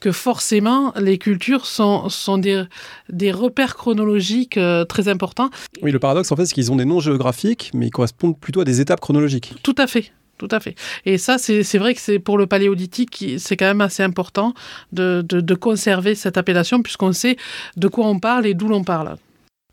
que 0.00 0.12
forcément 0.12 0.92
les 0.98 1.18
cultures 1.18 1.66
sont, 1.66 2.08
sont 2.08 2.38
des, 2.38 2.64
des 3.08 3.32
repères 3.32 3.76
chronologiques 3.76 4.56
euh, 4.56 4.84
très 4.84 5.08
importants. 5.08 5.50
Oui, 5.82 5.92
le 5.92 5.98
paradoxe 5.98 6.32
en 6.32 6.36
fait, 6.36 6.46
c'est 6.46 6.54
qu'ils 6.54 6.72
ont 6.72 6.76
des 6.76 6.84
noms 6.84 7.00
géographiques, 7.00 7.70
mais 7.74 7.86
ils 7.86 7.90
correspondent 7.90 8.38
plutôt 8.38 8.60
à 8.60 8.64
des 8.64 8.80
étapes 8.80 9.00
chronologiques. 9.00 9.54
Tout 9.62 9.74
à 9.78 9.86
fait. 9.86 10.12
Tout 10.38 10.48
à 10.50 10.58
fait. 10.58 10.74
Et 11.06 11.18
ça, 11.18 11.38
c'est 11.38 11.78
vrai 11.78 11.94
que 11.94 12.00
c'est 12.00 12.18
pour 12.18 12.36
le 12.36 12.48
paléolithique, 12.48 13.24
c'est 13.38 13.56
quand 13.56 13.66
même 13.66 13.80
assez 13.80 14.02
important 14.02 14.54
de, 14.90 15.24
de, 15.24 15.40
de 15.40 15.54
conserver 15.54 16.16
cette 16.16 16.36
appellation 16.36 16.82
puisqu'on 16.82 17.12
sait 17.12 17.36
de 17.76 17.86
quoi 17.86 18.08
on 18.08 18.18
parle 18.18 18.46
et 18.46 18.54
d'où 18.54 18.66
l'on 18.66 18.82
parle. 18.82 19.16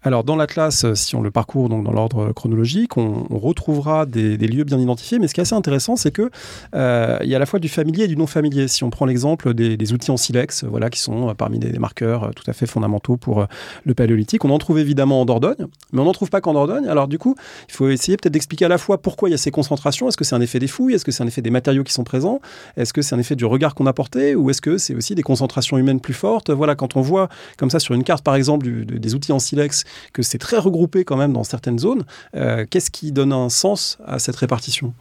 Alors 0.02 0.24
dans 0.24 0.38
l'atlas, 0.38 0.86
euh, 0.86 0.96
si 0.96 1.18
on 1.18 1.22
le 1.22 1.30
parcourt 1.30 1.68
donc 1.68 1.84
dans 1.84 1.92
l'ordre 1.92 2.32
chronologique, 2.32 2.96
on, 2.96 3.26
retrouvera 3.30 4.06
des, 4.06 4.38
lieux 4.38 4.64
bien 4.64 4.80
identifiés. 4.80 5.20
Mais 5.20 5.28
ce 5.28 5.34
qui 5.34 5.42
est 5.42 5.44
assez 5.44 5.56
intéressant, 5.56 5.98
c'est 5.98 6.12
que 6.12 6.30
euh, 6.74 7.18
il 7.22 7.30
y 7.30 7.34
a 7.34 7.38
à 7.38 7.40
la 7.40 7.46
fois 7.46 7.60
du 7.60 7.68
familier 7.68 8.06
et 8.06 8.08
du 8.08 8.16
non 8.16 8.28
familier. 8.28 8.70
Si 8.70 8.86
on 8.86 8.90
prend 8.90 9.06
l'exemple 9.06 9.54
des, 9.54 9.94
outils 9.94 10.12
en 10.12 10.18
silex, 10.18 10.64
voilà, 10.64 10.90
qui 10.90 11.00
sont 11.00 11.30
euh, 11.30 11.34
parmi 11.34 11.60
des, 11.60 11.78
marqueurs 11.80 12.32
tout 12.34 12.44
à 12.48 12.54
fait 12.54 12.66
fondamentaux 12.66 13.18
pour 13.18 13.46
le 13.86 13.94
paléolithique, 13.94 14.46
on 14.46 14.50
en 14.52 14.58
trouve 14.58 14.80
évidemment 14.80 15.22
en 15.22 15.26
Dordogne, 15.26 15.68
mais 15.92 16.02
on 16.02 16.06
n'en 16.06 16.12
trouve 16.14 16.30
pas 16.30 16.40
qu'en 16.40 16.54
Dordogne. 16.54 16.88
Alors 16.88 17.08
du 17.08 17.18
coup, 17.18 17.36
il 17.68 17.74
faut 17.74 17.90
essayer 17.90 18.16
peut-être 18.16 18.34
d'expliquer 18.34 18.66
à 18.66 18.70
la 18.70 18.78
fois 18.78 19.02
pourquoi 19.02 19.28
il 19.28 19.34
y 19.34 19.36
a 19.36 19.38
ces 19.38 19.52
concentrations. 19.52 20.08
Est-ce 20.08 20.18
que 20.18 20.24
c'est 20.24 20.36
un 20.36 20.42
effet 20.42 20.60
des 20.60 20.68
fouilles? 20.68 20.94
Est-ce 20.94 21.06
que 21.06 21.12
c'est 21.12 21.24
un 21.24 21.28
effet 21.28 21.42
des 21.42 21.52
matériaux 21.52 21.84
qui 21.84 21.94
sont 21.94 22.06
présents? 22.06 22.40
Est-ce 22.78 22.94
que 22.94 23.02
c'est 23.02 23.16
un 23.16 23.20
effet 23.20 23.36
du 23.36 23.46
regard 23.46 23.76
qu'on 23.76 23.86
a 23.86 23.94
porté? 23.94 24.36
Ou 24.36 24.50
est-ce 24.50 24.62
que 24.62 24.78
c'est 24.78 24.96
aussi 24.96 25.16
des 25.16 25.24
concentrations 25.24 25.78
humaines 25.78 26.00
plus 26.00 26.14
fortes? 26.14 26.50
Voilà, 26.50 26.76
quand 26.76 26.96
on 26.96 27.02
voit 27.02 27.28
comme 27.58 27.70
ça 27.70 27.80
sur 27.80 27.96
une 27.96 28.04
carte, 28.04 28.24
par 28.24 28.36
exemple, 28.36 28.66
des 28.86 29.16
outils 29.16 29.32
en 29.32 29.40
silex 29.40 29.84
que 30.14 30.22
c'est 30.22 30.38
très 30.38 30.58
regroupé 30.58 31.04
quand 31.04 31.18
même 31.18 31.34
dans 31.34 31.44
certaines 31.44 31.80
zones. 31.80 32.06
Euh, 32.36 32.66
qu'est-ce 32.70 32.92
qui 32.92 33.12
donne 33.12 33.34
un 33.34 33.50
sens 33.50 33.98
à 34.06 34.20
cette 34.20 34.36
répartition? 34.36 34.94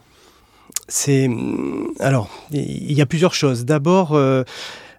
C'est 0.87 1.29
alors 1.99 2.29
il 2.51 2.93
y 2.93 3.01
a 3.01 3.05
plusieurs 3.05 3.33
choses. 3.33 3.65
D'abord. 3.65 4.13
Euh, 4.13 4.43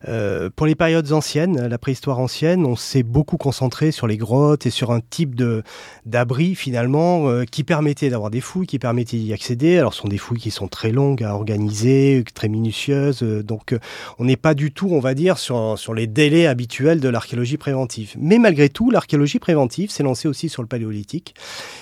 euh, 0.08 0.48
pour 0.54 0.66
les 0.66 0.74
périodes 0.74 1.12
anciennes, 1.12 1.66
la 1.66 1.78
préhistoire 1.78 2.18
ancienne, 2.18 2.64
on 2.64 2.76
s'est 2.76 3.02
beaucoup 3.02 3.36
concentré 3.36 3.90
sur 3.92 4.06
les 4.06 4.16
grottes 4.16 4.64
et 4.64 4.70
sur 4.70 4.92
un 4.92 5.00
type 5.00 5.34
de 5.34 5.62
d'abri 6.06 6.54
finalement 6.54 7.28
euh, 7.28 7.44
qui 7.44 7.64
permettait 7.64 8.08
d'avoir 8.08 8.30
des 8.30 8.40
fouilles, 8.40 8.66
qui 8.66 8.78
permettait 8.78 9.18
d'y 9.18 9.32
accéder. 9.32 9.78
Alors, 9.78 9.92
ce 9.92 10.00
sont 10.00 10.08
des 10.08 10.18
fouilles 10.18 10.40
qui 10.40 10.50
sont 10.50 10.68
très 10.68 10.90
longues 10.90 11.22
à 11.22 11.34
organiser, 11.34 12.24
très 12.34 12.48
minutieuses. 12.48 13.22
Euh, 13.22 13.42
donc, 13.42 13.76
on 14.18 14.24
n'est 14.24 14.36
pas 14.36 14.54
du 14.54 14.72
tout, 14.72 14.88
on 14.90 15.00
va 15.00 15.14
dire, 15.14 15.38
sur, 15.38 15.78
sur 15.78 15.92
les 15.92 16.06
délais 16.06 16.46
habituels 16.46 17.00
de 17.00 17.08
l'archéologie 17.08 17.58
préventive. 17.58 18.14
Mais 18.18 18.38
malgré 18.38 18.70
tout, 18.70 18.90
l'archéologie 18.90 19.38
préventive 19.38 19.90
s'est 19.90 20.02
lancée 20.02 20.28
aussi 20.28 20.48
sur 20.48 20.62
le 20.62 20.68
paléolithique 20.68 21.34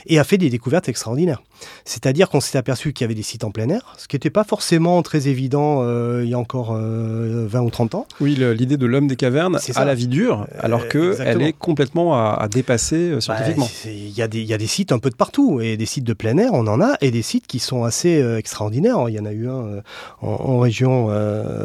et 0.07 0.19
a 0.19 0.25
fait 0.25 0.39
des 0.39 0.51
découvertes 0.51 0.89
extraordinaires. 0.89 1.43
C'est-à-dire 1.85 2.29
qu'on 2.29 2.41
s'est 2.41 2.59
aperçu 2.59 2.93
qu'il 2.93 3.05
y 3.05 3.07
avait 3.07 3.15
des 3.15 3.23
sites 3.23 3.45
en 3.45 3.51
plein 3.51 3.69
air, 3.69 3.95
ce 3.99 4.07
qui 4.07 4.17
n'était 4.17 4.31
pas 4.31 4.45
forcément 4.45 5.03
très 5.03 5.29
évident 5.29 5.83
il 6.21 6.29
y 6.29 6.35
a 6.35 6.39
encore 6.39 6.75
20 6.75 7.61
ou 7.61 7.71
30 7.71 7.95
ans. 7.97 8.08
Oui, 8.21 8.35
l'idée 8.35 8.77
de 8.77 8.87
l'homme 8.87 9.07
des 9.07 9.17
cavernes 9.17 9.59
à 9.75 9.85
la 9.85 9.95
vie 9.95 10.09
dure, 10.09 10.47
alors 10.59 10.83
euh, 10.95 11.15
qu'elle 11.17 11.43
est 11.43 11.53
complètement 11.53 12.15
à, 12.15 12.49
dépasser 12.49 13.13
bah, 13.13 13.21
scientifiquement. 13.21 13.69
Il 13.87 14.11
y, 14.11 14.23
a 14.23 14.29
des, 14.29 14.43
y 14.43 14.53
a 14.53 14.59
des 14.59 14.67
sites 14.67 14.91
un 14.93 14.99
peu 14.99 15.11
de 15.11 15.15
partout, 15.15 15.61
et 15.61 15.77
des 15.77 15.87
sites 15.87 16.05
de 16.05 16.13
plein 16.15 16.37
air, 16.39 16.51
on 16.53 16.67
en 16.67 16.81
a, 16.81 16.97
et 17.01 17.11
des 17.11 17.23
sites 17.23 17.47
qui 17.47 17.59
sont 17.59 17.85
assez 17.85 18.21
extraordinaires. 18.37 19.09
Il 19.09 19.15
y 19.15 19.21
en 19.21 19.25
a 19.25 19.33
eu 19.33 19.49
un 19.49 19.83
en, 20.21 20.59
région 20.59 21.09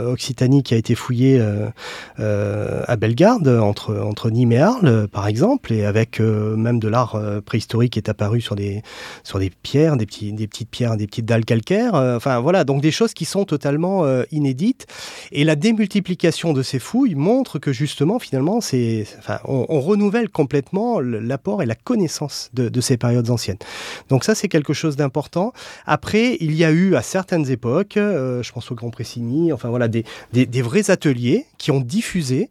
Occitanie 0.08 0.64
qui 0.64 0.74
a 0.74 0.78
été 0.78 0.96
fouillé 0.96 1.44
à 2.18 2.96
Bellegarde, 2.98 3.48
entre, 3.48 3.96
entre 3.98 4.30
Nîmes 4.30 4.52
et 4.52 4.60
Arles, 4.60 5.08
par 5.08 5.28
exemple, 5.28 5.74
et 5.74 5.86
avec 5.86 6.20
même 6.20 6.80
de 6.80 6.88
l'art 6.88 7.20
préhistorique 7.46 7.94
qui 7.94 8.00
est 8.00 8.10
apparu 8.10 8.42
sur 8.42 8.56
des, 8.56 8.84
sur 9.24 9.40
des 9.40 9.50
pierres, 9.50 9.98
des, 9.98 10.06
petits, 10.06 10.34
des 10.34 10.48
petites 10.48 10.70
pierres, 10.70 10.98
des 10.98 11.08
petites 11.08 11.26
dalles 11.26 11.46
calcaires. 11.46 11.96
enfin 11.96 12.40
voilà, 12.40 12.64
donc 12.64 12.82
des 12.82 12.92
choses 12.92 13.14
qui 13.14 13.26
sont 13.26 13.46
totalement 13.46 14.06
inédites. 14.32 14.86
Et 15.32 15.44
la 15.44 15.56
démultiplication 15.56 16.33
de 16.54 16.64
ces 16.64 16.80
fouilles 16.80 17.16
montre 17.16 17.60
que 17.60 17.72
justement, 17.72 18.20
finalement, 18.20 18.62
c'est, 18.62 19.06
enfin, 19.20 19.40
on, 19.46 19.80
renouvelle 19.80 20.30
complètement 20.30 21.00
l'apport 21.00 21.62
et 21.62 21.66
la 21.66 21.76
connaissance 21.76 22.50
de, 22.54 22.82
ces 22.82 22.98
périodes 22.98 23.30
anciennes. 23.30 23.58
Donc 24.10 24.24
ça, 24.24 24.36
c'est 24.36 24.48
quelque 24.48 24.74
chose 24.74 24.96
d'important. 24.96 25.54
Après, 25.86 26.38
il 26.40 26.54
y 26.54 26.64
a 26.64 26.72
eu 26.72 26.96
à 26.96 27.02
certaines 27.02 27.50
époques, 27.50 27.98
euh, 27.98 28.42
je 28.44 28.52
pense 28.52 28.72
au 28.72 28.76
Grand 28.76 28.90
Pressigny, 28.90 29.54
enfin 29.54 29.70
voilà, 29.70 29.88
des, 29.88 30.06
des 30.32 30.62
vrais 30.62 30.90
ateliers 30.90 31.46
qui 31.58 31.72
ont 31.72 31.82
diffusé 31.82 32.50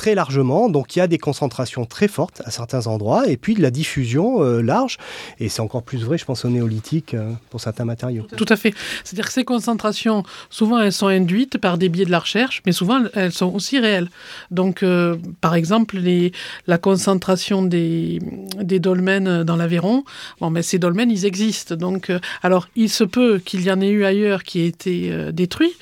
très 0.00 0.14
largement. 0.14 0.70
Donc 0.70 0.96
il 0.96 1.00
y 1.00 1.02
a 1.02 1.06
des 1.06 1.18
concentrations 1.18 1.84
très 1.84 2.08
fortes 2.08 2.40
à 2.46 2.50
certains 2.50 2.86
endroits 2.86 3.28
et 3.28 3.36
puis 3.36 3.54
de 3.54 3.60
la 3.60 3.70
diffusion 3.70 4.42
euh, 4.42 4.62
large. 4.62 4.96
Et 5.40 5.50
c'est 5.50 5.60
encore 5.60 5.82
plus 5.82 6.02
vrai, 6.02 6.16
je 6.16 6.24
pense, 6.24 6.46
au 6.46 6.48
néolithique 6.48 7.12
euh, 7.12 7.32
pour 7.50 7.60
certains 7.60 7.84
matériaux. 7.84 8.26
Tout 8.34 8.46
à 8.48 8.56
fait. 8.56 8.72
C'est-à-dire 9.04 9.26
que 9.26 9.34
ces 9.34 9.44
concentrations, 9.44 10.22
souvent 10.48 10.78
elles 10.78 10.94
sont 10.94 11.08
induites 11.08 11.58
par 11.58 11.76
des 11.76 11.90
biais 11.90 12.06
de 12.06 12.10
la 12.10 12.18
recherche, 12.18 12.62
mais 12.64 12.72
souvent 12.72 13.02
elles 13.12 13.32
sont 13.32 13.52
aussi 13.52 13.78
réelles. 13.78 14.08
Donc 14.50 14.82
euh, 14.82 15.16
par 15.42 15.54
exemple, 15.54 15.98
les, 15.98 16.32
la 16.66 16.78
concentration 16.78 17.62
des, 17.62 18.20
des 18.58 18.78
dolmens 18.78 19.44
dans 19.44 19.56
l'Aveyron, 19.56 20.04
bon, 20.40 20.48
mais 20.48 20.62
ces 20.62 20.78
dolmens, 20.78 21.10
ils 21.10 21.26
existent. 21.26 21.76
Donc 21.76 22.10
alors 22.42 22.68
il 22.74 22.88
se 22.88 23.04
peut 23.04 23.38
qu'il 23.38 23.60
y 23.60 23.70
en 23.70 23.82
ait 23.82 23.90
eu 23.90 24.06
ailleurs 24.06 24.44
qui 24.44 24.60
aient 24.60 24.68
été 24.68 25.30
détruits, 25.32 25.76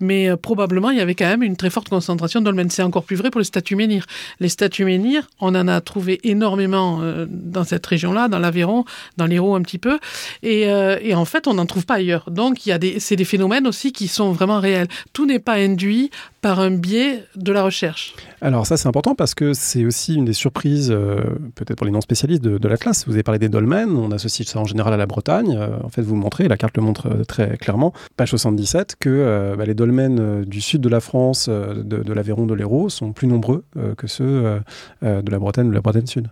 mais 0.00 0.36
probablement 0.36 0.90
il 0.90 0.98
y 0.98 1.00
avait 1.00 1.14
quand 1.14 1.28
même 1.28 1.44
une 1.44 1.56
très 1.56 1.70
forte 1.70 1.88
concentration 1.88 2.40
de 2.40 2.46
dolmens. 2.46 2.70
C'est 2.70 2.82
encore 2.82 3.04
plus 3.04 3.14
vrai 3.14 3.30
pour 3.30 3.38
les 3.38 3.44
statues. 3.60 4.02
Les 4.40 4.48
statues 4.48 4.84
menhirs, 4.84 5.28
on 5.40 5.54
en 5.54 5.68
a 5.68 5.80
trouvé 5.80 6.20
énormément 6.24 7.00
euh, 7.02 7.26
dans 7.28 7.64
cette 7.64 7.86
région-là, 7.86 8.28
dans 8.28 8.38
l'Aveyron, 8.38 8.84
dans 9.16 9.26
l'Hérault 9.26 9.54
un 9.54 9.62
petit 9.62 9.78
peu, 9.78 9.98
euh, 10.44 10.98
et, 11.00 11.14
en 11.14 11.24
fait, 11.24 11.46
on 11.46 11.54
n'en 11.54 11.66
trouve 11.66 11.86
pas 11.86 11.94
ailleurs. 11.94 12.30
Donc, 12.30 12.66
il 12.66 12.70
y 12.70 12.72
a 12.72 12.78
des, 12.78 13.00
c'est 13.00 13.16
des 13.16 13.24
phénomènes 13.24 13.66
aussi 13.66 13.92
qui 13.92 14.08
sont 14.08 14.32
vraiment 14.32 14.60
réels. 14.60 14.88
Tout 15.12 15.26
n'est 15.26 15.38
pas 15.38 15.54
induit 15.54 16.10
par 16.40 16.60
un 16.60 16.70
biais 16.70 17.24
de 17.36 17.52
la 17.52 17.62
recherche. 17.62 18.14
Alors 18.40 18.66
ça 18.66 18.78
c'est 18.78 18.88
important 18.88 19.14
parce 19.14 19.34
que 19.34 19.52
c'est 19.52 19.84
aussi 19.84 20.14
une 20.14 20.24
des 20.24 20.32
surprises, 20.32 20.90
euh, 20.90 21.20
peut-être 21.54 21.76
pour 21.76 21.84
les 21.84 21.92
non-spécialistes 21.92 22.42
de, 22.42 22.68
la 22.68 22.78
classe. 22.78 23.04
Vous 23.06 23.12
avez 23.12 23.22
parlé 23.22 23.38
des 23.38 23.50
dolmens, 23.50 23.94
on 23.94 24.10
associe 24.10 24.48
ça 24.48 24.58
en 24.58 24.64
général 24.64 24.94
à 24.94 24.96
la 24.96 25.04
Bretagne. 25.04 25.58
en 25.84 25.90
fait 25.90 26.00
vous 26.00 26.14
montrez, 26.16 26.48
la 26.48 26.56
carte 26.56 26.78
le 26.78 26.82
montre 26.82 27.10
très 27.28 27.58
clairement, 27.58 27.92
page 28.16 28.30
77, 28.30 28.96
que 28.98 29.54
bah, 29.58 29.66
les 29.66 29.74
dolmens 29.74 30.44
du 30.46 30.62
sud 30.62 30.80
de 30.80 30.88
la 30.88 31.00
France, 31.00 31.50
de, 31.50 31.82
de 31.82 32.12
l'Aveyron, 32.14 32.46
de 32.46 32.54
l'Hérault, 32.54 32.88
sont 32.88 33.12
plus 33.12 33.26
nombreux 33.26 33.39
euh, 33.76 33.94
que 33.94 34.06
ceux 34.06 34.24
euh, 34.24 34.60
euh, 35.02 35.22
de 35.22 35.30
la 35.30 35.38
Bretagne, 35.38 35.68
de 35.68 35.74
la 35.74 35.80
Bretagne 35.80 36.06
Sud. 36.06 36.28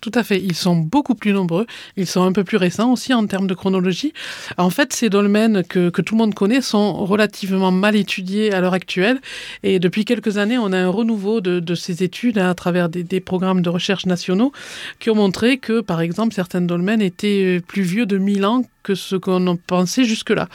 Tout 0.00 0.12
à 0.14 0.22
fait. 0.22 0.40
Ils 0.40 0.54
sont 0.54 0.76
beaucoup 0.76 1.14
plus 1.14 1.32
nombreux. 1.32 1.66
Ils 1.96 2.06
sont 2.06 2.22
un 2.22 2.32
peu 2.32 2.44
plus 2.44 2.56
récents 2.56 2.92
aussi 2.92 3.12
en 3.12 3.26
termes 3.26 3.48
de 3.48 3.54
chronologie. 3.54 4.12
En 4.56 4.70
fait, 4.70 4.92
ces 4.92 5.10
dolmens 5.10 5.64
que, 5.64 5.88
tout 5.88 6.14
le 6.14 6.18
monde 6.18 6.34
connaît 6.34 6.60
sont 6.60 7.04
relativement 7.04 7.72
mal 7.72 7.96
étudiés 7.96 8.52
à 8.52 8.60
l'heure 8.60 8.74
actuelle. 8.74 9.20
Et 9.64 9.80
depuis 9.80 10.04
quelques 10.04 10.38
années, 10.38 10.58
on 10.58 10.72
a 10.72 10.78
un 10.78 10.88
renouveau 10.88 11.40
de, 11.40 11.74
ces 11.74 12.02
études 12.02 12.38
à 12.38 12.54
travers 12.54 12.88
des, 12.88 13.20
programmes 13.20 13.62
de 13.62 13.68
recherche 13.68 14.06
nationaux 14.06 14.52
qui 15.00 15.10
ont 15.10 15.16
montré 15.16 15.58
que, 15.58 15.80
par 15.80 16.00
exemple, 16.00 16.32
certains 16.32 16.60
dolmens 16.60 17.00
étaient 17.00 17.60
plus 17.66 17.82
vieux 17.82 18.06
de 18.06 18.18
1000 18.18 18.46
ans 18.46 18.62
que 18.84 18.94
ce 18.94 19.16
qu'on 19.16 19.56
pensait 19.56 20.04
jusque-là. 20.04 20.48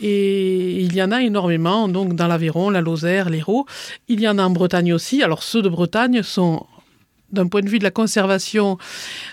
Et 0.00 0.80
il 0.80 0.94
y 0.94 1.02
en 1.02 1.12
a 1.12 1.22
énormément, 1.22 1.88
donc 1.88 2.14
dans 2.14 2.26
l'Aveyron, 2.26 2.70
la 2.70 2.80
Lozère, 2.80 3.30
l'Hérault. 3.30 3.66
Il 4.08 4.20
y 4.20 4.28
en 4.28 4.36
a 4.38 4.42
en 4.42 4.50
Bretagne 4.50 4.92
aussi. 4.92 5.22
Alors 5.22 5.42
ceux 5.42 5.62
de 5.62 5.68
Bretagne 5.68 6.22
sont 6.22 6.66
d'un 7.32 7.46
point 7.46 7.62
de 7.62 7.68
vue 7.68 7.78
de 7.78 7.84
la 7.84 7.90
conservation 7.90 8.78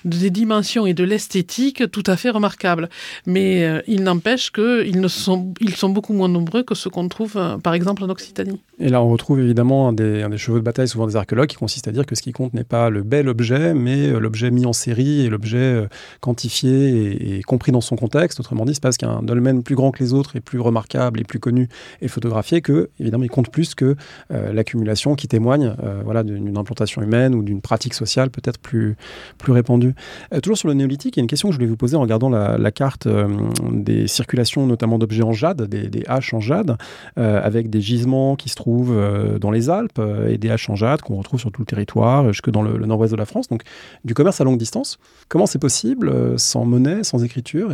des 0.05 0.29
dimensions 0.29 0.85
et 0.85 0.93
de 0.93 1.03
l'esthétique, 1.03 1.83
tout 1.91 2.03
à 2.05 2.15
fait 2.15 2.29
remarquable. 2.29 2.89
Mais 3.25 3.63
euh, 3.63 3.81
il 3.87 4.03
n'empêche 4.03 4.51
qu'ils 4.51 5.09
sont, 5.09 5.53
ils 5.59 5.75
sont 5.75 5.89
beaucoup 5.89 6.13
moins 6.13 6.29
nombreux 6.29 6.63
que 6.63 6.75
ceux 6.75 6.89
qu'on 6.89 7.07
trouve, 7.07 7.33
euh, 7.37 7.57
par 7.57 7.73
exemple, 7.73 8.03
en 8.03 8.09
Occitanie. 8.09 8.59
Et 8.79 8.89
là, 8.89 9.01
on 9.01 9.09
retrouve 9.09 9.39
évidemment 9.39 9.89
un 9.89 9.93
des, 9.93 10.23
un 10.23 10.29
des, 10.29 10.37
chevaux 10.37 10.59
de 10.59 10.63
bataille, 10.63 10.87
souvent 10.87 11.07
des 11.07 11.15
archéologues, 11.15 11.49
qui 11.49 11.55
consiste 11.55 11.87
à 11.87 11.91
dire 11.91 12.05
que 12.05 12.15
ce 12.15 12.21
qui 12.21 12.31
compte 12.31 12.53
n'est 12.53 12.63
pas 12.63 12.89
le 12.89 13.03
bel 13.03 13.29
objet, 13.29 13.73
mais 13.73 14.07
euh, 14.07 14.19
l'objet 14.19 14.51
mis 14.51 14.65
en 14.65 14.73
série 14.73 15.25
et 15.25 15.29
l'objet 15.29 15.87
quantifié 16.21 17.37
et, 17.37 17.41
compris 17.43 17.71
dans 17.71 17.81
son 17.81 17.95
contexte. 17.95 18.39
Autrement 18.39 18.65
dit, 18.65 18.73
c'est 18.73 18.83
parce 18.83 18.97
qu'un 18.97 19.21
dolmen 19.21 19.63
plus 19.63 19.75
grand 19.75 19.91
que 19.91 20.03
les 20.03 20.13
autres 20.13 20.35
et 20.35 20.41
plus 20.41 20.59
remarquable 20.59 21.19
et 21.19 21.23
plus 21.23 21.39
connu 21.39 21.69
et 22.01 22.07
photographié 22.07 22.61
que, 22.61 22.89
évidemment, 22.99 23.23
il 23.23 23.29
compte 23.29 23.49
plus 23.49 23.75
que 23.75 23.95
l'accumulation 24.29 25.15
qui 25.15 25.27
témoigne 25.27 25.75
voilà, 26.03 26.23
d'une 26.23 26.57
implantation 26.57 27.01
humaine 27.01 27.35
ou 27.35 27.43
d'une 27.43 27.61
pratique 27.61 27.86
sociale 27.93 28.29
peut-être 28.29 28.59
plus, 28.59 28.95
plus 29.37 29.51
répandue. 29.51 29.93
Euh, 30.33 30.39
toujours 30.39 30.57
sur 30.57 30.67
le 30.67 30.73
néolithique, 30.73 31.17
il 31.17 31.19
y 31.19 31.21
a 31.21 31.23
une 31.23 31.27
question 31.27 31.49
que 31.49 31.53
je 31.53 31.57
voulais 31.57 31.69
vous 31.69 31.77
poser 31.77 31.95
en 31.95 32.01
regardant 32.01 32.29
la, 32.29 32.71
carte 32.71 33.07
euh, 33.07 33.27
des 33.71 34.07
circulations, 34.07 34.67
notamment 34.67 34.97
d'objets 34.97 35.23
en 35.23 35.33
jade, 35.33 35.63
des, 35.63 36.03
haches 36.07 36.33
en 36.33 36.39
jade, 36.39 36.77
euh, 37.17 37.41
avec 37.43 37.69
des 37.69 37.81
gisements 37.81 38.35
qui 38.35 38.49
se 38.49 38.55
trouvent 38.55 38.97
dans 39.39 39.51
les 39.51 39.69
Alpes 39.69 40.01
et 40.27 40.37
des 40.37 40.49
haches 40.49 40.69
en 40.69 40.75
jade 40.75 41.01
qu'on 41.01 41.15
retrouve 41.15 41.39
sur 41.39 41.51
tout 41.51 41.61
le 41.61 41.65
territoire, 41.65 42.31
jusque 42.31 42.49
dans 42.49 42.61
le, 42.61 42.77
nord-ouest 42.85 43.11
de 43.11 43.17
la 43.17 43.25
France. 43.25 43.47
Donc 43.47 43.63
du 44.05 44.13
commerce 44.13 44.39
à 44.41 44.43
longue 44.43 44.57
distance. 44.57 44.99
Comment 45.27 45.45
c'est 45.45 45.59
possible 45.59 46.39
sans 46.39 46.65
monnaie, 46.65 47.03
sans 47.03 47.23
écriture? 47.23 47.71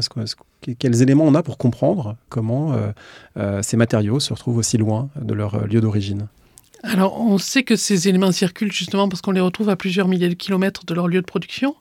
Quels 0.80 1.02
éléments 1.02 1.26
on 1.26 1.36
a 1.36 1.43
pour 1.43 1.58
comprendre 1.58 2.15
comment 2.30 2.76
ces 3.62 3.78
matériaux 3.78 4.19
se 4.19 4.34
retrouvent 4.34 4.58
aussi 4.58 4.78
loin 4.78 5.10
de 5.19 5.34
leur 5.34 5.67
lieu 5.67 5.82
d'origine? 5.82 6.28
Alors, 6.84 7.22
on 7.22 7.38
sait 7.38 7.63
que 7.63 7.78
ces 7.78 8.10
éléments 8.10 8.34
circulent 8.34 8.72
justement 8.72 9.08
parce 9.08 9.22
qu'on 9.22 9.32
les 9.32 9.39
retrouve 9.39 9.69
à 9.69 9.78
plusieurs 9.78 10.10
milliers 10.10 10.28
de 10.28 10.34
kilomètres 10.34 10.86
de 10.86 10.93
leur 10.93 11.08
lieu 11.08 11.22
de 11.22 11.26
production. 11.26 11.76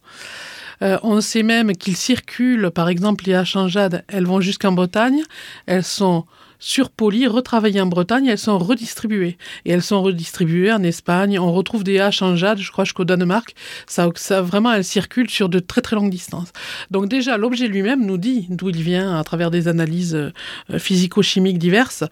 Euh, 0.82 0.96
on 1.02 1.20
sait 1.20 1.42
même 1.42 1.76
qu'ils 1.76 1.96
circulent, 1.96 2.70
par 2.70 2.88
exemple, 2.88 3.24
les 3.26 3.42
jade, 3.44 4.04
elles 4.08 4.26
vont 4.26 4.40
jusqu'en 4.40 4.72
Bretagne, 4.72 5.22
elles 5.66 5.84
sont 5.84 6.24
surpolies, 6.62 7.26
retravaillées 7.26 7.80
en 7.80 7.86
Bretagne, 7.86 8.26
elles 8.26 8.38
sont 8.38 8.56
redistribuées. 8.56 9.36
Et 9.64 9.72
elles 9.72 9.82
sont 9.82 10.00
redistribuées 10.00 10.72
en 10.72 10.82
Espagne. 10.84 11.36
On 11.38 11.52
retrouve 11.52 11.82
des 11.82 11.98
haches 11.98 12.22
en 12.22 12.36
jade, 12.36 12.58
je 12.58 12.70
crois, 12.70 12.84
jusqu'au 12.84 13.04
Danemark. 13.04 13.54
Ça, 13.86 14.08
vraiment, 14.40 14.72
elles 14.72 14.84
circulent 14.84 15.28
sur 15.28 15.48
de 15.48 15.58
très 15.58 15.80
très 15.80 15.96
longues 15.96 16.10
distances. 16.10 16.52
Donc 16.92 17.08
déjà, 17.08 17.36
l'objet 17.36 17.66
lui-même 17.66 18.06
nous 18.06 18.16
dit 18.16 18.46
d'où 18.48 18.68
il 18.68 18.80
vient 18.80 19.18
à 19.18 19.24
travers 19.24 19.50
des 19.50 19.66
analyses 19.66 20.14
euh, 20.14 20.30
physico-chimiques 20.78 21.58
diverses. 21.58 22.04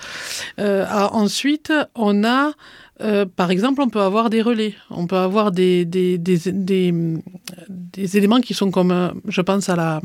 Euh, 0.58 0.84
ensuite, 1.12 1.72
on 1.94 2.24
a 2.24 2.52
euh, 3.02 3.24
par 3.24 3.50
exemple, 3.50 3.80
on 3.80 3.88
peut 3.88 4.02
avoir 4.02 4.28
des 4.28 4.42
relais, 4.42 4.74
on 4.90 5.06
peut 5.06 5.16
avoir 5.16 5.52
des, 5.52 5.86
des 5.86 6.18
éléments 8.18 8.40
qui 8.42 8.52
sont 8.52 8.70
comme, 8.70 9.14
je 9.26 9.40
pense 9.40 9.70
à 9.70 9.76
la, 9.76 10.02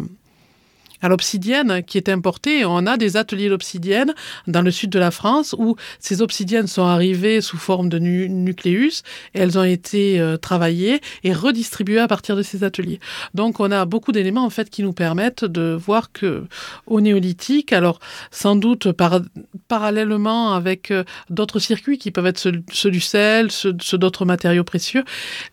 à 1.06 1.08
l'obsidienne 1.08 1.84
qui 1.84 1.98
est 2.00 2.10
importée. 2.10 2.66
On 2.66 2.88
a 2.88 2.98
des 2.98 3.16
ateliers 3.16 3.50
d'obsidienne 3.50 4.14
dans 4.48 4.64
le 4.64 4.72
sud 4.72 4.90
de 4.90 4.98
la 4.98 5.12
France 5.12 5.56
où 5.58 5.76
ces 6.00 6.24
obsidiennes 6.24 6.66
sont 6.66 6.84
arrivées 6.84 7.42
sous 7.42 7.58
forme 7.58 7.90
de 7.90 8.00
nucléus 8.00 9.04
et 9.36 9.40
elles 9.40 9.60
ont 9.60 9.64
été 9.64 10.20
euh, 10.20 10.38
travaillées 10.38 11.02
et 11.24 11.32
redistribuées 11.32 12.00
à 12.00 12.08
partir 12.08 12.36
de 12.36 12.42
ces 12.42 12.64
ateliers. 12.64 13.00
Donc 13.36 13.60
on 13.60 13.72
a 13.72 13.86
beaucoup 13.86 14.12
d'éléments 14.12 14.46
en 14.46 14.50
fait 14.50 14.72
qui 14.72 14.82
nous 14.82 14.94
permettent 14.94 15.46
de 15.46 15.78
voir 15.80 16.12
que 16.12 16.46
au 16.88 17.02
néolithique, 17.02 17.72
alors 17.72 18.00
sans 18.32 18.56
doute 18.56 18.92
par, 18.92 19.22
parallèlement 19.68 20.54
avec 20.54 20.90
euh, 20.90 21.04
d'autres 21.30 21.60
circuits 21.60 22.00
qui 22.00 22.10
peuvent 22.10 22.26
être 22.26 22.52
ceux, 22.72 22.90
du 22.90 23.00
sel, 23.00 23.52
ceux, 23.52 23.74
d'autres 23.74 24.26
matériaux 24.26 24.64
précieux, 24.64 25.04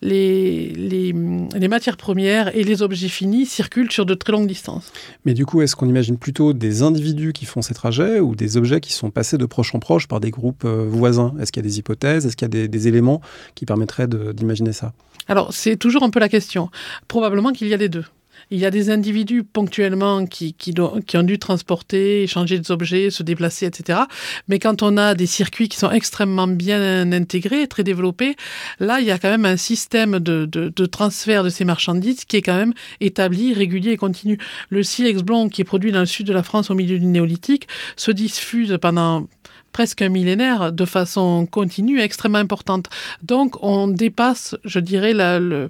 les, 0.01 0.69
les, 0.69 1.13
les, 1.13 1.67
matières 1.67 1.97
premières 1.97 2.55
et 2.57 2.63
les 2.63 2.81
objets 2.81 3.07
finis 3.07 3.45
circulent 3.45 3.91
sur 3.91 4.07
de 4.07 4.15
très 4.15 4.31
longues 4.31 4.47
distances. 4.47 4.91
Mais 5.25 5.35
du 5.35 5.42
coup, 5.45 5.61
est-ce 5.61 5.75
qu'on 5.75 5.87
imagine 5.87 6.17
plutôt 6.17 6.53
des 6.53 6.81
individus 6.81 7.33
qui 7.33 7.45
font 7.45 7.61
ces 7.61 7.73
trajets 7.73 8.19
ou 8.19 8.35
des 8.35 8.57
objets 8.57 8.79
qui 8.79 8.93
sont 8.93 9.11
passés 9.11 9.37
de 9.37 9.45
proche 9.45 9.73
en 9.75 9.79
proche 9.79 10.07
par 10.07 10.19
des 10.19 10.31
groupes 10.31 10.65
euh, 10.65 10.85
voisins? 10.87 11.33
Est-ce 11.39 11.51
qu'il 11.51 11.63
y 11.63 11.65
a 11.65 11.69
des 11.69 11.79
hypothèses? 11.79 12.25
Est-ce 12.25 12.35
qu'il 12.35 12.45
y 12.45 12.63
a 12.63 12.67
des, 12.67 12.87
éléments 12.87 13.21
qui 13.55 13.65
permettraient 13.65 14.07
d'imaginer 14.07 14.73
ça? 14.73 14.93
Alors, 15.27 15.53
c'est 15.53 15.77
toujours 15.77 16.03
un 16.03 16.09
peu 16.09 16.19
la 16.19 16.29
question. 16.29 16.69
Probablement 17.07 17.51
qu'il 17.51 17.67
y 17.67 17.73
a 17.73 17.77
les 17.77 17.89
deux. 17.89 18.05
Il 18.53 18.59
y 18.59 18.65
a 18.67 18.69
des 18.69 18.91
individus 18.91 19.43
ponctuellement 19.43 20.27
qui, 20.27 20.53
qui, 20.53 20.75
qui, 21.07 21.17
ont 21.17 21.23
dû 21.23 21.39
transporter, 21.39 22.21
échanger 22.21 22.59
des 22.59 22.69
objets, 22.69 23.09
se 23.09 23.23
déplacer, 23.23 23.65
etc. 23.65 24.01
Mais 24.47 24.59
quand 24.59 24.83
on 24.83 24.95
a 24.95 25.15
des 25.15 25.25
circuits 25.25 25.69
qui 25.69 25.77
sont 25.77 25.89
extrêmement 25.89 26.45
bien 26.47 27.11
intégrés, 27.11 27.67
très 27.67 27.83
développés, 27.83 28.35
là, 28.79 28.99
il 28.99 29.07
y 29.07 29.11
a 29.11 29.17
quand 29.17 29.31
même 29.31 29.45
un 29.45 29.57
système 29.57 30.19
de, 30.19 30.45
de, 30.45 30.69
de 30.69 30.85
transfert 30.85 31.43
de 31.43 31.49
ces 31.49 31.65
marchandises 31.65 32.25
qui 32.25 32.37
est 32.37 32.41
quand 32.43 32.55
même 32.55 32.75
établi, 33.01 33.55
régulier 33.55 33.93
et 33.93 33.97
continu. 33.97 34.37
Le 34.69 34.83
silex 34.83 35.23
blond 35.23 35.49
qui 35.49 35.61
est 35.61 35.65
produit 35.65 35.91
dans 35.91 36.01
le 36.01 36.05
sud 36.05 36.27
de 36.27 36.33
la 36.33 36.43
France 36.43 36.69
au 36.69 36.75
milieu 36.75 36.99
du 36.99 37.05
néolithique 37.07 37.67
se 37.95 38.11
diffuse 38.11 38.77
pendant 38.79 39.27
presque 39.73 40.01
un 40.01 40.09
millénaire 40.09 40.71
de 40.71 40.85
façon 40.85 41.45
continue 41.45 41.99
extrêmement 41.99 42.37
importante. 42.37 42.89
Donc 43.23 43.61
on 43.61 43.87
dépasse, 43.87 44.55
je 44.63 44.79
dirais, 44.79 45.13
le, 45.13 45.69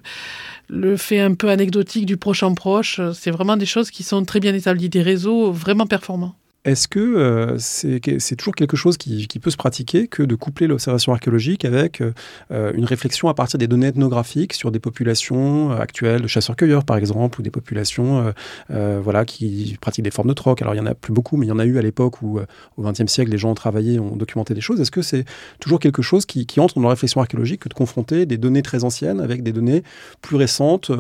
le 0.70 0.97
fait 0.97 1.20
un 1.20 1.34
peu 1.34 1.49
anecdotique 1.49 2.06
du 2.06 2.18
proche 2.18 2.43
en 2.43 2.54
proche. 2.54 3.01
C'est 3.14 3.32
vraiment 3.32 3.58
des 3.58 3.66
choses 3.66 3.89
qui 3.89 4.04
sont 4.04 4.24
très 4.26 4.39
bien 4.39 4.54
établies, 4.54 4.89
des 4.89 5.01
réseaux 5.01 5.51
vraiment 5.51 5.88
performants. 5.88 6.36
Est-ce 6.66 6.88
que 6.88 6.99
euh, 6.99 7.57
c'est 7.57 8.36
toujours 8.38 8.55
quelque 8.55 8.78
chose 8.78 8.95
qui, 8.95 9.28
peut 9.41 9.49
se 9.49 9.57
pratiquer 9.57 10.07
que 10.07 10.24
de 10.24 10.34
coupler 10.36 10.68
l'observation 10.68 11.11
archéologique 11.11 11.66
avec 11.66 11.99
euh, 11.99 12.72
une 12.74 12.86
réflexion 12.86 13.28
à 13.28 13.34
partir 13.34 13.57
des 13.57 13.68
données 13.68 13.88
ethnographiques 13.88 14.53
sur 14.53 14.72
des 14.72 14.80
populations 14.80 15.72
euh, 15.72 15.76
actuelles 15.76 16.22
de 16.22 16.28
chasseurs-cueilleurs, 16.28 16.86
par 16.86 16.95
exemple, 16.95 17.41
ou 17.41 17.43
des 17.43 17.51
populations 17.51 18.34
voilà, 18.70 19.26
qui 19.26 19.78
pratiquent 19.82 20.05
des 20.05 20.11
formes 20.11 20.30
de 20.30 20.34
troc? 20.34 20.61
Alors, 20.61 20.74
il 20.74 20.80
n'y 20.80 20.88
en 20.88 20.89
a 20.89 20.95
plus 20.95 21.11
beaucoup, 21.11 21.36
mais 21.36 21.45
il 21.45 21.49
y 21.49 21.51
en 21.51 21.59
a 21.59 21.66
eu 21.66 21.78
à 21.78 21.82
l'époque 21.82 22.22
où, 22.22 22.39
au 22.78 22.82
XXe 22.82 23.11
siècle, 23.11 23.32
les 23.32 23.38
gens 23.38 23.51
ont 23.51 23.55
travaillé, 23.55 23.99
ont 23.99 24.16
documenté 24.16 24.53
des 24.53 24.61
choses. 24.61 24.80
Est-ce 24.80 24.91
que 24.91 25.01
c'est 25.01 25.26
toujours 25.59 25.80
quelque 25.80 26.01
chose 26.01 26.26
qui, 26.26 26.47
entre 26.59 26.76
dans 26.76 26.84
la 26.84 26.89
réflexion 26.89 27.20
archéologique 27.20 27.61
que 27.61 27.70
de 27.70 27.74
confronter 27.74 28.26
des 28.26 28.38
données 28.38 28.61
très 28.61 28.86
anciennes 28.86 29.20
avec 29.20 29.43
des 29.43 29.51
données 29.51 29.84
plus 30.22 30.38
récentes 30.38 30.91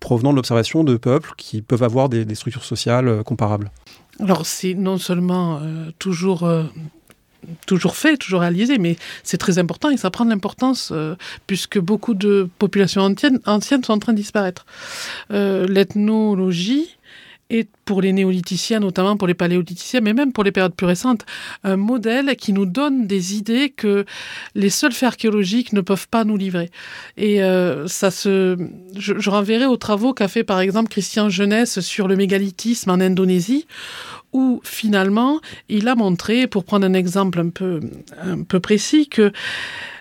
provenant 0.00 0.32
de 0.32 0.36
l'observation 0.36 0.82
de 0.82 0.96
peuples 0.96 1.30
qui 1.36 1.62
peuvent 1.62 1.84
avoir 1.84 2.08
des 2.08 2.34
structures 2.34 2.64
sociales 2.64 3.22
comparables? 3.22 3.70
Alors 4.20 4.46
c'est 4.46 4.74
non 4.74 4.98
seulement 4.98 5.60
euh, 5.62 5.90
toujours 5.98 6.44
euh, 6.44 6.64
toujours 7.66 7.96
fait, 7.96 8.16
toujours 8.16 8.40
réalisé, 8.40 8.78
mais 8.78 8.96
c'est 9.24 9.38
très 9.38 9.58
important 9.58 9.90
et 9.90 9.96
ça 9.96 10.10
prend 10.10 10.24
de 10.24 10.30
l'importance 10.30 10.90
euh, 10.92 11.16
puisque 11.46 11.78
beaucoup 11.78 12.14
de 12.14 12.48
populations 12.58 13.02
anciennes, 13.02 13.40
anciennes, 13.46 13.82
sont 13.82 13.94
en 13.94 13.98
train 13.98 14.12
de 14.12 14.18
disparaître. 14.18 14.64
L'ethnologie 15.30 16.96
et 17.52 17.68
pour 17.84 18.00
les 18.00 18.14
néolithiciens, 18.14 18.80
notamment 18.80 19.18
pour 19.18 19.28
les 19.28 19.34
paléolithiciens, 19.34 20.00
mais 20.00 20.14
même 20.14 20.32
pour 20.32 20.42
les 20.42 20.52
périodes 20.52 20.74
plus 20.74 20.86
récentes, 20.86 21.26
un 21.64 21.76
modèle 21.76 22.34
qui 22.36 22.54
nous 22.54 22.64
donne 22.64 23.06
des 23.06 23.36
idées 23.36 23.68
que 23.68 24.06
les 24.54 24.70
seuls 24.70 24.92
faits 24.92 25.08
archéologiques 25.08 25.74
ne 25.74 25.82
peuvent 25.82 26.08
pas 26.08 26.24
nous 26.24 26.38
livrer. 26.38 26.70
Et 27.18 27.42
euh, 27.42 27.86
ça 27.88 28.10
se, 28.10 28.56
je, 28.96 29.18
je 29.18 29.30
renverrai 29.30 29.66
aux 29.66 29.76
travaux 29.76 30.14
qu'a 30.14 30.28
fait 30.28 30.44
par 30.44 30.60
exemple 30.60 30.88
Christian 30.88 31.28
Jeunesse 31.28 31.80
sur 31.80 32.08
le 32.08 32.16
mégalithisme 32.16 32.90
en 32.90 33.00
Indonésie, 33.00 33.66
où 34.32 34.62
finalement 34.64 35.38
il 35.68 35.88
a 35.88 35.94
montré, 35.94 36.46
pour 36.46 36.64
prendre 36.64 36.86
un 36.86 36.94
exemple 36.94 37.38
un 37.38 37.50
peu, 37.50 37.80
un 38.22 38.44
peu 38.44 38.60
précis, 38.60 39.08
que 39.10 39.30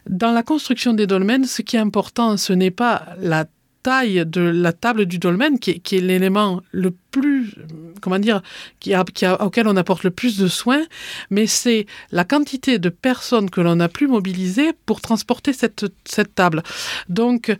dans 0.09 0.31
la 0.31 0.41
construction 0.41 0.93
des 0.93 1.05
dolmens, 1.05 1.47
ce 1.47 1.61
qui 1.61 1.75
est 1.75 1.79
important, 1.79 2.37
ce 2.37 2.53
n'est 2.53 2.71
pas 2.71 3.07
la 3.19 3.45
taille 3.83 4.23
de 4.25 4.41
la 4.41 4.73
table 4.73 5.05
du 5.05 5.17
dolmen, 5.17 5.59
qui 5.59 5.71
est, 5.71 5.99
l'élément 5.99 6.61
le 6.71 6.91
plus, 7.11 7.55
comment 8.01 8.19
dire, 8.19 8.41
qui 8.79 8.93
auquel 8.95 9.67
on 9.67 9.75
apporte 9.75 10.03
le 10.03 10.11
plus 10.11 10.37
de 10.37 10.47
soins, 10.47 10.83
mais 11.29 11.47
c'est 11.47 11.85
la 12.11 12.23
quantité 12.23 12.79
de 12.79 12.89
personnes 12.89 13.49
que 13.49 13.61
l'on 13.61 13.79
a 13.79 13.89
pu 13.89 14.07
mobiliser 14.07 14.71
pour 14.85 15.01
transporter 15.01 15.53
cette, 15.53 15.85
cette 16.05 16.35
table. 16.35 16.63
Donc, 17.09 17.55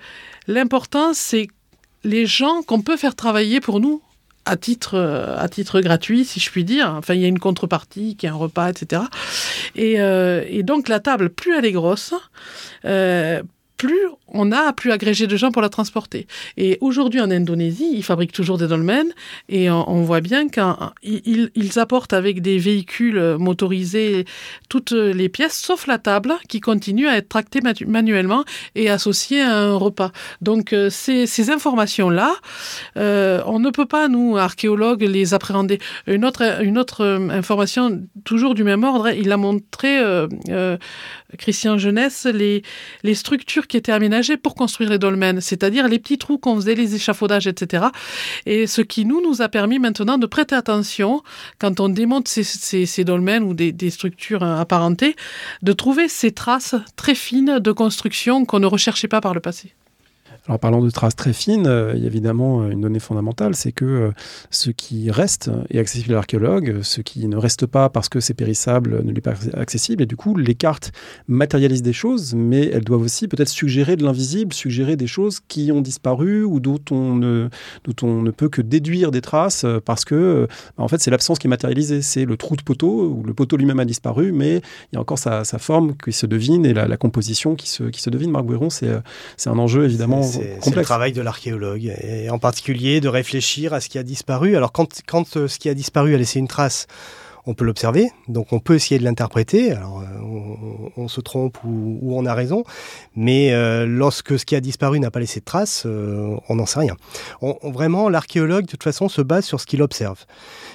l'important, 0.48 1.14
c'est 1.14 1.48
les 2.04 2.26
gens 2.26 2.64
qu'on 2.64 2.82
peut 2.82 2.98
faire 2.98 3.16
travailler 3.16 3.60
pour 3.60 3.80
nous 3.80 4.02
à 4.46 4.58
titre, 4.58 4.98
à 5.38 5.48
titre 5.50 5.82
gratuit, 5.82 6.26
si 6.26 6.40
je 6.40 6.50
puis 6.50 6.64
dire. 6.64 6.94
Enfin, 6.98 7.14
il 7.14 7.22
y 7.22 7.26
a 7.26 7.28
une 7.28 7.40
contrepartie 7.40 8.16
qui 8.16 8.26
est 8.26 8.30
un 8.30 8.36
repas, 8.36 8.70
etc. 8.70 9.04
Et, 9.76 10.02
euh, 10.02 10.44
et 10.48 10.64
donc, 10.64 10.90
la 10.90 11.00
table, 11.00 11.30
plus 11.30 11.56
elle 11.56 11.66
est 11.66 11.72
grosse, 11.72 12.14
euh, 12.86 13.42
plus 13.82 14.06
on 14.34 14.52
a 14.52 14.72
plus 14.74 14.92
agrégé 14.92 15.26
de 15.26 15.36
gens 15.36 15.52
pour 15.52 15.64
la 15.64 15.70
transporter. 15.70 16.28
Et 16.56 16.78
aujourd'hui 16.82 17.20
en 17.20 17.32
Indonésie, 17.32 17.90
ils 17.92 18.04
fabriquent 18.04 18.32
toujours 18.32 18.60
des 18.60 18.68
dolmens 18.68 19.12
et 19.50 19.72
on, 19.72 20.04
voit 20.04 20.22
bien 20.22 20.48
qu'ils 20.50 21.52
ils 21.56 21.80
apportent 21.80 22.14
avec 22.14 22.42
des 22.44 22.60
véhicules 22.60 23.20
motorisés 23.40 24.26
toutes 24.70 24.92
les 24.92 25.30
pièces 25.30 25.60
sauf 25.60 25.88
la 25.88 25.98
table 25.98 26.36
qui 26.48 26.60
continue 26.60 27.08
à 27.08 27.18
être 27.18 27.28
tractée 27.28 27.60
manuellement 27.88 28.44
et 28.76 28.88
associée 28.90 29.42
à 29.42 29.58
un 29.58 29.76
repas. 29.76 30.12
Donc 30.42 30.74
euh, 30.74 30.90
ces, 30.92 31.50
informations-là, 31.50 32.36
euh, 32.98 33.42
on 33.48 33.60
ne 33.60 33.72
peut 33.72 33.88
pas, 33.88 34.08
nous, 34.08 34.38
archéologues, 34.38 35.02
les 35.02 35.34
appréhender. 35.34 35.80
Une 36.06 36.24
autre, 36.24 36.62
une 36.62 36.78
autre 36.78 37.02
euh, 37.02 37.30
information, 37.30 38.04
toujours 38.26 38.54
du 38.54 38.64
même 38.64 38.84
ordre, 38.84 39.10
il 39.10 39.32
a 39.32 39.38
montré, 39.38 40.00
Christian 41.38 41.78
Jeunesse, 41.78 42.26
les, 42.26 42.64
structures 43.14 43.68
qui 43.68 43.78
étaient 43.78 43.92
aménagées 43.92 44.38
pour 44.38 44.56
construire 44.56 44.90
les 44.90 45.00
dolmens, 45.00 45.42
c'est-à-dire 45.42 45.88
les 45.88 46.00
petits 46.00 46.18
trous 46.18 46.38
qu'on 46.38 46.56
faisait, 46.56 46.76
les 46.76 46.96
échafaudages, 46.96 47.48
etc. 47.48 47.86
Et 48.46 48.68
ce 48.68 48.82
qui 48.82 49.06
nous, 49.06 49.42
a 49.42 49.50
permis 49.50 49.80
maintenant 49.80 50.18
de 50.18 50.26
prêter 50.26 50.56
attention, 50.56 51.22
quand 51.60 51.80
on 51.80 51.90
démonte 51.90 52.28
ces, 52.28 53.04
dolmens 53.04 53.44
ou 53.44 53.54
des, 53.54 53.72
des 53.72 53.90
structures 53.90 54.44
apparentées, 54.44 55.16
de 55.62 55.74
trouver 55.74 56.08
ces 56.08 56.32
traces 56.32 56.76
très 56.96 57.16
fines 57.16 57.60
de 57.60 57.72
construction 57.72 58.46
qu'on 58.46 58.60
ne 58.60 58.66
recherchait 58.66 59.08
pas 59.08 59.22
par 59.22 59.34
le 59.34 59.40
passé. 59.40 59.74
Alors, 60.48 60.60
parlant 60.60 60.82
de 60.82 60.90
traces 60.90 61.16
très 61.16 61.34
fines, 61.34 61.68
euh, 61.68 61.94
il 61.96 62.02
y 62.02 62.06
a 62.06 62.08
évidemment 62.08 62.64
euh, 62.64 62.72
une 62.72 62.82
donnée 62.82 63.00
fondamentale, 63.00 63.54
c'est 63.54 63.72
que 63.72 63.86
euh, 63.86 64.12
ce 64.50 64.72
qui 64.72 65.12
reste 65.12 65.52
est 65.70 65.78
accessible 65.78 66.14
à 66.14 66.16
l'archéologue, 66.16 66.80
ce 66.82 67.02
qui 67.02 67.28
ne 67.28 67.38
reste 67.38 67.68
pas 67.68 67.90
parce 67.90 68.10
que 68.10 68.20
c'est 68.20 68.34
périssable 68.34 69.04
ne 69.04 69.12
lui 69.12 69.20
est 69.20 69.22
pas 69.22 69.36
accessible. 69.54 70.02
Et 70.02 70.08
du 70.08 70.16
coup, 70.16 70.36
les 70.36 70.56
cartes 70.56 70.94
matérialisent 71.28 71.84
des 71.84 71.94
choses, 71.94 72.34
mais 72.34 72.66
elles 72.74 72.84
doivent 72.84 73.04
aussi 73.04 73.28
peut-être 73.28 73.50
suggérer 73.50 73.98
de 73.98 74.04
l'invisible, 74.04 74.52
suggérer 74.52 74.96
des 74.96 75.06
choses 75.06 75.42
qui 75.48 75.72
ont 75.72 75.82
disparu 75.82 76.44
ou 76.44 76.60
dont 76.60 76.80
on 76.90 77.16
ne, 77.18 78.32
peut 78.32 78.50
que 78.50 78.64
déduire 78.64 79.12
des 79.12 79.22
traces 79.22 79.64
parce 79.86 80.06
que, 80.06 80.48
en 80.78 80.88
fait, 80.88 81.02
c'est 81.02 81.12
l'absence 81.12 81.38
qui 81.38 81.46
est 81.46 81.50
matérialisée. 81.50 82.02
C'est 82.02 82.26
le 82.26 82.36
trou 82.36 82.56
de 82.56 82.64
poteau 82.64 83.10
où 83.10 83.24
le 83.24 83.36
poteau 83.36 83.58
lui-même 83.58 83.80
a 83.80 83.86
disparu, 83.86 84.32
mais 84.32 84.58
il 84.92 84.96
y 84.96 84.98
a 84.98 85.02
encore 85.02 85.20
sa, 85.20 85.44
forme 85.60 85.96
qui 85.96 86.14
se 86.14 86.26
devine 86.26 86.66
et 86.66 86.74
la, 86.74 86.98
composition 86.98 87.56
qui 87.56 87.70
se, 87.70 88.10
devine. 88.10 88.32
Marc 88.32 88.46
Bouéron, 88.46 88.72
c'est 88.72 88.90
un 89.46 89.60
enjeu 89.60 89.86
évidemment 89.86 90.31
c'est 90.32 90.76
le 90.76 90.84
travail 90.84 91.12
de 91.12 91.22
l'archéologue, 91.22 91.94
et 92.02 92.30
en 92.30 92.40
particulier 92.40 93.02
de 93.02 93.08
réfléchir 93.08 93.74
à 93.74 93.82
ce 93.82 93.90
qui 93.90 93.98
a 93.98 94.04
disparu. 94.04 94.56
Alors 94.56 94.72
quand, 94.72 95.02
quand 95.08 95.38
euh, 95.38 95.48
ce 95.48 95.60
qui 95.60 95.70
a 95.70 95.74
disparu 95.74 96.16
a 96.16 96.18
laissé 96.18 96.40
une 96.40 96.48
trace, 96.48 96.88
on 97.48 97.56
peut 97.56 97.66
l'observer, 97.66 98.12
donc 98.28 98.54
on 98.54 98.60
peut 98.60 98.76
essayer 98.76 99.00
de 99.00 99.04
l'interpréter. 99.04 99.72
Alors 99.72 100.02
euh, 100.02 100.92
on, 100.96 101.08
se 101.08 101.22
trompe 101.22 101.58
ou, 101.64 102.00
on 102.16 102.26
a 102.26 102.34
raison, 102.34 102.64
mais 103.16 103.52
euh, 103.52 103.88
lorsque 103.88 104.38
ce 104.38 104.46
qui 104.46 104.56
a 104.56 104.62
disparu 104.62 105.00
n'a 105.00 105.10
pas 105.10 105.20
laissé 105.20 105.40
de 105.40 105.46
trace, 105.46 105.86
on 105.86 106.56
n'en 106.56 106.66
sait 106.68 106.80
rien. 106.80 106.96
On, 107.42 107.72
vraiment, 107.72 108.10
l'archéologue 108.10 108.66
de 108.66 108.72
toute 108.72 108.84
façon 108.84 109.10
se 109.10 109.22
base 109.22 109.46
sur 109.46 109.60
ce 109.60 109.66
qu'il 109.66 109.82
observe, 109.82 110.26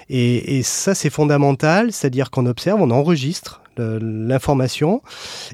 et, 0.09 0.59
et 0.59 0.63
ça 0.63 0.95
c'est 0.95 1.11
fondamental, 1.11 1.93
c'est-à-dire 1.93 2.31
qu'on 2.31 2.47
observe, 2.47 2.81
on 2.83 2.91
enregistre 2.91 3.63
l'information, 3.79 5.03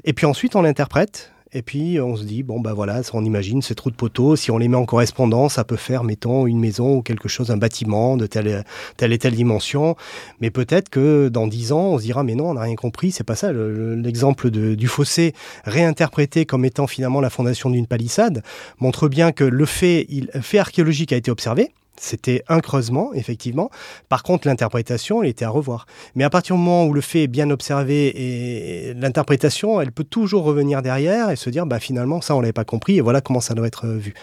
et 0.05 0.13
puis 0.13 0.25
ensuite 0.25 0.55
on 0.55 0.61
l'interprète 0.61 1.32
et 1.53 1.61
puis 1.61 1.99
on 2.01 2.15
se 2.15 2.23
dit, 2.23 2.43
bon 2.43 2.59
ben 2.59 2.73
voilà, 2.73 3.01
on 3.13 3.23
imagine 3.23 3.61
ces 3.61 3.75
trous 3.75 3.91
de 3.91 3.95
poteaux, 3.95 4.35
si 4.35 4.51
on 4.51 4.57
les 4.57 4.67
met 4.67 4.77
en 4.77 4.85
correspondance, 4.85 5.53
ça 5.53 5.63
peut 5.63 5.75
faire, 5.75 6.03
mettons, 6.03 6.47
une 6.47 6.59
maison 6.59 6.95
ou 6.95 7.01
quelque 7.01 7.29
chose, 7.29 7.51
un 7.51 7.57
bâtiment 7.57 8.17
de 8.17 8.25
telle, 8.25 8.63
telle 8.97 9.13
et 9.13 9.17
telle 9.17 9.35
dimension. 9.35 9.95
Mais 10.41 10.49
peut-être 10.49 10.89
que 10.89 11.29
dans 11.29 11.47
dix 11.47 11.71
ans, 11.71 11.91
on 11.93 11.97
se 11.97 12.03
dira, 12.03 12.23
mais 12.23 12.35
non, 12.35 12.49
on 12.49 12.53
n'a 12.55 12.61
rien 12.61 12.75
compris, 12.75 13.11
c'est 13.11 13.23
pas 13.23 13.35
ça. 13.35 13.51
L'exemple 13.53 14.49
du 14.49 14.87
fossé 14.87 15.33
réinterprété 15.65 16.45
comme 16.45 16.65
étant 16.65 16.87
finalement 16.87 17.21
la 17.21 17.29
fondation 17.29 17.69
d'une 17.69 17.87
palissade 17.87 18.43
montre 18.79 19.07
bien 19.07 19.31
que 19.31 19.43
le 19.43 19.65
fait, 19.65 20.07
fait 20.41 20.57
archéologique 20.57 21.13
a 21.13 21.17
été 21.17 21.29
observé, 21.29 21.71
c'était 21.97 22.43
un 22.47 22.59
creusement, 22.59 23.13
effectivement. 23.13 23.69
Par 24.09 24.23
contre, 24.23 24.47
l'interprétation, 24.47 25.23
elle 25.23 25.29
était 25.29 25.45
à 25.45 25.49
revoir. 25.49 25.85
Mais 26.15 26.23
à 26.23 26.29
partir 26.29 26.55
du 26.55 26.61
moment 26.61 26.85
où 26.85 26.93
le 26.93 27.01
fait 27.01 27.23
est 27.23 27.27
bien 27.27 27.49
observé 27.49 28.07
et 28.07 28.93
l'interprétation, 28.95 29.79
elle 29.79 29.91
peut 29.91 30.03
toujours 30.03 30.43
revenir 30.43 30.81
derrière 30.81 31.29
et 31.29 31.35
se 31.35 31.49
dire, 31.49 31.65
bah, 31.65 31.79
finalement, 31.79 32.21
ça, 32.21 32.35
on 32.35 32.41
l'avait 32.41 32.53
pas 32.53 32.65
compris 32.65 32.97
et 32.97 33.01
voilà 33.01 33.21
comment 33.21 33.41
ça 33.41 33.53
doit 33.53 33.67
être 33.67 33.87
vu. 33.87 34.13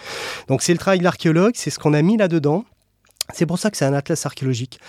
Donc, 0.47 0.61
c'est 0.61 0.73
le 0.73 0.79
travail 0.79 0.99
de 0.99 1.03
l'archéologue, 1.03 1.53
c'est 1.55 1.69
ce 1.69 1.79
qu'on 1.79 1.93
a 1.93 2.01
mis 2.01 2.17
là-dedans. 2.17 2.65
C'est 3.33 3.45
pour 3.45 3.59
ça 3.59 3.71
que 3.71 3.77
c'est 3.77 3.85
un 3.85 3.93
atlas 3.93 4.25
archéologique. 4.25 4.79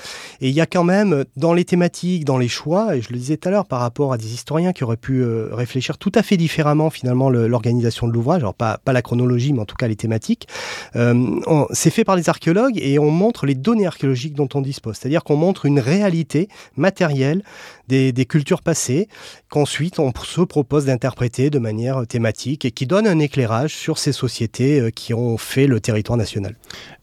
Et 0.40 0.48
il 0.48 0.54
y 0.54 0.60
a 0.60 0.66
quand 0.66 0.84
même, 0.84 1.24
dans 1.36 1.54
les 1.54 1.64
thématiques, 1.64 2.24
dans 2.24 2.38
les 2.38 2.48
choix, 2.48 2.96
et 2.96 3.02
je 3.02 3.10
le 3.10 3.18
disais 3.18 3.36
tout 3.36 3.48
à 3.48 3.50
l'heure, 3.52 3.66
par 3.66 3.80
rapport 3.80 4.12
à 4.12 4.18
des 4.18 4.34
historiens 4.34 4.72
qui 4.72 4.84
auraient 4.84 4.96
pu 4.96 5.22
euh, 5.22 5.48
réfléchir 5.52 5.98
tout 5.98 6.12
à 6.14 6.22
fait 6.22 6.36
différemment, 6.36 6.90
finalement, 6.90 7.30
l'organisation 7.30 8.08
de 8.08 8.12
l'ouvrage, 8.12 8.42
alors 8.42 8.54
pas, 8.54 8.78
pas 8.78 8.92
la 8.92 9.02
chronologie, 9.02 9.52
mais 9.52 9.60
en 9.60 9.64
tout 9.64 9.76
cas 9.76 9.88
les 9.88 9.96
thématiques, 9.96 10.48
euh, 10.96 11.40
c'est 11.72 11.90
fait 11.90 12.04
par 12.04 12.16
les 12.16 12.28
archéologues 12.28 12.78
et 12.78 12.98
on 12.98 13.10
montre 13.10 13.46
les 13.46 13.54
données 13.54 13.86
archéologiques 13.86 14.34
dont 14.34 14.48
on 14.54 14.60
dispose. 14.60 14.96
C'est-à-dire 14.96 15.24
qu'on 15.24 15.36
montre 15.36 15.66
une 15.66 15.80
réalité 15.80 16.48
matérielle 16.76 17.42
des, 17.88 18.12
cultures 18.26 18.62
passées, 18.62 19.08
qu'ensuite 19.48 19.98
on 19.98 20.12
se 20.22 20.40
propose 20.42 20.86
d'interpréter 20.86 21.50
de 21.50 21.58
manière 21.58 22.06
thématique 22.06 22.64
et 22.64 22.70
qui 22.70 22.86
donne 22.86 23.06
un 23.06 23.18
éclairage 23.18 23.74
sur 23.74 23.98
ces 23.98 24.12
sociétés 24.12 24.80
euh, 24.80 24.90
qui 24.90 25.12
ont 25.14 25.36
fait 25.36 25.66
le 25.66 25.80
territoire 25.80 26.16
national. 26.16 26.56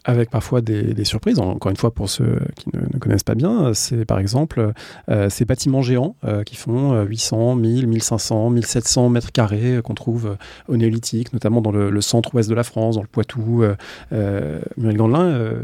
avec 0.05 0.30
parfois 0.30 0.61
des, 0.61 1.05
surprises. 1.05 1.39
Encore 1.39 1.69
une 1.69 1.77
fois, 1.77 1.91
pour 1.91 2.09
ceux 2.09 2.39
qui 2.55 2.69
ne, 2.73 2.99
connaissent 2.99 3.23
pas 3.23 3.36
bien, 3.36 3.73
c'est 3.73 4.05
par 4.05 4.19
exemple 4.19 4.73
euh, 5.09 5.30
ces 5.30 5.45
bâtiments 5.45 5.82
géants 5.82 6.15
euh, 6.23 6.43
qui 6.43 6.55
font 6.55 7.03
800, 7.03 7.55
1000, 7.55 7.88
1500, 7.88 8.49
1700 8.49 9.09
mètres 9.09 9.32
carrés 9.32 9.77
euh, 9.77 9.82
qu'on 9.82 9.93
trouve 9.93 10.38
au 10.67 10.77
néolithique, 10.77 11.34
notamment 11.34 11.61
dans 11.61 11.71
le, 11.71 12.01
centre-ouest 12.01 12.49
de 12.49 12.55
la 12.55 12.63
France, 12.63 12.95
dans 12.95 13.01
le 13.01 13.07
Poitou. 13.07 13.63
Muriel 14.11 14.97
Gandelin, 14.97 15.57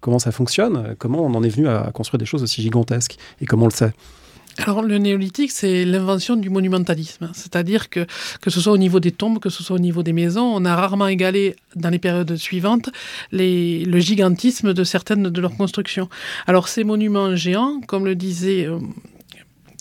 comment 0.00 0.18
ça 0.18 0.32
fonctionne? 0.32 0.94
Comment 0.98 1.20
on 1.20 1.34
en 1.34 1.42
est 1.42 1.48
venu 1.48 1.68
à 1.68 1.90
construire 1.92 2.18
des 2.18 2.24
choses 2.24 2.42
aussi 2.42 2.62
gigantesques? 2.62 3.16
Et 3.40 3.46
comment 3.46 3.64
on 3.64 3.68
le 3.68 3.72
sait? 3.72 3.92
Alors 4.58 4.82
le 4.82 4.98
néolithique, 4.98 5.50
c'est 5.50 5.84
l'invention 5.84 6.36
du 6.36 6.48
monumentalisme, 6.48 7.30
c'est-à-dire 7.34 7.90
que 7.90 8.06
que 8.40 8.50
ce 8.50 8.60
soit 8.60 8.72
au 8.72 8.78
niveau 8.78 9.00
des 9.00 9.10
tombes, 9.10 9.38
que 9.38 9.50
ce 9.50 9.62
soit 9.62 9.76
au 9.76 9.80
niveau 9.80 10.02
des 10.02 10.12
maisons, 10.12 10.52
on 10.54 10.64
a 10.64 10.74
rarement 10.76 11.08
égalé 11.08 11.56
dans 11.74 11.90
les 11.90 11.98
périodes 11.98 12.36
suivantes 12.36 12.90
le 13.32 13.98
gigantisme 13.98 14.72
de 14.72 14.84
certaines 14.84 15.28
de 15.28 15.40
leurs 15.40 15.56
constructions. 15.56 16.08
Alors 16.46 16.68
ces 16.68 16.84
monuments 16.84 17.34
géants, 17.34 17.80
comme 17.86 18.04
le 18.04 18.14
disait 18.14 18.66
euh, 18.66 18.78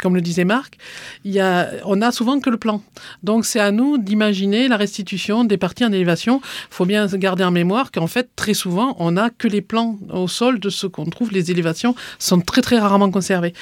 comme 0.04 0.16
le 0.16 0.22
disait 0.22 0.44
Marc, 0.44 0.78
il 1.24 1.32
y 1.32 1.40
a, 1.40 1.70
on 1.86 1.96
n'a 1.96 2.12
souvent 2.12 2.42
que 2.42 2.50
le 2.50 2.58
plan. 2.58 2.84
Donc 3.24 3.46
c'est 3.46 3.62
à 3.62 3.72
nous 3.72 3.98
d'imaginer 3.98 4.68
la 4.68 4.76
restitution 4.76 5.46
des 5.46 5.58
parties 5.58 5.86
en 5.86 5.94
élévation. 5.94 6.42
Il 6.44 6.76
faut 6.76 6.86
bien 6.86 7.08
garder 7.08 7.46
en 7.46 7.52
mémoire 7.52 7.90
qu'en 7.90 8.08
fait, 8.08 8.30
très 8.36 8.54
souvent, 8.54 8.98
on 9.00 9.12
n'a 9.12 9.30
que 9.30 9.48
les 9.48 9.62
plans 9.62 9.98
au 10.12 10.28
sol 10.28 10.60
de 10.60 10.70
ce 10.70 10.88
qu'on 10.88 11.06
trouve. 11.06 11.32
Les 11.32 11.52
élévations 11.52 11.96
sont 12.20 12.42
très 12.42 12.62
très 12.62 12.80
rarement 12.80 13.10
conservées. 13.10 13.54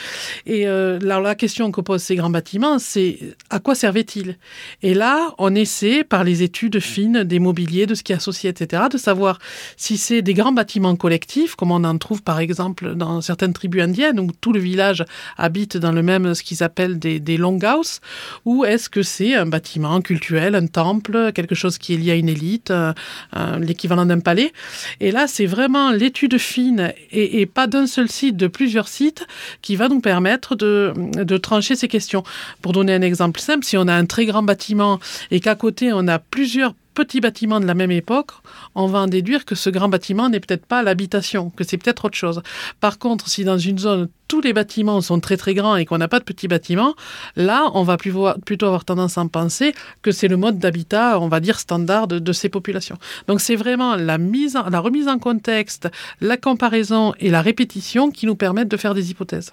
Et 0.47 0.67
euh, 0.67 0.97
la 1.01 1.35
question 1.35 1.71
que 1.71 1.79
posent 1.79 2.01
ces 2.01 2.15
grands 2.15 2.31
bâtiments, 2.31 2.79
c'est 2.79 3.19
à 3.51 3.59
quoi 3.59 3.75
servaient-ils 3.75 4.37
Et 4.81 4.95
là, 4.95 5.33
on 5.37 5.53
essaie, 5.53 6.03
par 6.03 6.23
les 6.23 6.41
études 6.41 6.79
fines 6.79 7.23
des 7.23 7.37
mobiliers, 7.37 7.85
de 7.85 7.93
ce 7.93 8.01
qui 8.01 8.13
est 8.13 8.15
associé, 8.15 8.49
etc., 8.49 8.83
de 8.91 8.97
savoir 8.97 9.37
si 9.77 9.97
c'est 9.97 10.23
des 10.23 10.33
grands 10.33 10.51
bâtiments 10.51 10.95
collectifs, 10.95 11.55
comme 11.55 11.71
on 11.71 11.83
en 11.83 11.97
trouve 11.99 12.23
par 12.23 12.39
exemple 12.39 12.95
dans 12.95 13.21
certaines 13.21 13.53
tribus 13.53 13.83
indiennes, 13.83 14.19
où 14.19 14.31
tout 14.41 14.53
le 14.53 14.59
village 14.59 15.05
habite 15.37 15.77
dans 15.77 15.91
le 15.91 16.01
même 16.01 16.30
ce 16.33 16.43
qu'ils 16.43 16.63
appellent 16.63 16.99
des, 16.99 17.37
longhouses, 17.37 17.99
ou 18.45 18.65
est-ce 18.65 18.89
que 18.89 19.03
c'est 19.03 19.35
un 19.35 19.45
bâtiment 19.45 20.01
culturel, 20.01 20.55
un 20.55 20.67
temple, 20.67 21.31
quelque 21.33 21.55
chose 21.55 21.77
qui 21.77 21.93
est 21.93 21.97
lié 21.97 22.11
à 22.11 22.15
une 22.15 22.29
élite, 22.29 22.71
euh, 22.71 22.93
euh, 23.35 23.59
l'équivalent 23.59 24.05
d'un 24.05 24.19
palais? 24.19 24.53
Et 24.99 25.11
là, 25.11 25.27
c'est 25.27 25.45
vraiment 25.45 25.91
l'étude 25.91 26.37
fine 26.37 26.93
et, 27.11 27.45
pas 27.45 27.67
d'un 27.67 27.87
seul 27.87 28.09
site, 28.09 28.37
de 28.37 28.47
plusieurs 28.47 28.87
sites, 28.87 29.25
qui 29.61 29.75
va 29.75 29.89
nous 29.89 30.01
permettre 30.01 30.55
de 30.55 31.37
trancher 31.37 31.75
ces 31.75 31.87
questions. 31.87 32.23
Pour 32.61 32.73
donner 32.73 32.93
un 32.93 33.01
exemple 33.01 33.39
simple, 33.39 33.65
si 33.65 33.77
on 33.77 33.87
a 33.87 33.93
un 33.93 34.05
très 34.05 34.25
grand 34.25 34.43
bâtiment 34.43 34.99
et 35.31 35.39
qu'à 35.39 35.55
côté 35.55 35.91
on 35.93 36.07
a 36.07 36.19
plusieurs 36.19 36.73
petit 36.93 37.21
bâtiment 37.21 37.59
de 37.59 37.65
la 37.65 37.73
même 37.73 37.91
époque, 37.91 38.31
on 38.75 38.87
va 38.87 38.99
en 38.99 39.07
déduire 39.07 39.45
que 39.45 39.55
ce 39.55 39.69
grand 39.69 39.89
bâtiment 39.89 40.29
n'est 40.29 40.39
peut-être 40.39 40.65
pas 40.65 40.83
l'habitation, 40.83 41.49
que 41.49 41.63
c'est 41.63 41.77
peut-être 41.77 42.05
autre 42.05 42.17
chose. 42.17 42.41
Par 42.79 42.99
contre, 42.99 43.27
si 43.27 43.43
dans 43.43 43.57
une 43.57 43.79
zone 43.79 44.09
tous 44.27 44.39
les 44.39 44.53
bâtiments 44.53 45.01
sont 45.01 45.19
très 45.19 45.35
très 45.35 45.53
grands 45.53 45.75
et 45.75 45.85
qu'on 45.85 45.97
n'a 45.97 46.07
pas 46.07 46.19
de 46.19 46.23
petits 46.23 46.47
bâtiments, 46.47 46.95
là, 47.35 47.69
on 47.73 47.83
va 47.83 47.97
plutôt 47.97 48.65
avoir 48.65 48.85
tendance 48.85 49.17
à 49.17 49.25
penser 49.25 49.75
que 50.01 50.13
c'est 50.13 50.29
le 50.29 50.37
mode 50.37 50.57
d'habitat, 50.57 51.19
on 51.19 51.27
va 51.27 51.41
dire, 51.41 51.59
standard 51.59 52.07
de, 52.07 52.31
ces 52.31 52.47
populations. 52.47 52.97
Donc 53.27 53.41
c'est 53.41 53.57
vraiment 53.57 53.97
la, 53.97 54.17
mise 54.17 54.57
la 54.69 54.79
remise 54.79 55.09
en 55.09 55.19
contexte, 55.19 55.89
la 56.21 56.37
comparaison 56.37 57.13
et 57.19 57.29
la 57.29 57.41
répétition 57.41 58.09
qui 58.09 58.25
nous 58.25 58.35
permettent 58.35 58.71
de 58.71 58.77
faire 58.77 58.93
des 58.93 59.11
hypothèses. 59.11 59.51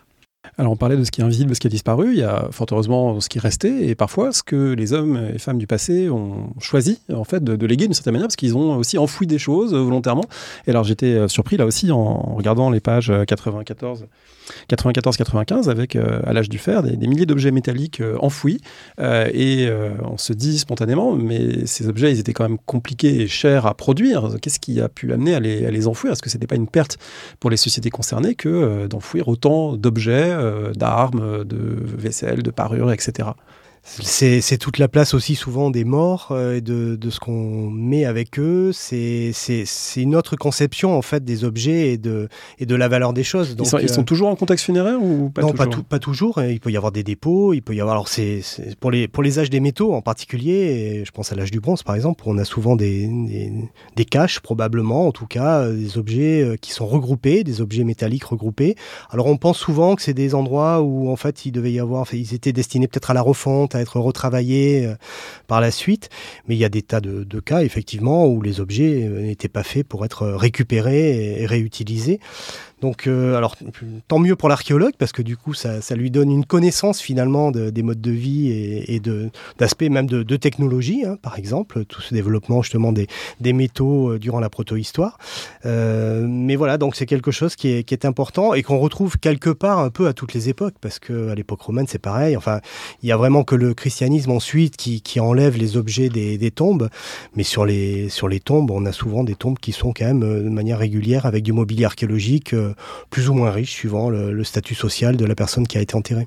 Alors 0.61 0.73
on 0.73 0.77
parlait 0.77 0.97
de 0.97 1.05
ce 1.05 1.13
qui 1.13 1.21
est 1.21 1.25
invisible, 1.25 1.51
de 1.51 1.55
ce 1.55 1.61
qui 1.61 1.69
a 1.69 1.71
disparu, 1.71 2.15
il 2.15 2.19
y 2.19 2.25
a 2.25 2.49
fort 2.51 2.67
heureusement 2.73 3.21
ce 3.21 3.29
qui 3.29 3.39
restait, 3.39 3.87
et 3.87 3.95
parfois 3.95 4.33
ce 4.33 4.43
que 4.43 4.73
les 4.73 4.93
hommes 4.93 5.31
et 5.33 5.39
femmes 5.39 5.59
du 5.59 5.69
passé 5.69 6.11
ont 6.11 6.53
choisi 6.59 6.99
en 7.15 7.23
fait 7.23 7.45
de, 7.45 7.65
léguer 7.65 7.85
d'une 7.85 7.95
certaine 7.95 8.15
manière, 8.15 8.27
parce 8.27 8.35
qu'ils 8.35 8.57
ont 8.57 8.77
aussi 8.77 8.99
enfoui 8.99 9.29
des 9.29 9.39
choses 9.39 9.73
volontairement. 9.73 10.25
Et 10.67 10.71
alors 10.71 10.83
j'étais 10.83 11.15
euh, 11.15 11.29
surpris 11.29 11.59
là 11.59 11.65
aussi 11.65 11.93
en 11.93 12.35
regardant 12.35 12.71
les 12.71 12.81
pages 12.81 13.13
94 13.29 14.07
94-95 14.69 15.69
avec 15.69 15.95
euh, 15.95 16.21
à 16.25 16.33
l'âge 16.33 16.49
du 16.49 16.59
fer 16.59 16.83
des, 16.83 16.97
milliers 17.07 17.27
d'objets 17.27 17.51
métalliques 17.51 18.01
euh, 18.01 18.17
enfouis 18.21 18.61
et 18.99 19.69
on 20.03 20.17
se 20.17 20.33
dit 20.33 20.59
spontanément 20.59 21.13
mais 21.13 21.67
ces 21.67 21.87
objets 21.87 22.11
ils 22.11 22.19
étaient 22.19 22.33
quand 22.33 22.49
même 22.49 22.59
compliqués 22.59 23.21
et 23.21 23.29
chers 23.29 23.67
à 23.67 23.75
produire. 23.75 24.37
Qu'est-ce 24.43 24.59
qui 24.59 24.81
a 24.81 24.89
pu 24.89 25.13
amener 25.13 25.35
à 25.35 25.41
les, 25.41 25.67
à 25.67 25.71
les 25.71 25.87
enfouir? 25.87 26.13
Est-ce 26.13 26.23
que 26.23 26.31
c'était 26.31 26.47
pas 26.47 26.57
une 26.57 26.67
perte 26.67 26.99
pour 27.39 27.51
les 27.51 27.57
sociétés 27.57 27.91
concernées 27.91 28.35
que 28.35 28.87
d'enfouir 28.87 29.29
autant 29.29 29.77
d'objets 29.77 30.35
d'armes, 30.75 31.45
de 31.45 31.59
vaisselle, 31.97 32.43
de 32.43 32.51
parures, 32.51 32.93
etc. 32.93 33.31
C'est 34.01 34.59
toute 34.59 34.79
la 34.79 34.89
place 34.89 35.15
aussi 35.15 35.35
souvent 35.35 35.71
des 35.71 35.85
morts 35.85 36.29
euh, 36.31 36.57
et 36.57 36.61
de, 36.61 36.97
de, 36.97 37.11
ce 37.11 37.19
qu'on 37.21 37.71
met 37.71 38.05
avec 38.05 38.39
eux. 38.39 38.71
C'est 38.73 39.33
une 39.97 40.15
autre 40.15 40.37
conception 40.37 40.97
en 40.97 41.03
fait 41.03 41.25
des 41.25 41.45
objets 41.45 41.93
et 41.93 41.99
de, 41.99 42.29
et 42.59 42.67
de 42.67 42.75
la 42.75 42.89
valeur 42.89 43.13
des 43.13 43.25
choses. 43.25 43.57
Donc, 43.57 43.67
ils, 43.81 43.89
sont, 43.89 44.03
euh, 44.03 44.05
toujours 44.05 44.29
en 44.29 44.37
contexte 44.37 44.67
funéraire 44.67 45.03
ou 45.03 45.31
pas 45.31 45.43
non, 45.43 45.53
toujours 45.53 45.67
pas, 45.67 45.83
pas, 45.89 45.99
toujours. 45.99 46.43
Il 46.43 46.61
peut 46.61 46.71
y 46.71 46.77
avoir 46.77 46.93
des 46.93 47.03
dépôts. 47.03 47.55
Il 47.55 47.63
peut 47.63 47.75
y 47.75 47.81
avoir 47.81 47.95
alors 47.95 48.09
c'est 48.09 48.43
pour 48.81 48.91
les 48.91 49.09
pour 49.09 49.23
les 49.23 49.39
âges 49.39 49.51
des 49.51 49.61
métaux 49.61 49.95
en 49.95 50.03
particulier. 50.03 51.03
je 51.05 51.11
pense 51.11 51.33
à 51.33 51.37
l'âge 51.37 51.51
du 51.51 51.61
bronze 51.61 51.83
par 51.83 51.95
exemple. 51.95 52.23
Où 52.27 52.31
on 52.31 52.39
a 52.39 52.45
souvent 52.45 52.77
des, 52.77 53.07
des, 53.07 53.53
des 53.97 54.05
caches 54.05 54.41
probablement 54.41 55.07
en 55.07 55.13
tout 55.13 55.27
cas 55.27 55.63
euh, 55.63 55.75
des 55.75 55.99
objets 55.99 56.57
qui 56.61 56.73
sont 56.73 56.87
regroupés, 56.87 57.45
des 57.45 57.61
objets 57.61 57.85
métalliques 57.85 58.25
regroupés. 58.25 58.77
Alors 59.11 59.27
on 59.27 59.37
pense 59.37 59.59
souvent 59.59 59.97
que 59.97 60.03
c'est 60.03 60.15
des 60.15 60.35
endroits 60.35 60.83
où 60.83 61.11
en 61.11 61.17
fait 61.17 61.47
il 61.47 61.53
devait 61.53 61.73
y 61.73 61.81
avoir, 61.81 62.13
ils 62.13 62.35
étaient 62.35 62.53
destinés 62.53 62.89
peut-être 62.89 63.11
à 63.11 63.15
la 63.15 63.23
refonte 63.23 63.75
être 63.81 63.99
retravaillés 64.01 64.87
euh, 64.87 64.95
par 65.47 65.61
la 65.61 65.71
suite. 65.71 66.11
Mais 66.47 66.55
il 66.55 66.59
y 66.59 66.65
a 66.65 66.69
des 66.69 66.83
tas 66.83 67.01
de, 67.01 67.41
cas, 67.41 67.63
effectivement, 67.63 68.27
où 68.27 68.43
les 68.43 68.61
objets 68.61 69.05
euh, 69.05 69.23
n'étaient 69.23 69.49
pas 69.49 69.63
faits 69.63 69.87
pour 69.87 70.05
être 70.05 70.27
récupérés 70.27 71.43
et 71.43 71.47
réutilisés. 71.47 72.21
Donc, 72.81 73.07
euh, 73.07 73.37
alors, 73.37 73.57
tant 74.07 74.19
mieux 74.19 74.37
pour 74.37 74.49
l'archéologue, 74.49 74.93
parce 74.99 75.13
que 75.13 75.23
du 75.23 75.37
coup, 75.37 75.55
ça, 75.55 75.81
lui 75.97 76.11
donne 76.11 76.31
une 76.31 76.45
connaissance 76.45 77.01
finalement 77.01 77.51
de, 77.51 77.71
des 77.71 77.83
modes 77.83 78.01
de 78.01 78.11
vie 78.11 78.49
et, 78.49 78.95
et 78.95 79.03
d'aspects 79.59 79.83
même 79.83 80.07
de, 80.07 80.23
de 80.23 80.37
technologie, 80.37 81.05
hein, 81.05 81.17
par 81.21 81.39
exemple, 81.39 81.85
tout 81.85 82.01
ce 82.01 82.15
développement 82.15 82.63
justement 82.63 82.93
des, 82.93 83.07
métaux 83.53 84.13
euh, 84.13 84.19
durant 84.19 84.41
la 84.41 84.51
protohistoire. 84.51 85.19
Euh, 85.67 86.27
mais 86.29 86.55
voilà, 86.55 86.79
donc 86.79 86.95
c'est 86.95 87.07
quelque 87.07 87.31
chose 87.31 87.57
qui 87.57 87.69
est, 87.69 87.99
important 88.05 88.55
et 88.55 88.63
qu'on 88.63 88.79
retrouve 88.79 89.19
quelque 89.19 89.51
part 89.51 89.81
un 89.81 89.91
peu 89.91 90.07
à 90.07 90.13
toutes 90.13 90.33
les 90.33 90.49
époques, 90.49 90.77
parce 90.81 91.01
que 91.01 91.31
à 91.31 91.35
l'époque 91.35 91.61
romaine, 91.63 91.87
c'est 91.89 91.99
pareil. 91.99 92.37
Enfin, 92.37 92.61
il 93.03 93.09
y 93.09 93.13
a 93.13 93.17
vraiment 93.17 93.43
que 93.43 93.57
le 93.57 93.75
christianisme 93.75 94.31
ensuite 94.31 94.77
qui, 94.77 95.19
enlève 95.19 95.57
les 95.57 95.77
objets 95.77 96.09
des, 96.09 96.39
des, 96.39 96.51
tombes, 96.53 96.89
mais 97.35 97.43
sur 97.43 97.67
les, 97.67 98.09
sur 98.09 98.29
les 98.29 98.39
tombes, 98.39 98.71
on 98.71 98.87
a 98.87 98.93
souvent 98.93 99.25
des 99.25 99.35
tombes 99.35 99.59
qui 99.59 99.73
sont 99.73 99.93
quand 99.93 100.05
même 100.05 100.23
euh, 100.23 100.43
de 100.45 100.49
manière 100.49 100.79
régulière 100.79 101.27
avec 101.27 101.43
du 101.43 101.53
mobilier 101.53 101.87
archéologique 101.87 102.55
plus 103.11 103.29
ou 103.29 103.35
moins 103.35 103.51
riche 103.51 103.73
suivant 103.73 104.11
le, 104.11 104.45
statut 104.45 104.75
social 104.75 105.17
de 105.17 105.25
la 105.25 105.35
personne 105.35 105.67
qui 105.67 105.79
a 105.79 105.81
été 105.81 105.95
enterrée. 105.95 106.27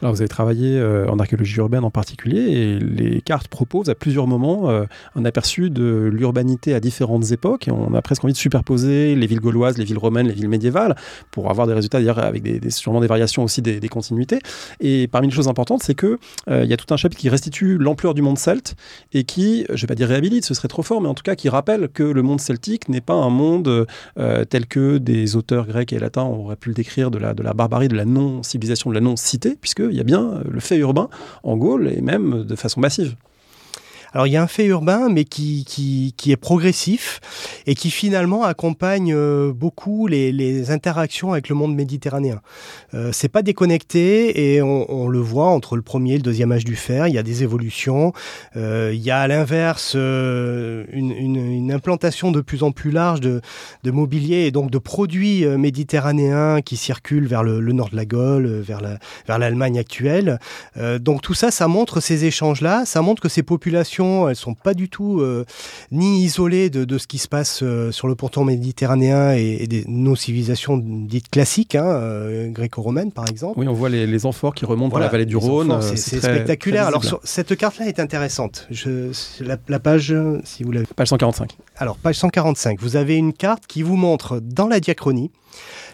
Alors 0.00 0.14
vous 0.14 0.20
avez 0.20 0.28
travaillé 0.28 0.78
euh, 0.78 1.08
en 1.08 1.18
archéologie 1.18 1.56
urbaine 1.58 1.84
en 1.84 1.90
particulier 1.90 2.40
et 2.40 2.78
les 2.78 3.20
cartes 3.20 3.48
proposent 3.48 3.88
à 3.88 3.94
plusieurs 3.94 4.26
moments 4.26 4.70
euh, 4.70 4.84
un 5.14 5.24
aperçu 5.24 5.70
de 5.70 6.10
l'urbanité 6.12 6.74
à 6.74 6.80
différentes 6.80 7.32
époques 7.32 7.68
on 7.72 7.94
a 7.94 8.02
presque 8.02 8.24
envie 8.24 8.32
de 8.32 8.38
superposer 8.38 9.14
les 9.14 9.26
villes 9.26 9.40
gauloises, 9.40 9.78
les 9.78 9.84
villes 9.84 9.98
romaines, 9.98 10.28
les 10.28 10.34
villes 10.34 10.48
médiévales 10.48 10.96
pour 11.30 11.50
avoir 11.50 11.66
des 11.66 11.72
résultats 11.72 11.98
d'ailleurs 11.98 12.18
avec 12.18 12.42
des, 12.42 12.70
sûrement 12.70 13.00
des 13.00 13.06
variations 13.06 13.42
aussi 13.42 13.62
des, 13.62 13.86
continuités. 13.88 14.40
Et 14.80 15.06
parmi 15.06 15.28
les 15.28 15.34
choses 15.34 15.48
importantes, 15.48 15.82
c'est 15.82 15.94
que 15.94 16.18
euh, 16.48 16.64
il 16.64 16.70
y 16.70 16.72
a 16.72 16.76
tout 16.76 16.92
un 16.92 16.96
chapitre 16.96 17.20
qui 17.20 17.28
restitue 17.28 17.78
l'ampleur 17.78 18.14
du 18.14 18.22
monde 18.22 18.38
celte 18.38 18.74
et 19.12 19.24
qui, 19.24 19.64
je 19.72 19.80
vais 19.80 19.86
pas 19.86 19.94
dire 19.94 20.08
réhabilite, 20.08 20.44
ce 20.44 20.54
serait 20.54 20.68
trop 20.68 20.82
fort, 20.82 21.00
mais 21.00 21.08
en 21.08 21.14
tout 21.14 21.22
cas 21.22 21.36
qui 21.36 21.48
rappelle 21.48 21.88
que 21.88 22.02
le 22.02 22.22
monde 22.22 22.40
celtique 22.40 22.88
n'est 22.88 23.00
pas 23.00 23.14
un 23.14 23.30
monde 23.30 23.86
tel 24.16 24.66
que 24.66 24.98
des 24.98 25.36
auteurs 25.36 25.66
grec 25.76 25.92
et 25.92 25.98
latin, 25.98 26.22
on 26.22 26.44
aurait 26.44 26.56
pu 26.56 26.70
le 26.70 26.74
décrire 26.74 27.10
de 27.10 27.18
la, 27.18 27.34
de 27.34 27.42
la 27.42 27.52
barbarie, 27.52 27.88
de 27.88 27.96
la 27.96 28.06
non-civilisation, 28.06 28.88
de 28.90 28.94
la 28.94 29.02
non-cité, 29.02 29.56
puisqu'il 29.60 29.92
y 29.92 30.00
a 30.00 30.04
bien 30.04 30.40
le 30.48 30.60
fait 30.60 30.76
urbain 30.76 31.10
en 31.42 31.56
Gaule, 31.56 31.88
et 31.88 32.00
même 32.00 32.44
de 32.44 32.56
façon 32.56 32.80
massive. 32.80 33.14
Alors 34.16 34.26
il 34.26 34.32
y 34.32 34.38
a 34.38 34.42
un 34.42 34.46
fait 34.46 34.64
urbain, 34.64 35.10
mais 35.10 35.24
qui, 35.24 35.66
qui, 35.66 36.14
qui 36.16 36.32
est 36.32 36.38
progressif 36.38 37.20
et 37.66 37.74
qui 37.74 37.90
finalement 37.90 38.44
accompagne 38.44 39.12
euh, 39.14 39.52
beaucoup 39.52 40.06
les, 40.06 40.32
les, 40.32 40.70
interactions 40.70 41.32
avec 41.32 41.50
le 41.50 41.54
monde 41.54 41.74
méditerranéen. 41.74 42.40
Euh, 42.94 43.10
c'est 43.12 43.28
pas 43.28 43.42
déconnecté 43.42 44.54
et 44.54 44.62
on, 44.62 45.08
le 45.08 45.18
voit 45.18 45.48
entre 45.48 45.76
le 45.76 45.82
premier 45.82 46.14
et 46.14 46.16
le 46.16 46.22
deuxième 46.22 46.50
âge 46.50 46.64
du 46.64 46.76
fer. 46.76 47.08
Il 47.08 47.14
y 47.14 47.18
a 47.18 47.22
des 47.22 47.42
évolutions. 47.42 48.14
Euh, 48.56 48.90
il 48.94 49.02
y 49.02 49.10
a 49.10 49.20
à 49.20 49.28
l'inverse 49.28 49.92
euh, 49.96 50.86
une, 50.94 51.10
une, 51.10 51.70
implantation 51.70 52.32
de 52.32 52.40
plus 52.40 52.62
en 52.62 52.72
plus 52.72 52.92
large 52.92 53.20
de, 53.20 53.42
de 53.82 53.90
mobilier 53.90 54.46
et 54.46 54.50
donc 54.50 54.70
de 54.70 54.78
produits 54.78 55.44
méditerranéens 55.44 56.62
qui 56.62 56.78
circulent 56.78 57.26
vers 57.26 57.42
le, 57.42 57.60
le 57.60 57.72
nord 57.74 57.90
de 57.90 57.96
la 57.96 58.06
Gaule, 58.06 58.46
vers 58.46 58.80
la, 58.80 58.98
vers 59.26 59.38
l'Allemagne 59.38 59.78
actuelle. 59.78 60.38
donc 61.00 61.20
tout 61.20 61.34
ça, 61.34 61.50
ça 61.50 61.68
montre 61.68 62.00
ces 62.00 62.24
échanges-là. 62.24 62.86
Ça 62.86 63.02
montre 63.02 63.20
que 63.20 63.28
ces 63.28 63.42
populations 63.42 64.05
elles 64.28 64.36
sont 64.36 64.54
pas 64.54 64.74
du 64.74 64.88
tout 64.88 65.20
euh, 65.20 65.44
ni 65.90 66.22
isolées 66.24 66.70
de, 66.70 66.98
ce 66.98 67.06
qui 67.06 67.18
se 67.18 67.28
passe 67.28 67.60
euh, 67.62 67.92
sur 67.92 68.08
le 68.08 68.14
pourtour 68.14 68.44
méditerranéen 68.44 69.32
et, 69.32 69.66
des, 69.66 69.84
nos 69.86 70.16
civilisations 70.16 70.78
dites 70.78 71.28
classiques, 71.28 71.74
hein, 71.74 71.86
euh, 71.86 72.48
gréco-romaines 72.48 73.12
par 73.12 73.28
exemple. 73.28 73.58
Oui, 73.58 73.68
on 73.68 73.72
voit 73.72 73.88
les, 73.88 74.26
amphores 74.26 74.54
qui 74.54 74.64
remontent 74.64 74.94
dans 74.94 75.00
la 75.00 75.08
vallée 75.08 75.26
du 75.26 75.36
Rhône. 75.36 75.80
C'est 75.82 75.96
spectaculaire. 75.96 76.86
Alors 76.86 77.02
cette 77.24 77.56
carte-là 77.56 77.86
est 77.86 78.00
intéressante. 78.00 78.66
Je, 78.70 79.10
la, 79.40 79.78
page, 79.78 80.14
si 80.44 80.62
vous 80.62 80.72
l'avez. 80.72 80.86
Page 80.96 81.08
145. 81.08 81.56
Alors, 81.76 81.96
page 81.96 82.16
145, 82.16 82.80
vous 82.80 82.96
avez 82.96 83.16
une 83.16 83.32
carte 83.32 83.66
qui 83.66 83.82
vous 83.82 83.96
montre 83.96 84.40
dans 84.40 84.66
la 84.66 84.80
diachronie 84.80 85.30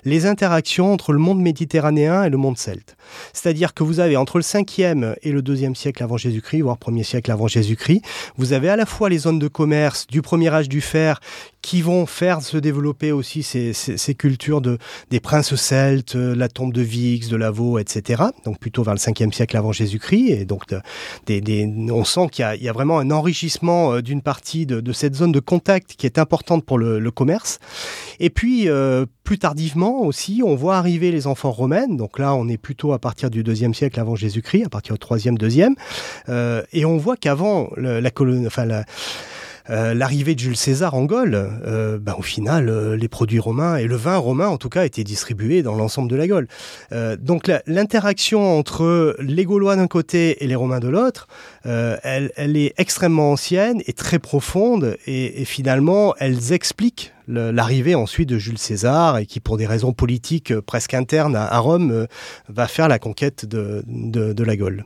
les 0.05 0.27
interactions 0.27 0.93
entre 0.93 1.13
le 1.13 1.19
monde 1.19 1.41
méditerranéen 1.41 2.25
et 2.25 2.31
le 2.31 2.37
monde 2.37 2.59
celte. 2.59 2.97
C'est-à-dire 3.33 3.75
que 3.75 3.83
vous 3.83 4.01
avez 4.01 4.17
entre 4.17 4.39
le 4.39 4.43
5e 4.43 5.15
et 5.23 5.33
le 5.33 5.43
2e 5.43 5.75
siècle 5.75 6.03
avant 6.03 6.17
Jésus-Christ, 6.17 6.63
voire 6.63 6.79
1er 6.79 7.05
siècle 7.05 7.31
avant 7.31 7.49
Jésus-Christ, 7.49 8.03
vous 8.37 8.53
avez 8.53 8.69
à 8.69 8.77
la 8.77 8.87
fois 8.87 9.09
les 9.09 9.19
zones 9.19 9.39
de 9.39 9.49
commerce 9.49 10.07
du 10.07 10.23
premier 10.23 10.49
âge 10.49 10.69
du 10.69 10.81
fer 10.81 11.21
qui 11.63 11.81
vont 11.81 12.07
faire 12.07 12.43
se 12.43 12.57
développer 12.57 13.13
aussi 13.13 13.43
ces, 13.43 13.73
ces, 13.73 14.15
cultures 14.15 14.61
de, 14.61 14.79
des 15.11 15.21
princes 15.21 15.55
celtes, 15.55 16.17
euh, 16.17 16.35
la 16.35 16.49
tombe 16.49 16.73
de 16.73 16.83
Vix, 16.83 17.29
de 17.29 17.37
Lavaux, 17.37 17.79
etc. 17.79 18.25
Donc 18.45 18.59
plutôt 18.59 18.83
vers 18.83 18.95
le 18.95 18.99
5e 18.99 19.33
siècle 19.33 19.57
avant 19.57 19.73
Jésus-Christ. 19.73 20.31
Et 20.31 20.45
donc 20.45 20.65
des, 21.27 21.41
des, 21.41 21.67
on 21.91 22.05
sent 22.05 22.29
qu'il 22.31 22.45
y, 22.61 22.65
y, 22.65 22.69
a 22.69 22.73
vraiment 22.73 22.99
un 22.99 23.11
enrichissement 23.11 23.95
euh, 23.95 24.03
d'une 24.03 24.23
partie 24.23 24.67
de, 24.67 24.81
de, 24.81 24.93
cette 24.93 25.15
zone 25.15 25.33
de 25.33 25.41
contact 25.41 25.95
qui 25.97 26.05
est 26.07 26.19
importante 26.19 26.65
pour 26.65 26.79
le, 26.79 26.99
le 26.99 27.11
commerce. 27.11 27.61
Et 28.19 28.29
puis 28.29 28.69
euh, 28.69 29.07
plus 29.25 29.39
tardivement 29.39 30.03
aussi, 30.03 30.43
on 30.45 30.57
voit 30.57 30.77
arriver 30.77 31.13
les 31.13 31.27
enfants 31.27 31.53
romaines. 31.53 31.97
Donc 31.97 32.19
là, 32.19 32.35
on 32.35 32.49
est 32.49 32.59
plutôt 32.59 32.93
à 32.93 32.99
partir 32.99 33.31
du 33.31 33.45
2e 33.45 33.73
siècle 33.73 34.01
avant 34.01 34.17
Jésus-Christ, 34.17 34.67
à 34.67 34.69
partir 34.69 34.95
du 34.95 35.01
3e, 35.01 35.39
2e. 35.39 35.75
Euh, 36.29 36.63
et 36.73 36.85
on 36.85 36.97
voit 36.97 37.17
qu'avant 37.17 37.71
la, 37.77 38.01
la, 38.01 38.11
enfin, 38.47 38.65
la 38.65 38.85
euh, 39.71 39.95
l'arrivée 39.95 40.35
de 40.35 40.41
Jules 40.41 40.57
César 40.57 40.95
en 40.95 41.05
Gaule, 41.05 41.35
euh, 41.35 41.99
ben, 41.99 42.15
au 42.19 42.23
final, 42.23 42.69
euh, 42.69 42.97
les 42.97 43.09
produits 43.09 43.39
romains 43.39 43.77
et 43.77 43.87
le 43.87 43.97
vin 43.97 44.17
romain, 44.17 44.49
en 44.49 44.59
tout 44.59 44.69
cas, 44.69 44.85
étaient 44.85 45.05
distribués 45.05 45.63
dans 45.63 45.75
l'ensemble 45.75 46.11
de 46.11 46.17
la 46.17 46.27
Gaule. 46.27 46.49
donc 47.19 47.51
l'interaction 47.67 48.59
entre 48.59 49.17
les 49.19 49.45
Gaulois 49.45 49.77
d'un 49.77 49.87
côté 49.87 50.43
et 50.43 50.47
les 50.47 50.55
Romains 50.55 50.81
de 50.81 50.89
l'autre, 50.89 51.27
elle, 51.65 52.31
est 52.37 52.75
extrêmement 52.77 53.33
ancienne 53.33 53.83
et 53.87 53.93
très 53.93 54.19
profonde, 54.19 54.97
et, 55.07 55.45
finalement, 55.45 56.15
elles 56.19 56.53
expliquent 56.53 57.13
l'arrivée 57.29 57.95
ensuite 57.95 58.29
de 58.29 58.39
Jules 58.39 58.59
César 58.59 59.19
et 59.19 59.27
qui, 59.27 59.41
pour 59.41 59.57
des 59.57 59.67
raisons 59.67 59.93
politiques 59.93 60.59
presque 60.61 60.95
internes 60.95 61.37
à, 61.37 61.59
Rome, 61.59 62.07
va 62.49 62.69
faire 62.69 62.89
la 62.89 62.99
conquête 62.99 63.47
de, 63.47 63.83
de 63.87 64.45
la 64.45 64.57
Gaule. 64.57 64.85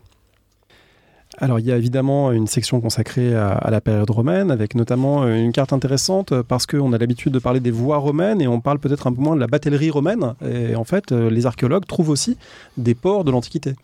Alors 1.39 1.59
il 1.59 1.67
y 1.67 1.73
a 1.73 1.77
évidemment 1.77 2.33
une 2.33 2.47
section 2.47 2.81
consacrée 2.81 3.35
à, 3.35 3.51
à, 3.51 3.71
la 3.71 3.81
période 3.81 4.11
romaine, 4.11 4.51
avec 4.51 4.75
notamment 4.75 5.25
euh, 5.25 5.37
une 5.37 5.53
carte 5.53 5.73
intéressante 5.73 6.33
euh, 6.33 6.43
parce 6.43 6.67
qu'on 6.67 6.93
a 6.93 6.99
l'habitude 6.99 7.33
de 7.33 7.39
parler 7.39 7.61
des 7.61 7.71
voies 7.71 7.99
romaines 7.99 8.41
et 8.41 8.49
on 8.49 8.61
parle 8.61 8.79
peut-être 8.79 9.07
un 9.07 9.13
peu 9.13 9.21
moins 9.21 9.35
de 9.35 9.41
la 9.41 9.47
batellerie 9.47 9.91
romaine. 9.91 10.35
Et 10.45 10.75
en 10.77 10.85
fait, 10.85 11.13
euh, 11.13 11.31
les 11.31 11.47
archéologues 11.47 11.87
trouvent 11.87 12.11
aussi 12.11 12.37
des 12.77 12.95
ports 12.95 13.25
de 13.25 13.31
l'Antiquité. 13.31 13.75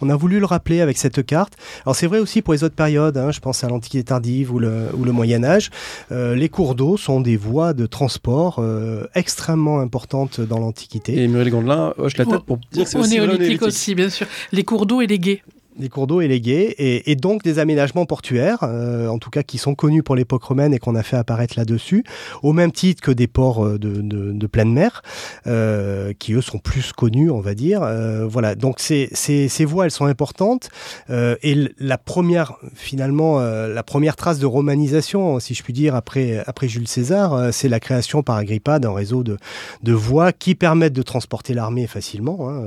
On 0.00 0.10
a 0.10 0.16
voulu 0.16 0.38
le 0.38 0.44
rappeler 0.44 0.80
avec 0.80 0.98
cette 0.98 1.24
carte. 1.24 1.54
Alors 1.84 1.96
c'est 1.96 2.06
vrai 2.06 2.18
aussi 2.18 2.42
pour 2.42 2.52
les 2.52 2.64
autres 2.64 2.74
périodes, 2.74 3.16
hein, 3.16 3.30
je 3.30 3.40
pense 3.40 3.64
à 3.64 3.68
l'Antiquité 3.68 4.04
tardive 4.04 4.52
ou 4.52 4.58
le, 4.58 4.88
ou 4.96 5.04
le 5.04 5.12
Moyen 5.12 5.44
Âge. 5.44 5.70
Euh, 6.12 6.34
les 6.34 6.48
cours 6.48 6.74
d'eau 6.74 6.96
sont 6.96 7.20
des 7.20 7.36
voies 7.36 7.72
de 7.72 7.86
transport 7.86 8.56
euh, 8.58 9.06
extrêmement 9.14 9.80
importantes 9.80 10.40
dans 10.40 10.58
l'Antiquité. 10.58 11.22
Et 11.22 11.28
Muriel 11.28 11.50
Gandelin 11.50 11.94
hoche 11.98 12.16
la 12.16 12.26
tête 12.26 12.42
pour 12.42 12.58
dire 12.72 12.84
que 12.84 12.90
c'est 12.90 12.98
aussi 12.98 13.10
néolithique 13.10 13.62
aussi, 13.62 13.94
bien 13.94 14.10
sûr. 14.10 14.26
Les 14.52 14.64
cours 14.64 14.86
d'eau 14.86 15.00
et 15.00 15.06
les 15.06 15.18
guets 15.18 15.42
des 15.78 15.88
cours 15.88 16.06
d'eau 16.06 16.20
et, 16.20 17.04
et, 17.06 17.16
donc 17.16 17.42
des 17.42 17.58
aménagements 17.58 18.06
portuaires, 18.06 18.58
euh, 18.62 19.08
en 19.08 19.18
tout 19.18 19.30
cas 19.30 19.42
qui 19.42 19.58
sont 19.58 19.74
connus 19.74 20.02
pour 20.02 20.16
l'époque 20.16 20.42
romaine 20.42 20.74
et 20.74 20.78
qu'on 20.78 20.94
a 20.94 21.02
fait 21.02 21.16
apparaître 21.16 21.54
là-dessus, 21.56 22.04
au 22.42 22.52
même 22.52 22.72
titre 22.72 23.02
que 23.02 23.10
des 23.10 23.26
ports 23.26 23.64
euh, 23.64 23.78
de, 23.78 24.02
de, 24.02 24.46
pleine 24.46 24.72
mer, 24.72 25.02
euh, 25.46 26.12
qui 26.18 26.32
eux 26.32 26.40
sont 26.40 26.58
plus 26.58 26.92
connus, 26.92 27.30
on 27.30 27.40
va 27.40 27.54
dire. 27.54 27.80
Voilà, 28.28 28.54
donc 28.54 28.80
ces, 28.80 29.08
ces, 29.12 29.64
voies, 29.64 29.84
elles 29.84 29.90
sont 29.90 30.06
importantes. 30.06 30.70
Et 31.10 31.68
la 31.78 31.98
première, 31.98 32.54
finalement, 32.74 33.40
la 33.40 33.82
première 33.82 34.16
trace 34.16 34.38
de 34.38 34.46
romanisation, 34.46 35.38
si 35.38 35.54
je 35.54 35.62
puis 35.62 35.72
dire, 35.72 35.94
après, 35.94 36.42
après 36.46 36.68
Jules 36.68 36.88
César, 36.88 37.52
c'est 37.52 37.68
la 37.68 37.80
création 37.80 38.22
par 38.22 38.36
Agrippa 38.36 38.78
d'un 38.78 38.92
réseau 38.92 39.22
de, 39.22 39.36
de 39.82 39.92
voies 39.92 40.32
qui 40.32 40.54
permettent 40.54 40.94
de 40.94 41.02
transporter 41.02 41.54
l'armée 41.54 41.86
facilement 41.86 42.48
hein, 42.48 42.62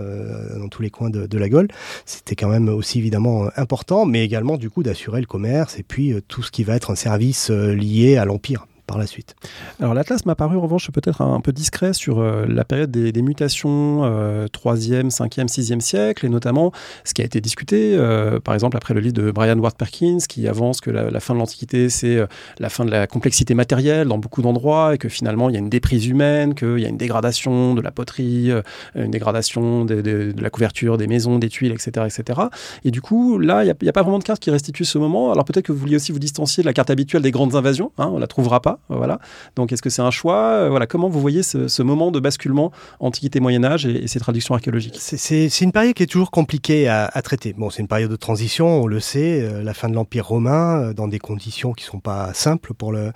dans 0.57 0.67
tous 0.67 0.81
les 0.81 0.89
coins 0.89 1.09
de, 1.09 1.25
de 1.25 1.37
la 1.37 1.49
Gaule. 1.49 1.67
C'était 2.05 2.35
quand 2.35 2.49
même 2.49 2.69
aussi 2.69 3.00
évidemment 3.01 3.45
euh, 3.45 3.49
important, 3.57 4.05
mais 4.05 4.23
également 4.23 4.57
du 4.57 4.69
coup 4.69 4.83
d'assurer 4.83 5.19
le 5.19 5.27
commerce 5.27 5.77
et 5.77 5.83
puis 5.83 6.13
euh, 6.13 6.21
tout 6.25 6.43
ce 6.43 6.51
qui 6.51 6.63
va 6.63 6.75
être 6.75 6.91
un 6.91 6.95
service 6.95 7.49
euh, 7.49 7.73
lié 7.73 8.17
à 8.17 8.25
l'Empire 8.25 8.67
la 8.97 9.07
suite. 9.07 9.35
Alors 9.79 9.93
l'Atlas 9.93 10.25
m'a 10.25 10.35
paru 10.35 10.57
en 10.57 10.61
revanche 10.61 10.89
peut-être 10.91 11.21
un, 11.21 11.41
peu 11.41 11.51
discret 11.51 11.93
sur 11.93 12.19
euh, 12.19 12.45
la 12.47 12.65
période 12.65 12.91
des, 12.91 13.21
mutations 13.21 14.03
euh, 14.03 14.47
3e, 14.47 15.09
5e, 15.09 15.47
6e 15.47 15.79
siècle 15.79 16.25
et 16.25 16.29
notamment 16.29 16.71
ce 17.03 17.13
qui 17.13 17.21
a 17.21 17.25
été 17.25 17.41
discuté 17.41 17.95
euh, 17.95 18.39
par 18.39 18.53
exemple 18.53 18.77
après 18.77 18.93
le 18.93 18.99
livre 18.99 19.13
de 19.13 19.31
Brian 19.31 19.57
Ward 19.57 19.75
Perkins 19.75 20.19
qui 20.27 20.47
avance 20.47 20.81
que 20.81 20.89
la, 20.89 21.19
fin 21.19 21.33
de 21.33 21.39
l'Antiquité 21.39 21.89
c'est 21.89 22.17
euh, 22.17 22.27
la 22.59 22.69
fin 22.69 22.85
de 22.85 22.91
la 22.91 23.07
complexité 23.07 23.53
matérielle 23.53 24.07
dans 24.07 24.17
beaucoup 24.17 24.41
d'endroits 24.41 24.95
et 24.95 24.97
que 24.97 25.09
finalement 25.09 25.49
il 25.49 25.53
y 25.53 25.55
a 25.55 25.59
une 25.59 25.69
déprise 25.69 26.07
humaine, 26.07 26.55
qu'il 26.55 26.79
y 26.79 26.85
a 26.85 26.89
une 26.89 26.97
dégradation 26.97 27.73
de 27.73 27.81
la 27.81 27.91
poterie, 27.91 28.51
une 28.95 29.11
dégradation 29.11 29.85
de, 29.85 30.33
la 30.37 30.49
couverture 30.49 30.97
des 30.97 31.07
maisons, 31.07 31.39
des 31.39 31.49
tuiles, 31.49 31.71
etc. 31.71 32.05
etc. 32.05 32.41
Et 32.83 32.91
du 32.91 33.01
coup 33.01 33.37
là 33.37 33.63
il 33.63 33.65
n'y 33.65 33.87
a, 33.87 33.89
a, 33.89 33.93
pas 33.93 34.01
vraiment 34.03 34.19
de 34.19 34.23
carte 34.23 34.41
qui 34.41 34.51
restitue 34.51 34.85
ce 34.85 34.97
moment. 34.97 35.31
Alors 35.31 35.45
peut-être 35.45 35.65
que 35.65 35.71
vous 35.71 35.79
vouliez 35.79 35.95
aussi 35.95 36.11
vous 36.11 36.19
distancier 36.19 36.63
de 36.63 36.67
la 36.67 36.73
carte 36.73 36.89
habituelle 36.89 37.21
des 37.21 37.31
grandes 37.31 37.55
invasions, 37.55 37.91
hein, 37.97 38.09
on 38.13 38.19
la 38.19 38.27
trouvera 38.27 38.61
pas. 38.61 38.79
Voilà. 38.89 39.19
Donc, 39.55 39.71
est-ce 39.71 39.81
que 39.81 39.89
c'est 39.89 40.01
un 40.01 40.11
choix? 40.11 40.43
Euh, 40.53 40.69
Voilà, 40.69 40.85
comment 40.85 41.09
vous 41.09 41.21
voyez 41.21 41.43
ce, 41.43 41.67
ce 41.67 41.81
moment 41.81 42.11
de 42.11 42.19
basculement 42.19 42.71
Antiquité 42.99 43.39
Moyen 43.39 43.63
Âge 43.63 43.85
et, 43.85 44.07
ces 44.07 44.19
traductions 44.19 44.53
archéologiques? 44.53 44.97
C'est 44.99 45.61
une 45.61 45.71
période 45.71 45.93
qui 45.93 46.03
est 46.03 46.07
toujours 46.07 46.31
compliquée 46.31 46.87
à, 46.87 47.09
traiter. 47.21 47.53
Bon, 47.53 47.69
c'est 47.69 47.81
une 47.81 47.87
période 47.87 48.11
de 48.11 48.15
transition, 48.15 48.83
on 48.83 48.87
le 48.87 48.99
sait, 48.99 49.41
euh, 49.41 49.63
la 49.63 49.73
fin 49.73 49.89
de 49.89 49.95
l'Empire 49.95 50.27
romain, 50.27 50.81
euh, 50.81 50.93
dans 50.93 51.07
des 51.07 51.19
conditions 51.19 51.73
qui 51.73 51.83
sont 51.83 51.99
pas 51.99 52.33
simples 52.33 52.73
pour 52.73 52.91
le 52.91 53.11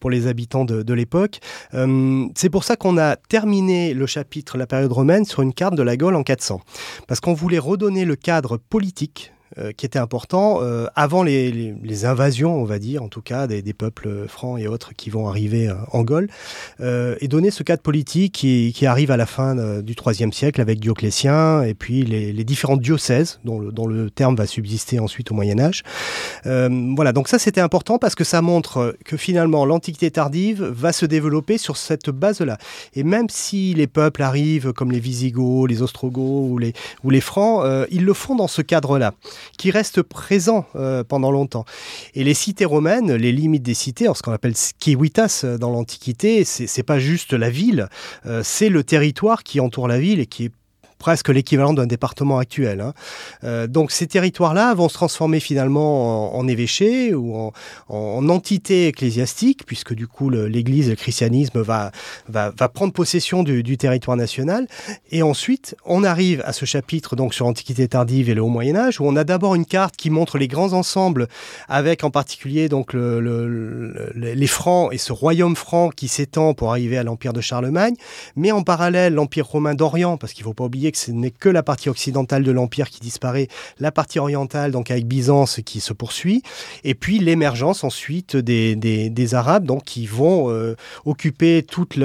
pour 0.00 0.10
les 0.10 0.26
habitants 0.26 0.64
de, 0.64 0.94
l'époque. 0.94 1.40
C'est 2.34 2.50
pour 2.50 2.64
ça 2.64 2.76
qu'on 2.76 2.96
a 2.96 3.16
terminé 3.16 3.92
le 3.92 4.06
chapitre 4.06 4.56
la 4.56 4.66
période 4.66 4.92
romaine 4.92 5.24
sur 5.24 5.42
une 5.42 5.52
carte 5.52 5.74
de 5.74 5.82
la 5.82 5.96
Gaule 5.96 6.14
en 6.14 6.22
400, 6.22 6.60
parce 7.06 7.20
qu'on 7.20 7.34
voulait 7.34 7.58
redonner 7.58 8.04
le 8.04 8.16
cadre 8.16 8.56
politique 8.56 9.32
euh, 9.58 9.70
qui 9.70 9.86
était 9.86 10.00
important 10.00 10.58
euh, 10.60 10.86
avant 10.96 11.22
les, 11.22 12.04
invasions, 12.04 12.60
on 12.60 12.64
va 12.64 12.80
dire, 12.80 13.04
en 13.04 13.08
tout 13.08 13.22
cas, 13.22 13.46
des, 13.46 13.62
peuples 13.72 14.26
francs 14.26 14.58
et 14.58 14.66
autres 14.66 14.92
qui 14.92 15.08
vont 15.08 15.28
arriver 15.28 15.68
euh, 15.68 15.74
en 15.92 16.02
Gaule, 16.02 16.28
et 16.80 17.28
donner 17.28 17.52
ce 17.52 17.62
cadre 17.62 17.80
politique 17.80 18.34
qui, 18.34 18.86
arrive 18.86 19.10
à 19.12 19.16
la 19.16 19.26
fin 19.26 19.80
du 19.82 19.94
IIIe 19.94 20.32
siècle 20.32 20.60
avec 20.60 20.80
Dioclétien 20.80 21.62
et 21.62 21.74
puis 21.74 22.04
les, 22.04 22.32
les 22.32 22.44
différents 22.44 22.76
diocèses 22.76 23.40
dont 23.44 23.86
le, 23.86 24.10
terme 24.10 24.36
va 24.36 24.46
subsister 24.46 24.98
ensuite 24.98 25.30
au 25.30 25.34
Moyen 25.34 25.58
Âge. 25.60 25.82
Voilà, 26.44 27.12
donc 27.12 27.28
ça 27.28 27.38
c'était 27.38 27.60
important 27.60 27.98
parce 27.98 28.14
que 28.14 28.24
ça 28.24 28.42
montre 28.42 28.96
que 29.04 29.16
finalement 29.16 29.64
l'Antiquité 29.64 30.10
tardive 30.10 30.62
va 30.64 30.92
se 30.92 31.06
développer 31.06 31.58
sur 31.58 31.76
cette 31.76 32.10
base-là. 32.10 32.58
Et 32.94 33.04
même 33.04 33.28
si 33.28 33.74
les 33.74 33.86
peuples 33.86 34.22
arrivent 34.22 34.72
comme 34.72 34.92
les 34.92 35.00
Visigoths, 35.00 35.68
les 35.68 35.82
Ostrogoths 35.82 36.74
ou 37.04 37.10
les 37.10 37.20
Francs, 37.20 37.64
ils 37.90 38.04
le 38.04 38.12
font 38.12 38.34
dans 38.34 38.48
ce 38.48 38.62
cadre-là 38.62 39.14
qui 39.58 39.70
reste 39.70 40.02
présent 40.02 40.66
euh, 40.76 41.04
pendant 41.04 41.30
longtemps. 41.30 41.64
Et 42.14 42.24
les 42.24 42.34
cités 42.34 42.64
romaines, 42.64 43.14
les 43.14 43.32
limites 43.32 43.62
des 43.62 43.74
cités, 43.74 44.08
ce 44.14 44.22
qu'on 44.22 44.32
appelle 44.32 44.54
civitas 44.56 45.44
dans 45.58 45.70
l'Antiquité, 45.70 46.44
c'est 46.44 46.82
pas 46.82 46.98
juste 46.98 47.32
la 47.32 47.50
ville, 47.50 47.88
euh, 48.26 48.42
c'est 48.44 48.68
le 48.68 48.84
territoire 48.84 49.42
qui 49.42 49.60
entoure 49.60 49.88
la 49.88 49.98
ville 49.98 50.20
et 50.20 50.26
qui 50.26 50.46
est 50.46 50.52
presque 50.98 51.28
l'équivalent 51.28 51.72
d'un 51.72 51.86
département 51.86 52.38
actuel. 52.38 52.80
Hein. 52.80 52.94
Euh, 53.44 53.66
donc 53.66 53.90
ces 53.90 54.06
territoires-là 54.06 54.74
vont 54.74 54.88
se 54.88 54.94
transformer 54.94 55.40
finalement 55.40 56.34
en, 56.34 56.38
en 56.38 56.48
évêché 56.48 57.14
ou 57.14 57.36
en, 57.36 57.52
en, 57.88 58.28
entité 58.28 58.88
ecclésiastique, 58.88 59.64
puisque 59.66 59.94
du 59.94 60.06
coup 60.06 60.30
l'Église, 60.30 60.86
le, 60.86 60.90
le, 60.92 60.96
christianisme 60.96 61.60
va, 61.60 61.92
va, 62.28 62.52
prendre 62.68 62.92
possession 62.92 63.42
du, 63.42 63.76
territoire 63.76 64.16
national. 64.16 64.66
Et 65.10 65.22
ensuite, 65.22 65.76
on 65.84 66.02
arrive 66.02 66.42
à 66.44 66.52
ce 66.52 66.64
chapitre 66.64 67.14
donc 67.14 67.34
sur 67.34 67.44
l'Antiquité 67.46 67.86
tardive 67.88 68.30
et 68.30 68.34
le 68.34 68.42
Haut 68.42 68.48
Moyen 68.48 68.76
Âge, 68.76 69.00
où 69.00 69.04
on 69.06 69.16
a 69.16 69.24
d'abord 69.24 69.54
une 69.54 69.66
carte 69.66 69.96
qui 69.96 70.10
montre 70.10 70.38
les 70.38 70.48
grands 70.48 70.72
ensembles, 70.72 71.28
avec 71.68 72.04
en 72.04 72.10
particulier 72.10 72.68
donc 72.68 72.92
le, 72.92 73.20
le, 73.20 74.12
les 74.14 74.46
Francs 74.46 74.92
et 74.92 74.98
ce 74.98 75.12
royaume 75.12 75.56
franc 75.56 75.90
qui 75.90 76.08
s'étend 76.08 76.54
pour 76.54 76.70
arriver 76.70 76.96
à 76.96 77.02
l'Empire 77.02 77.32
de 77.32 77.40
Charlemagne, 77.40 77.94
mais 78.34 78.52
en 78.52 78.62
parallèle 78.62 79.14
l'Empire 79.14 79.46
romain 79.46 79.74
d'Orient, 79.74 80.16
parce 80.16 80.32
qu'il 80.32 80.42
ne 80.42 80.48
faut 80.48 80.54
pas 80.54 80.64
oublier 80.64 80.85
que 80.92 80.98
ce 80.98 81.10
n'est 81.10 81.30
que 81.30 81.48
la 81.48 81.62
partie 81.62 81.88
occidentale 81.88 82.42
de 82.42 82.52
l'Empire 82.52 82.90
qui 82.90 83.00
disparaît, 83.00 83.48
la 83.78 83.92
partie 83.92 84.18
orientale, 84.18 84.70
donc 84.70 84.90
avec 84.90 85.06
Byzance, 85.06 85.60
qui 85.64 85.80
se 85.80 85.92
poursuit, 85.92 86.42
et 86.84 86.94
puis 86.94 87.18
l'émergence 87.18 87.84
ensuite 87.84 88.36
des, 88.36 88.76
des, 88.76 89.34
Arabes, 89.34 89.64
donc 89.64 89.84
qui 89.84 90.06
vont 90.06 90.50
euh, 90.50 90.76
occuper 91.04 91.62
toute 91.62 91.98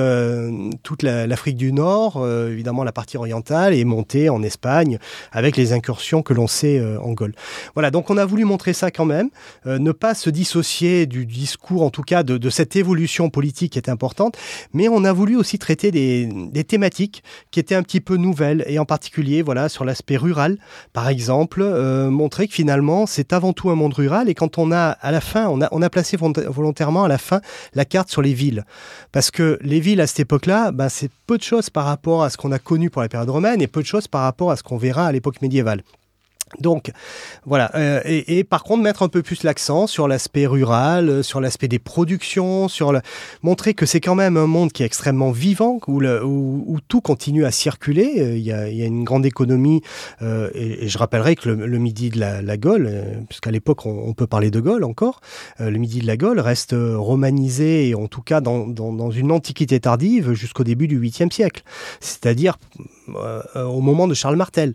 toute 0.84 1.04
l'Afrique 1.04 1.58
du 1.58 1.72
Nord, 1.72 2.18
euh, 2.18 2.52
évidemment 2.52 2.84
la 2.84 2.92
partie 2.92 3.18
orientale, 3.18 3.74
et 3.74 3.86
monter 3.86 4.30
en 4.30 4.42
Espagne 4.42 4.98
avec 5.32 5.58
les 5.58 5.74
incursions 5.74 6.24
que 6.24 6.34
l'on 6.34 6.48
sait 6.48 6.80
euh, 6.80 7.00
en 7.02 7.14
Gaule. 7.14 7.34
Voilà, 7.76 7.92
donc 7.92 8.10
on 8.10 8.18
a 8.18 8.26
voulu 8.26 8.46
montrer 8.46 8.74
ça 8.74 8.92
quand 8.92 9.06
même, 9.06 9.30
ne 9.66 9.92
pas 9.92 10.16
se 10.16 10.30
dissocier 10.30 11.06
du 11.06 11.26
discours, 11.26 11.84
en 11.84 11.90
tout 11.90 12.02
cas 12.02 12.24
de, 12.24 12.38
de 12.38 12.50
cette 12.50 12.76
évolution 12.76 13.30
politique 13.30 13.74
qui 13.74 13.80
est 13.80 13.90
importante, 13.90 14.38
mais 14.74 14.88
on 14.88 15.04
a 15.04 15.14
voulu 15.14 15.36
aussi 15.36 15.60
traiter 15.60 15.92
des, 15.92 16.26
des 16.26 16.64
thématiques 16.64 17.24
qui 17.52 17.60
étaient 17.60 17.76
un 17.76 17.84
petit 17.84 18.02
peu 18.02 18.18
nouvelles 18.18 18.66
et 18.72 18.80
en 18.80 18.86
particulier 18.86 19.42
voilà 19.42 19.70
sur 19.70 19.86
l'aspect 19.86 20.18
rural, 20.18 20.58
par 20.94 21.10
exemple, 21.10 21.64
montrer 22.10 22.48
que 22.48 22.54
finalement 22.54 23.06
c'est 23.06 23.34
avant 23.34 23.54
tout 23.54 23.70
un 23.70 23.76
monde 23.76 23.94
rural 23.94 24.30
et 24.30 24.34
quand 24.34 24.58
on 24.58 24.72
a 24.72 24.90
à 24.90 25.12
la 25.12 25.22
fin, 25.22 25.48
on 25.48 25.62
a, 25.62 25.68
on 25.72 25.82
a 25.82 25.90
placé 25.90 26.18
volontairement 26.18 27.04
à 27.04 27.08
la 27.08 27.18
fin 27.18 27.42
la 27.74 27.86
carte 27.86 28.10
sur 28.10 28.22
les 28.22 28.34
villes. 28.34 28.66
Parce 29.12 29.32
que 29.32 29.60
les 29.62 29.80
villes 29.80 30.02
à 30.02 30.08
cette 30.08 30.22
époque-là, 30.22 30.72
ben, 30.72 30.90
c'est 30.90 31.12
peu 31.28 31.38
de 31.38 31.44
choses 31.44 31.70
par 31.70 31.86
rapport 31.86 32.24
à 32.24 32.30
ce 32.30 32.38
qu'on 32.38 32.52
a 32.52 32.60
connu 32.60 32.90
pour 32.90 33.02
la 33.02 33.10
période 33.10 33.30
romaine 33.30 33.62
et 33.62 33.68
peu 33.68 33.82
de 33.82 33.88
choses 33.88 34.08
par 34.08 34.22
rapport 34.22 34.52
à 34.52 34.56
ce 34.56 34.64
qu'on 34.64 34.78
verra 34.78 35.08
à 35.08 35.12
l'époque 35.12 35.42
médiévale. 35.42 35.84
Donc 36.60 36.92
voilà, 37.46 37.72
euh, 37.76 38.02
et, 38.06 38.44
par 38.44 38.64
contre 38.64 38.84
mettre 38.84 39.04
un 39.04 39.08
peu 39.08 39.22
plus 39.22 39.44
l'accent 39.44 39.88
sur 39.88 40.08
l'aspect 40.08 40.46
rural, 40.46 41.10
euh, 41.10 41.24
sur 41.24 41.40
l'aspect 41.40 41.68
des 41.68 41.80
productions, 41.80 42.68
sur 42.68 42.92
le... 42.92 43.02
montrer 43.42 43.74
que 43.74 43.86
c'est 43.86 44.02
quand 44.02 44.16
même 44.16 44.38
un 44.38 44.48
monde 44.48 44.72
qui 44.72 44.84
est 44.84 44.86
extrêmement 44.86 45.32
vivant, 45.32 45.80
où, 45.88 46.00
le, 46.00 46.24
où, 46.26 46.80
tout 46.88 47.02
continue 47.02 47.46
à 47.46 47.52
circuler. 47.52 48.16
Euh, 48.18 48.38
il 48.38 48.44
y 48.44 48.52
a, 48.52 48.70
y 48.70 48.82
a 48.82 48.86
une 48.86 49.04
grande 49.04 49.26
économie, 49.26 49.82
et, 50.22 50.88
je 50.88 50.98
rappellerai 50.98 51.36
que 51.36 51.50
le, 51.50 51.78
midi 51.78 52.10
de 52.10 52.20
la, 52.20 52.42
la 52.42 52.58
Gaule, 52.58 52.90
puisqu'à 53.30 53.52
l'époque 53.52 53.86
on, 53.86 54.14
peut 54.14 54.28
parler 54.28 54.52
de 54.52 54.60
Gaule 54.60 54.84
encore, 54.84 55.22
le 55.60 55.78
midi 55.78 56.00
de 56.00 56.08
la 56.08 56.18
Gaule 56.18 56.40
reste 56.40 56.76
romanisé, 56.78 57.90
et 57.90 57.96
en 57.96 58.08
tout 58.08 58.22
cas 58.22 58.42
dans, 58.42 58.68
dans, 58.68 58.94
dans 58.94 59.12
une 59.12 59.32
antiquité 59.32 59.80
tardive 59.80 60.34
jusqu'au 60.34 60.64
début 60.64 60.88
du 60.88 61.00
8e 61.00 61.32
siècle, 61.32 61.64
c'est-à-dire 62.00 62.58
au 63.56 63.82
moment 63.82 64.08
de 64.08 64.14
Charles 64.14 64.36
Martel. 64.36 64.74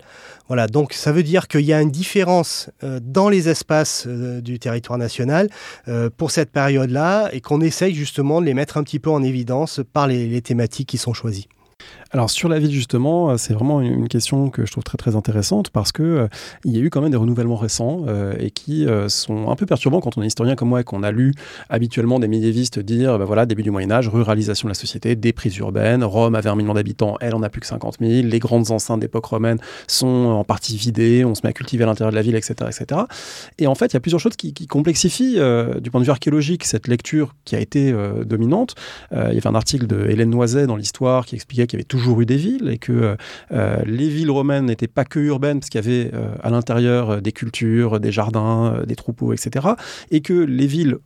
Voilà, 0.49 0.69
donc 0.69 0.93
ça 0.93 1.11
veut 1.11 1.25
dire 1.25 1.49
qu'il 1.49 1.63
y 1.63 1.73
a 1.73 1.83
une 1.83 1.91
différence 1.91 2.71
euh, 2.85 3.01
dans 3.03 3.29
les 3.29 3.49
espaces 3.49 4.05
euh, 4.07 4.41
du 4.41 4.59
territoire 4.61 4.99
national 4.99 5.49
euh, 5.89 6.09
pour 6.17 6.31
cette 6.31 6.53
période-là 6.53 7.31
et 7.33 7.41
qu'on 7.41 7.61
essaye 7.61 7.95
justement 7.95 8.41
de 8.41 8.47
les 8.47 8.55
mettre 8.55 8.77
un 8.77 8.85
petit 8.85 9.01
peu 9.01 9.11
en 9.11 9.23
évidence 9.23 9.81
par 9.93 10.07
les 10.07 10.41
thématiques 10.43 10.89
qui 10.89 10.99
sont 10.99 11.13
choisies. 11.13 11.49
Alors 12.13 12.31
sur 12.31 12.49
la 12.49 12.59
ville 12.59 12.71
justement, 12.71 13.31
euh, 13.31 13.37
c'est 13.37 13.53
vraiment 13.53 13.81
une 13.81 14.09
question 14.09 14.49
que 14.49 14.65
je 14.65 14.71
trouve 14.71 14.85
très 14.85 14.97
très 14.97 15.17
intéressante 15.17 15.71
parce 15.71 15.91
que 15.91 16.03
euh, 16.03 16.29
il 16.65 16.75
y 16.75 16.79
a 16.79 16.81
eu 16.81 16.89
quand 16.89 17.01
même 17.01 17.11
des 17.11 17.17
renouvellements 17.17 17.57
récents 17.57 18.05
euh, 18.07 18.35
et 18.39 18.51
qui 18.51 18.87
sont 19.09 19.51
un 19.51 19.57
peu 19.57 19.67
perturbants 19.67 20.01
quand 20.01 20.17
on 20.17 20.23
est 20.23 20.27
historien 20.27 20.55
comme 20.55 20.69
moi 20.69 20.81
et 20.81 20.85
qu'on 20.85 21.03
a 21.03 21.11
lu 21.11 21.35
habituellement 21.69 22.19
des 22.19 22.29
médiévistes 22.29 22.79
dire 22.79 23.19
bah 23.19 23.25
voilà 23.25 23.45
début 23.45 23.63
du 23.63 23.71
Moyen 23.71 23.91
Âge, 23.91 24.09
ruralisation 24.09 24.67
de 24.67 24.71
la 24.71 24.75
société, 24.75 25.17
déprise 25.17 25.57
urbaine, 25.59 26.05
Rome 26.05 26.35
avait 26.35 26.49
un 26.49 26.57
million 26.57 26.75
d'habitants, 26.75 27.17
elle 27.21 27.35
en 27.35 27.43
a 27.43 27.49
plus 27.49 27.61
que 27.61 27.67
50 27.67 27.97
000, 28.01 28.29
les 28.29 28.39
grandes 28.39 28.71
enceintes 28.71 29.01
d'époque 29.01 29.27
romaine 29.27 29.59
sont 29.87 30.07
en 30.07 30.45
partie 30.45 30.77
vidées, 30.77 31.25
on 31.25 31.35
se 31.35 31.43
met 31.45 31.51
à 31.51 31.53
cultiver 31.53 31.85
à 31.85 31.87
l'intérieur 31.87 32.13
de 32.13 32.17
la 32.17 32.23
ville, 32.23 32.37
etc., 32.37 32.55
etc. 32.67 33.03
Et 33.59 33.67
en 33.67 33.75
fait, 33.75 33.87
il 33.87 33.95
y 33.95 33.97
a 33.97 34.01
plusieurs 34.01 34.21
choses 34.21 34.37
qui, 34.37 34.55
complexifient 34.67 35.39
du 35.81 35.91
point 35.91 36.01
de 36.01 36.05
vue 36.05 36.11
archéologique 36.11 36.65
cette 36.65 36.89
lecture 36.89 37.35
qui 37.45 37.57
a 37.57 37.61
été 37.61 37.95
dominante. 38.25 38.75
il 39.13 39.35
y 39.35 39.39
avait 39.39 39.47
un 39.47 39.55
article 39.55 39.87
de 39.87 40.07
Hélène 40.09 40.31
Noiset 40.31 40.67
dans 40.67 40.77
l'histoire 40.77 41.27
qui 41.27 41.35
expliquait 41.35 41.66
qu'il 41.67 41.79
y 41.79 41.81
avait 41.81 41.85
toujours 41.85 42.21
eu 42.21 42.27
des 42.27 42.37
villes 42.37 42.69
et 42.69 42.79
que 42.79 43.17
euh, 43.53 43.83
les 43.85 44.09
villes 44.09 44.31
romaines 44.31 44.67
n'étaient 44.67 44.87
pas 44.87 45.05
que 45.05 45.19
urbaines 45.19 45.61
parce 45.61 45.71
qu'il 45.71 45.81
y 45.81 45.85
avait 45.85 46.11
euh, 46.15 46.29
à 46.43 46.51
l'intérieur 46.51 47.11
euh, 47.11 47.21
des 47.21 47.33
cultures, 47.33 48.01
des 48.01 48.13
jardins, 48.13 48.83
des 48.87 48.97
troupeaux, 48.97 49.33
etc. 49.33 49.67
Et 50.11 50.21
que 50.21 50.33
les 50.33 50.67
villes 50.67 50.99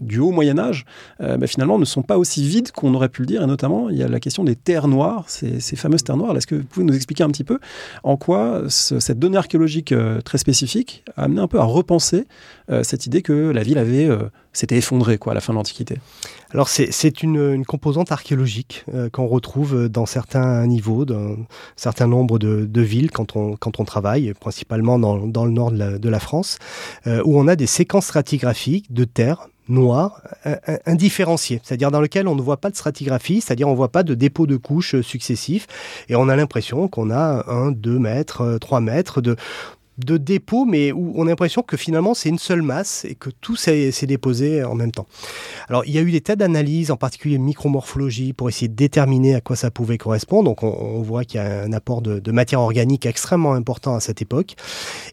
du 0.00 0.18
haut 0.18 0.30
Moyen 0.30 0.58
Âge, 0.58 0.86
bah, 1.18 1.46
finalement, 1.46 1.78
ne 1.78 1.84
sont 1.84 2.00
pas 2.00 2.16
aussi 2.16 2.48
vides 2.48 2.72
qu'on 2.72 2.94
aurait 2.94 3.10
pu 3.10 3.20
le 3.20 3.26
dire. 3.26 3.42
Et 3.42 3.46
notamment, 3.46 3.90
il 3.90 3.98
y 3.98 4.02
a 4.02 4.08
la 4.08 4.18
question 4.18 4.44
des 4.44 4.56
terres 4.56 4.88
noires, 4.88 5.24
ces, 5.28 5.60
fameuses 5.76 6.04
terres 6.04 6.16
noires. 6.16 6.34
Est-ce 6.34 6.46
que 6.46 6.54
vous 6.54 6.64
pouvez 6.64 6.86
nous 6.86 6.96
expliquer 6.96 7.22
un 7.22 7.28
petit 7.28 7.44
peu 7.44 7.58
en 8.02 8.16
quoi 8.16 8.62
cette 8.68 9.18
donnée 9.18 9.36
archéologique 9.36 9.92
très 10.24 10.38
spécifique 10.38 11.04
a 11.18 11.24
amené 11.24 11.42
un 11.42 11.48
peu 11.48 11.60
à 11.60 11.64
repenser 11.64 12.24
cette 12.82 13.04
idée 13.04 13.20
que 13.20 13.50
la 13.50 13.62
ville 13.62 13.76
avait 13.76 14.08
s'était 14.54 14.78
effondrée 14.78 15.18
quoi, 15.18 15.32
à 15.32 15.34
la 15.34 15.42
fin 15.42 15.52
de 15.52 15.58
l'Antiquité? 15.58 15.98
Alors 16.52 16.68
c'est 16.68 17.22
une, 17.22 17.64
composante 17.64 18.10
archéologique 18.10 18.84
euh, 18.92 19.08
qu'on 19.08 19.26
retrouve 19.26 19.88
dans 19.88 20.06
certains 20.06 20.66
niveaux, 20.66 21.04
d'un 21.04 21.36
certain 21.76 22.06
nombre 22.06 22.38
de, 22.38 22.80
villes 22.80 23.10
quand 23.10 23.36
on, 23.36 23.56
quand 23.56 23.78
on 23.78 23.84
travaille, 23.84 24.32
principalement 24.34 24.98
dans, 24.98 25.16
le 25.16 25.50
nord 25.50 25.70
de 25.70 26.08
la, 26.08 26.20
France, 26.20 26.58
euh, 27.06 27.22
où 27.24 27.38
on 27.38 27.46
a 27.46 27.56
des 27.56 27.66
séquences 27.66 28.06
stratigraphiques 28.06 28.92
de 28.92 29.04
terre 29.04 29.48
noires, 29.68 30.20
indifférenciées, 30.84 31.60
c'est-à-dire 31.62 31.92
dans 31.92 32.00
lesquelles 32.00 32.26
on 32.26 32.34
ne 32.34 32.42
voit 32.42 32.56
pas 32.56 32.70
de 32.70 32.74
stratigraphie, 32.74 33.40
c'est-à-dire 33.40 33.68
on 33.68 33.72
ne 33.72 33.76
voit 33.76 33.92
pas 33.92 34.02
de 34.02 34.14
dépôt 34.14 34.48
de 34.48 34.56
couches 34.56 35.00
successifs, 35.00 35.68
et 36.08 36.16
on 36.16 36.28
a 36.28 36.34
l'impression 36.34 36.88
qu'on 36.88 37.08
a 37.12 37.44
un, 37.48 37.70
deux 37.70 38.00
mètres, 38.00 38.58
trois 38.60 38.80
mètres 38.80 39.20
de, 39.20 39.36
de 40.04 40.16
dépôt, 40.16 40.64
mais 40.64 40.92
où 40.92 41.12
on 41.16 41.26
a 41.26 41.30
l'impression 41.30 41.62
que 41.62 41.76
finalement 41.76 42.14
c'est 42.14 42.28
une 42.28 42.38
seule 42.38 42.62
masse 42.62 43.04
et 43.04 43.14
que 43.14 43.30
tout 43.30 43.56
s'est 43.56 43.92
déposé 44.02 44.64
en 44.64 44.74
même 44.74 44.92
temps. 44.92 45.06
Alors 45.68 45.84
il 45.86 45.92
y 45.92 45.98
a 45.98 46.02
eu 46.02 46.10
des 46.10 46.20
tas 46.20 46.36
d'analyses, 46.36 46.90
en 46.90 46.96
particulier 46.96 47.38
micromorphologie, 47.38 48.32
pour 48.32 48.48
essayer 48.48 48.68
de 48.68 48.74
déterminer 48.74 49.34
à 49.34 49.40
quoi 49.40 49.56
ça 49.56 49.70
pouvait 49.70 49.98
correspondre. 49.98 50.44
Donc 50.44 50.62
on, 50.62 51.00
voit 51.02 51.24
qu'il 51.24 51.40
y 51.40 51.42
a 51.42 51.62
un 51.62 51.72
apport 51.72 52.02
de, 52.02 52.30
matière 52.30 52.60
organique 52.60 53.06
extrêmement 53.06 53.54
important 53.54 53.94
à 53.94 54.00
cette 54.00 54.22
époque. 54.22 54.54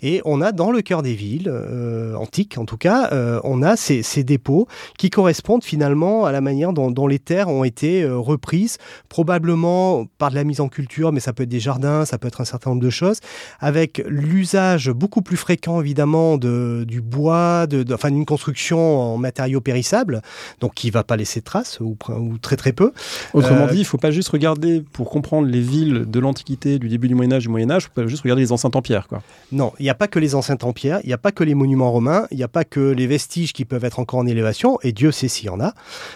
Et 0.02 0.22
on 0.26 0.42
a 0.42 0.52
dans 0.52 0.72
le 0.72 0.82
cœur 0.82 1.02
des 1.02 1.14
villes, 1.14 1.50
euh, 1.50 2.14
antiques 2.16 2.58
en 2.58 2.66
tout 2.66 2.78
cas, 2.78 3.10
euh, 3.12 3.40
on 3.44 3.64
a 3.64 3.76
ces, 3.76 4.04
dépôts 4.24 4.68
qui 4.98 5.10
correspondent 5.10 5.64
finalement 5.64 6.26
à 6.26 6.32
la 6.32 6.42
manière 6.42 6.74
dont, 6.74 7.08
les 7.08 7.20
terres 7.20 7.50
ont 7.50 7.64
été 7.64 8.04
euh, 8.04 8.18
reprises, 8.18 8.78
probablement 9.10 10.06
par 10.18 10.30
de 10.32 10.36
la 10.36 10.44
mise 10.44 10.60
en 10.60 10.68
culture, 10.68 11.12
mais 11.12 11.20
ça 11.20 11.34
peut 11.34 11.44
être 11.44 11.50
des 11.50 11.60
jardins, 11.60 12.06
ça 12.06 12.18
peut 12.18 12.28
être 12.28 12.42
un 12.42 12.46
certain 12.46 12.72
nombre 12.72 12.82
de 12.82 12.90
choses, 12.90 13.20
avec 13.60 14.04
l'usage 14.08 14.77
beaucoup 14.86 15.22
plus 15.22 15.38
fréquent 15.38 15.82
évidemment 15.82 16.38
de, 16.38 16.86
du 16.88 17.02
bois, 17.02 17.68
de, 17.68 17.86
enfin 17.94 18.12
d'une 18.12 18.26
construction 18.26 19.14
en 19.14 19.18
matériaux 19.18 19.62
périssables, 19.62 20.22
donc 20.62 20.74
qui 20.74 20.90
va 20.90 21.04
pas 21.04 21.16
laisser 21.16 21.40
de 21.40 21.46
traces 21.46 21.80
ou, 21.80 21.98
ou 22.10 22.38
très 22.38 22.56
très 22.56 22.72
peu. 22.72 22.92
Autrement 23.34 23.66
euh, 23.66 23.72
dit, 23.72 23.80
il 23.80 23.86
faut 23.86 23.98
pas 23.98 24.12
juste 24.12 24.30
regarder 24.30 24.84
pour 24.94 25.10
comprendre 25.10 25.48
les 25.48 25.62
villes 25.62 26.06
de 26.08 26.20
l'Antiquité, 26.20 26.80
du 26.80 26.90
début 26.90 27.08
du 27.08 27.16
Moyen 27.16 27.34
Âge, 27.34 27.44
du 27.44 27.50
Moyen 27.50 27.70
Âge, 27.72 27.84
il 27.84 27.86
faut 27.88 28.02
pas 28.02 28.08
juste 28.08 28.24
regarder 28.24 28.42
les 28.42 28.52
enceintes 28.52 28.76
en 28.76 28.82
pierre, 28.82 29.08
quoi. 29.08 29.22
Non, 29.52 29.74
il 29.80 29.84
n'y 29.84 29.90
a 29.90 29.96
pas 29.96 30.08
que 30.08 30.20
les 30.20 30.36
enceintes 30.36 30.64
en 30.64 30.74
pierre, 30.74 31.00
il 31.04 31.08
n'y 31.08 31.14
a 31.14 31.18
pas 31.18 31.32
que 31.32 31.44
les 31.44 31.56
monuments 31.56 31.92
romains, 31.92 32.28
il 32.32 32.38
n'y 32.38 32.44
a 32.44 32.48
pas 32.48 32.64
que 32.64 32.80
les 32.80 33.08
vestiges 33.08 33.54
qui 33.54 33.66
peuvent 33.66 33.86
être 33.86 34.00
encore 34.00 34.20
en 34.20 34.28
élévation, 34.28 34.78
et 34.84 34.92
Dieu 34.92 35.12
sait 35.12 35.28
s'il 35.28 35.48
y 35.48 35.50
en 35.50 35.60
a. 35.60 35.74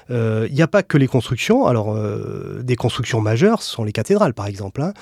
Euh, 0.09 0.47
il 0.49 0.55
n'y 0.55 0.62
a 0.62 0.68
pas 0.68 0.84
que 0.84 0.97
les 0.97 1.07
constructions. 1.07 1.66
Alors, 1.66 1.95
euh, 1.95 2.62
des 2.64 2.76
constructions 2.76 3.22
majeures 3.22 3.62
sont 3.62 3.84
les 3.84 3.91
cathédrales, 3.91 4.34
par 4.34 4.47
exemple, 4.47 4.82
hein, 4.82 4.93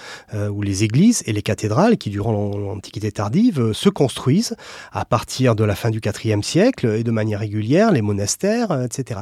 ou 0.49 0.61
les 0.61 0.83
églises 0.83 1.23
et 1.25 1.33
les 1.33 1.41
cathédrales 1.41 1.97
qui, 1.97 2.09
durant 2.09 2.31
l'Antiquité 2.31 3.11
tardive, 3.11 3.29
euh, 3.57 3.73
se 3.73 3.89
construisent 3.89 4.55
à 4.91 5.05
partir 5.05 5.55
de 5.55 5.63
la 5.63 5.75
fin 5.75 5.89
du 5.89 6.01
IVe 6.03 6.43
siècle 6.43 6.87
et 6.87 7.03
de 7.03 7.11
manière 7.11 7.39
régulière, 7.39 7.91
les 7.91 8.01
monastères, 8.01 8.71
euh, 8.71 8.85
etc. 8.85 9.21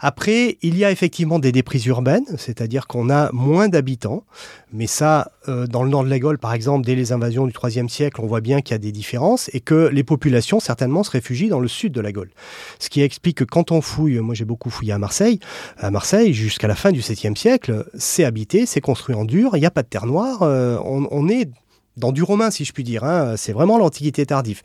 Après, 0.00 0.56
il 0.62 0.78
y 0.78 0.84
a 0.84 0.90
effectivement 0.90 1.38
des 1.38 1.52
déprises 1.52 1.84
urbaines, 1.86 2.24
c'est-à-dire 2.38 2.86
qu'on 2.86 3.10
a 3.10 3.30
moins 3.32 3.68
d'habitants, 3.68 4.24
mais 4.72 4.86
ça, 4.86 5.30
euh, 5.48 5.66
dans 5.66 5.82
le 5.82 5.90
nord 5.90 6.04
de 6.04 6.08
la 6.08 6.18
Gaule, 6.18 6.38
par 6.38 6.54
exemple, 6.54 6.86
dès 6.86 6.94
les 6.94 7.12
invasions 7.12 7.46
du 7.46 7.52
IIIe 7.62 7.88
siècle, 7.88 8.20
on 8.22 8.26
voit 8.26 8.40
bien 8.40 8.62
qu'il 8.62 8.72
y 8.72 8.76
a 8.76 8.78
des 8.78 8.92
différences 8.92 9.50
et 9.52 9.60
que 9.60 9.88
les 9.88 10.04
populations, 10.04 10.58
certainement, 10.58 11.04
se 11.04 11.10
réfugient 11.10 11.48
dans 11.48 11.60
le 11.60 11.68
sud 11.68 11.92
de 11.92 12.00
la 12.00 12.12
Gaule. 12.12 12.30
Ce 12.78 12.88
qui 12.88 13.02
explique 13.02 13.38
que 13.38 13.44
quand 13.44 13.72
on 13.72 13.82
fouille, 13.82 14.18
moi 14.20 14.34
j'ai 14.34 14.46
beaucoup 14.46 14.70
fouillé 14.70 14.92
à 14.92 14.98
Marseille, 14.98 15.38
à 15.76 15.90
Marseille, 15.90 16.32
jusqu'à 16.32 16.68
la 16.68 16.76
fin 16.76 16.92
du 16.92 17.00
VIIe 17.00 17.36
siècle, 17.36 17.84
c'est 17.94 18.24
habité, 18.24 18.64
c'est 18.64 18.80
construit 18.80 19.14
en 19.14 19.24
dur, 19.26 19.50
il 19.54 19.60
n'y 19.60 19.66
a 19.66 19.70
pas 19.70 19.82
de 19.82 19.88
terre 19.88 20.06
noire, 20.06 20.38
on, 20.40 21.06
on 21.10 21.28
est 21.28 21.50
dans 21.96 22.12
du 22.12 22.22
romain, 22.22 22.50
si 22.50 22.64
je 22.64 22.72
puis 22.72 22.84
dire. 22.84 23.04
Hein. 23.04 23.34
C'est 23.36 23.52
vraiment 23.52 23.78
l'Antiquité 23.78 24.26
tardive. 24.26 24.62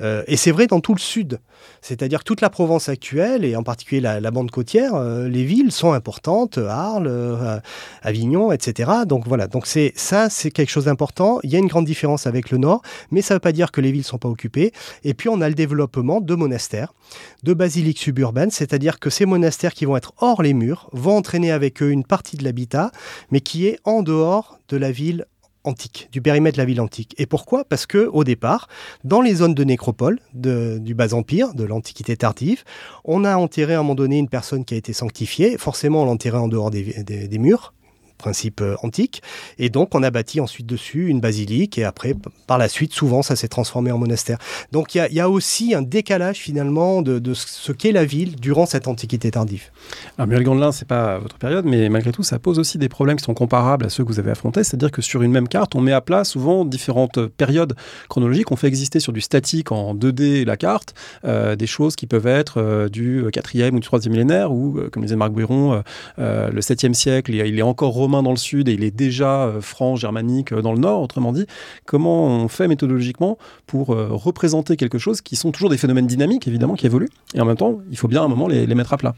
Euh, 0.00 0.22
et 0.26 0.36
c'est 0.36 0.50
vrai 0.50 0.66
dans 0.66 0.80
tout 0.80 0.94
le 0.94 1.00
sud. 1.00 1.38
C'est-à-dire 1.80 2.24
toute 2.24 2.40
la 2.40 2.50
Provence 2.50 2.88
actuelle, 2.88 3.44
et 3.44 3.56
en 3.56 3.62
particulier 3.62 4.00
la, 4.00 4.30
bande 4.30 4.50
côtière, 4.50 4.94
euh, 4.94 5.28
les 5.28 5.44
villes 5.44 5.72
sont 5.72 5.92
importantes, 5.92 6.58
Arles, 6.58 7.06
euh, 7.08 7.58
Avignon, 8.02 8.52
etc. 8.52 8.90
Donc 9.06 9.26
voilà, 9.26 9.46
donc 9.46 9.66
c'est 9.66 9.92
ça, 9.96 10.28
c'est 10.30 10.50
quelque 10.50 10.70
chose 10.70 10.86
d'important. 10.86 11.38
Il 11.42 11.50
y 11.50 11.56
a 11.56 11.58
une 11.58 11.66
grande 11.66 11.84
différence 11.84 12.26
avec 12.26 12.50
le 12.50 12.58
nord, 12.58 12.82
mais 13.10 13.22
ça 13.22 13.34
ne 13.34 13.36
veut 13.36 13.40
pas 13.40 13.52
dire 13.52 13.70
que 13.72 13.80
les 13.80 13.92
villes 13.92 14.00
ne 14.00 14.06
sont 14.06 14.18
pas 14.18 14.28
occupées. 14.28 14.72
Et 15.04 15.14
puis 15.14 15.28
on 15.28 15.40
a 15.40 15.48
le 15.48 15.54
développement 15.54 16.20
de 16.20 16.34
monastères, 16.34 16.94
de 17.42 17.54
basiliques 17.54 17.98
suburbaines, 17.98 18.50
c'est-à-dire 18.50 18.98
que 18.98 19.10
ces 19.10 19.26
monastères 19.26 19.74
qui 19.74 19.84
vont 19.84 19.96
être 19.96 20.12
hors 20.18 20.42
les 20.42 20.54
murs 20.54 20.88
vont 20.92 21.16
entraîner 21.16 21.52
avec 21.52 21.82
eux 21.82 21.90
une 21.90 22.04
partie 22.04 22.36
de 22.36 22.44
l'habitat, 22.44 22.90
mais 23.30 23.40
qui 23.40 23.66
est 23.66 23.78
en 23.84 24.02
dehors 24.02 24.58
de 24.68 24.76
la 24.76 24.90
ville 24.90 25.26
antique, 25.64 26.08
du 26.12 26.20
périmètre 26.20 26.56
de 26.56 26.62
la 26.62 26.66
ville 26.66 26.80
antique. 26.80 27.14
Et 27.18 27.26
pourquoi? 27.26 27.64
Parce 27.64 27.86
que 27.86 28.08
au 28.12 28.24
départ, 28.24 28.68
dans 29.04 29.20
les 29.20 29.34
zones 29.34 29.54
de 29.54 29.64
nécropole 29.64 30.18
du 30.34 30.94
bas 30.94 31.14
empire, 31.14 31.54
de 31.54 31.64
l'Antiquité 31.64 32.16
tardive, 32.16 32.64
on 33.04 33.24
a 33.24 33.36
enterré 33.36 33.74
à 33.74 33.78
un 33.78 33.82
moment 33.82 33.94
donné 33.94 34.18
une 34.18 34.28
personne 34.28 34.64
qui 34.64 34.74
a 34.74 34.76
été 34.76 34.92
sanctifiée. 34.92 35.58
Forcément, 35.58 36.02
on 36.02 36.06
l'enterrait 36.06 36.38
en 36.38 36.48
dehors 36.48 36.70
des 36.70 37.38
murs, 37.38 37.74
principe 38.22 38.60
euh, 38.60 38.76
antique. 38.82 39.20
Et 39.58 39.68
donc, 39.68 39.94
on 39.94 40.02
a 40.02 40.10
bâti 40.10 40.40
ensuite 40.40 40.66
dessus 40.66 41.08
une 41.08 41.20
basilique. 41.20 41.76
Et 41.76 41.84
après, 41.84 42.14
par 42.46 42.56
la 42.56 42.68
suite, 42.68 42.94
souvent, 42.94 43.22
ça 43.22 43.36
s'est 43.36 43.48
transformé 43.48 43.90
en 43.90 43.98
monastère. 43.98 44.38
Donc, 44.70 44.94
il 44.94 45.08
y, 45.10 45.20
a, 45.20 45.28
aussi 45.28 45.74
un 45.74 45.82
décalage 45.82 46.38
finalement 46.38 47.02
de, 47.02 47.34
ce 47.34 47.72
qu'est 47.72 47.92
la 47.92 48.04
ville 48.04 48.36
durant 48.36 48.66
cette 48.66 48.86
antiquité 48.86 49.30
tardive. 49.30 49.70
Alors, 50.16 50.28
Muriel 50.28 50.44
Gandelin, 50.44 50.72
c'est 50.72 50.86
pas 50.86 51.18
votre 51.18 51.38
période, 51.38 51.64
mais 51.64 51.88
malgré 51.88 52.12
tout, 52.12 52.22
ça 52.22 52.38
pose 52.38 52.58
aussi 52.58 52.78
des 52.78 52.88
problèmes 52.88 53.16
qui 53.16 53.24
sont 53.24 53.34
comparables 53.34 53.84
à 53.86 53.88
ceux 53.88 54.04
que 54.04 54.08
vous 54.08 54.20
avez 54.20 54.30
affrontés. 54.30 54.62
C'est-à-dire 54.62 54.90
que 54.90 55.02
sur 55.02 55.22
une 55.22 55.32
même 55.32 55.48
carte, 55.48 55.74
on 55.74 55.80
met 55.80 55.92
à 55.92 56.00
plat 56.00 56.24
souvent 56.24 56.64
différentes 56.64 57.26
périodes 57.26 57.74
chronologiques. 58.08 58.52
On 58.52 58.56
fait 58.56 58.68
exister 58.68 59.00
sur 59.00 59.12
du 59.12 59.20
statique 59.20 59.72
en 59.72 59.94
2D 59.94 60.44
la 60.44 60.56
carte 60.56 60.94
euh, 61.24 61.56
des 61.56 61.66
choses 61.66 61.96
qui 61.96 62.06
peuvent 62.06 62.26
être 62.26 62.58
euh, 62.58 62.88
du 62.88 63.24
4e 63.24 63.74
ou 63.74 63.80
du 63.80 63.88
3e 63.88 64.10
millénaire, 64.10 64.52
ou, 64.52 64.78
comme 64.92 65.02
disait 65.02 65.16
Marc 65.16 65.32
Bouiron, 65.32 65.82
le 66.18 66.60
7e 66.60 66.94
siècle, 66.94 67.32
il 67.34 67.58
est 67.58 67.62
encore 67.62 67.92
romain 67.92 68.11
dans 68.20 68.32
le 68.32 68.36
sud 68.36 68.68
et 68.68 68.72
il 68.72 68.82
est 68.84 68.90
déjà 68.90 69.44
euh, 69.44 69.60
franc 69.62 69.96
germanique 69.96 70.52
dans 70.52 70.72
le 70.72 70.80
nord, 70.80 71.00
autrement 71.00 71.32
dit. 71.32 71.46
Comment 71.86 72.26
on 72.26 72.48
fait 72.48 72.68
méthodologiquement 72.68 73.38
pour 73.66 73.88
représenter 73.88 74.76
quelque 74.76 74.98
chose 74.98 75.20
qui 75.20 75.36
sont 75.36 75.52
toujours 75.52 75.70
des 75.70 75.78
phénomènes 75.78 76.06
dynamiques, 76.06 76.48
évidemment, 76.48 76.74
qui 76.74 76.86
évoluent, 76.86 77.08
et 77.34 77.40
en 77.40 77.44
même 77.44 77.56
temps, 77.56 77.78
il 77.90 77.96
faut 77.96 78.08
bien 78.08 78.22
à 78.22 78.24
un 78.24 78.28
moment 78.28 78.48
les, 78.48 78.66
mettre 78.74 78.92
à 78.92 78.96
plat. 78.96 79.14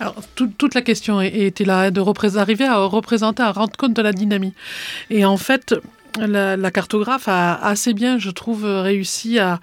Alors, 0.00 0.16
toute 0.34 0.74
la 0.74 0.82
question 0.82 1.20
était 1.20 1.64
là, 1.64 1.90
de 1.90 2.38
arriver 2.38 2.64
à 2.64 2.78
représenter, 2.84 3.42
à 3.42 3.52
rendre 3.52 3.76
compte 3.78 3.94
de 3.94 4.02
la 4.02 4.12
dynamique. 4.12 4.54
Et 5.08 5.24
en 5.24 5.36
fait, 5.36 5.74
la, 6.18 6.70
cartographe 6.70 7.28
a 7.28 7.54
assez 7.54 7.94
bien, 7.94 8.18
je 8.18 8.30
trouve, 8.30 8.64
réussi 8.64 9.38
à, 9.38 9.58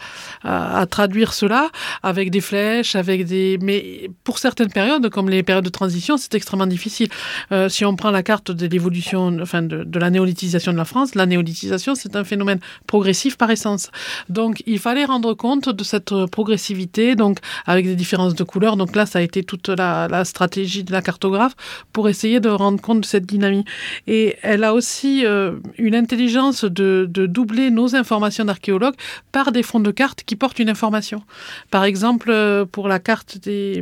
traduire 0.89 1.34
cela 1.34 1.70
avec 2.01 2.30
des 2.30 2.41
flèches, 2.41 2.95
avec 2.95 3.26
des. 3.26 3.58
Mais 3.62 4.10
pour 4.24 4.39
certaines 4.39 4.72
périodes, 4.72 5.10
comme 5.10 5.30
les 5.30 5.43
périodes 5.43 5.66
de 5.66 5.70
transition, 5.70 6.18
c'est 6.18 6.34
extrêmement 6.36 6.68
difficile. 6.68 7.10
Euh, 7.51 7.70
si 7.70 7.86
on 7.86 7.95
prend 7.95 8.12
la 8.12 8.24
carte 8.24 8.51
de 8.51 8.68
l'évolution, 8.68 9.38
enfin 9.41 9.62
de, 9.62 9.99
la 9.99 10.10
néolithisation 10.10 10.72
de 10.72 10.78
la 10.78 10.86
France, 10.86 11.16
la 11.16 11.26
néolithisation, 11.26 11.95
c'est 11.95 12.16
un 12.16 12.24
phénomène 12.24 12.60
progressif 12.88 13.38
par 13.38 13.49
essence. 13.51 13.89
Donc, 14.30 14.64
il 14.66 14.80
fallait 14.80 15.06
rendre 15.06 15.34
compte 15.34 15.70
de 15.70 15.84
cette 15.84 16.14
progressivité, 16.32 17.16
donc 17.16 17.39
avec 17.66 17.86
des 17.86 17.95
différences 17.95 18.36
de 18.36 18.43
couleurs. 18.43 18.78
Donc 18.78 18.95
là, 18.95 19.06
ça 19.06 19.20
a 19.20 19.22
été 19.22 19.43
toute 19.43 19.70
la, 19.70 20.24
stratégie 20.26 20.84
de 20.84 20.91
la 20.91 21.01
cartographe 21.01 21.54
pour 21.91 22.08
essayer 22.10 22.39
de 22.39 22.49
rendre 22.49 22.82
compte 22.82 23.01
de 23.01 23.06
cette 23.06 23.26
dynamique. 23.26 23.68
Et 24.08 24.38
elle 24.41 24.64
a 24.64 24.74
aussi 24.74 25.26
euh, 25.26 25.54
une 25.78 25.95
intelligence 25.95 26.43
de, 26.52 27.08
doubler 27.08 27.72
nos 27.72 27.96
informations 27.96 28.46
d'archéologues 28.46 28.96
par 29.32 29.52
des 29.52 29.64
fonds 29.64 29.80
de 29.80 29.91
cartes 29.91 30.24
qui 30.24 30.36
portent 30.36 30.60
une 30.60 30.70
information. 30.70 31.24
Par 31.72 31.84
exemple, 31.84 32.30
euh, 32.30 32.66
pour 32.66 32.88
la 32.88 33.00
carte 33.00 33.38
des, 33.38 33.82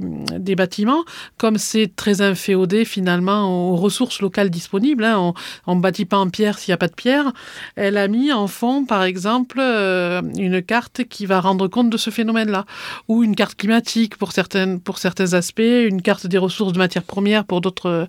bâtiments, 0.55 1.03
comme 1.37 1.57
c'est 1.57 1.95
très 1.95 2.21
inféodé 2.21 2.85
finalement 2.85 3.71
aux 3.71 3.75
ressources 3.75 4.21
locales 4.21 4.49
disponibles, 4.49 5.05
hein, 5.05 5.33
on 5.65 5.75
ne 5.75 5.81
bâtit 5.81 6.05
pas 6.05 6.17
en 6.17 6.29
pierre 6.29 6.59
s'il 6.59 6.71
n'y 6.71 6.73
a 6.73 6.77
pas 6.77 6.87
de 6.87 6.95
pierre, 6.95 7.31
elle 7.75 7.97
a 7.97 8.07
mis 8.07 8.31
en 8.31 8.47
fond, 8.47 8.85
par 8.85 9.03
exemple, 9.03 9.57
euh, 9.59 10.21
une 10.37 10.61
carte 10.61 11.03
qui 11.05 11.25
va 11.25 11.39
rendre 11.39 11.67
compte 11.67 11.89
de 11.89 11.97
ce 11.97 12.09
phénomène-là, 12.09 12.65
ou 13.07 13.23
une 13.23 13.35
carte 13.35 13.55
climatique 13.55 14.17
pour, 14.17 14.31
certaines, 14.31 14.79
pour 14.79 14.97
certains 14.97 15.33
aspects, 15.33 15.61
une 15.61 16.01
carte 16.01 16.27
des 16.27 16.37
ressources 16.37 16.73
de 16.73 16.77
matières 16.77 17.03
premières 17.03 17.45
pour 17.45 17.61
d'autres 17.61 18.07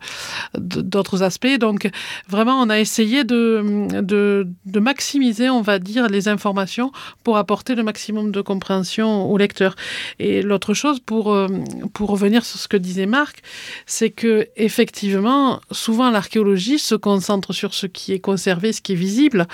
aspects. 1.22 1.58
Donc, 1.58 1.88
vraiment, 2.28 2.60
on 2.60 2.68
a 2.68 2.78
essayé 2.78 3.24
de 3.24 4.41
de, 4.64 4.80
maximiser, 4.80 5.50
on 5.50 5.62
va 5.62 5.78
dire, 5.78 6.08
les 6.08 6.28
informations 6.28 6.92
pour 7.24 7.36
apporter 7.36 7.74
le 7.74 7.82
maximum 7.82 8.32
de 8.32 8.40
compréhension 8.40 9.30
au 9.30 9.36
lecteur. 9.38 9.74
Et 10.18 10.42
l'autre 10.42 10.74
chose, 10.74 11.00
pour, 11.00 11.32
euh, 11.32 11.48
pour 11.92 12.10
revenir 12.10 12.44
sur 12.44 12.58
ce 12.58 12.68
que 12.68 12.76
disait 12.76 13.06
Marc, 13.06 13.42
c'est 13.86 14.10
que 14.10 14.48
effectivement, 14.56 15.60
souvent 15.70 16.10
l'archéologie 16.10 16.78
se 16.78 16.94
concentre 16.94 17.52
sur 17.52 17.74
ce 17.74 17.86
qui 17.86 18.12
est 18.12 18.20
conservé, 18.20 18.72
ce 18.72 18.80
qui 18.80 18.92
est 18.92 18.96
visible. 18.96 19.46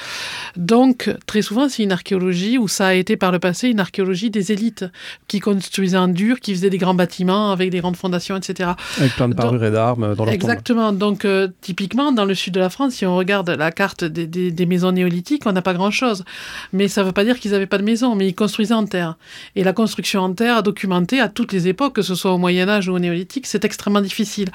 Donc, 0.57 1.11
très 1.27 1.43
souvent, 1.43 1.69
c'est 1.69 1.83
une 1.83 1.93
archéologie 1.93 2.59
où 2.59 2.69
ça 2.69 2.89
a 2.89 2.95
été 2.95 3.17
par 3.17 3.33
le 3.33 3.39
passé 3.39 3.69
une 3.69 3.81
archéologie 3.81 4.31
des 4.31 4.53
élites 4.53 4.85
qui 5.27 5.41
construisaient 5.41 5.97
en 5.97 6.09
dur, 6.09 6.41
qui 6.41 6.55
faisaient 6.55 6.71
des 6.71 6.79
grands 6.79 6.95
bâtiments 6.95 7.53
avec 7.53 7.71
des 7.71 7.81
grandes 7.81 7.97
fondations, 7.97 8.37
etc. 8.37 8.71
Avec 8.99 9.15
plein 9.15 9.29
de 9.29 9.35
parures 9.35 9.65
et 9.65 9.71
d'armes 9.71 10.15
dans 10.15 10.25
leur 10.25 10.35
Exactement. 10.35 10.93
Donc, 10.93 11.25
euh, 11.25 11.49
typiquement, 11.61 12.13
dans 12.13 12.25
le 12.25 12.35
sud 12.35 12.55
de 12.55 12.61
la 12.61 12.71
France, 12.71 12.95
si 12.95 13.07
on 13.07 13.17
regarde 13.17 13.51
la 13.51 13.73
carte 13.73 14.05
des, 14.05 14.27
des, 14.27 14.51
des 14.51 14.67
maisons 14.69 14.93
néolithiques, 14.93 15.43
on 15.47 15.53
n'a 15.53 15.63
pas 15.63 15.75
grand-chose. 15.75 16.25
Mais 16.73 16.89
ça 16.89 17.03
ne 17.03 17.07
veut 17.07 17.13
pas 17.13 17.25
dire 17.25 17.39
qu'ils 17.41 17.51
n'avaient 17.51 17.67
pas 17.67 17.79
de 17.79 17.83
maison, 17.83 18.15
mais 18.15 18.29
ils 18.29 18.35
construisaient 18.35 18.75
en 18.75 18.87
terre. 18.87 19.17
Et 19.57 19.65
la 19.65 19.73
construction 19.73 20.21
en 20.21 20.33
terre, 20.33 20.63
documentée 20.63 21.21
à 21.21 21.29
toutes 21.29 21.53
les 21.53 21.69
époques, 21.69 21.95
que 21.95 22.03
ce 22.03 22.15
soit 22.15 22.33
au 22.33 22.39
Moyen 22.39 22.69
Âge 22.69 22.89
ou 22.89 22.95
au 22.95 22.99
néolithique, 22.99 23.47
c'est 23.47 23.65
extrêmement 23.65 24.01
difficile. 24.01 24.51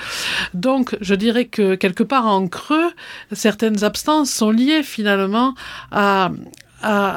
Donc, 0.54 0.96
je 1.02 1.16
dirais 1.16 1.46
que 1.46 1.76
quelque 1.76 2.04
part 2.04 2.28
en 2.28 2.48
creux, 2.48 2.92
certaines 3.32 3.84
abstances 3.84 4.32
sont 4.32 4.52
liées 4.52 4.84
finalement 4.84 5.56
à, 5.92 6.32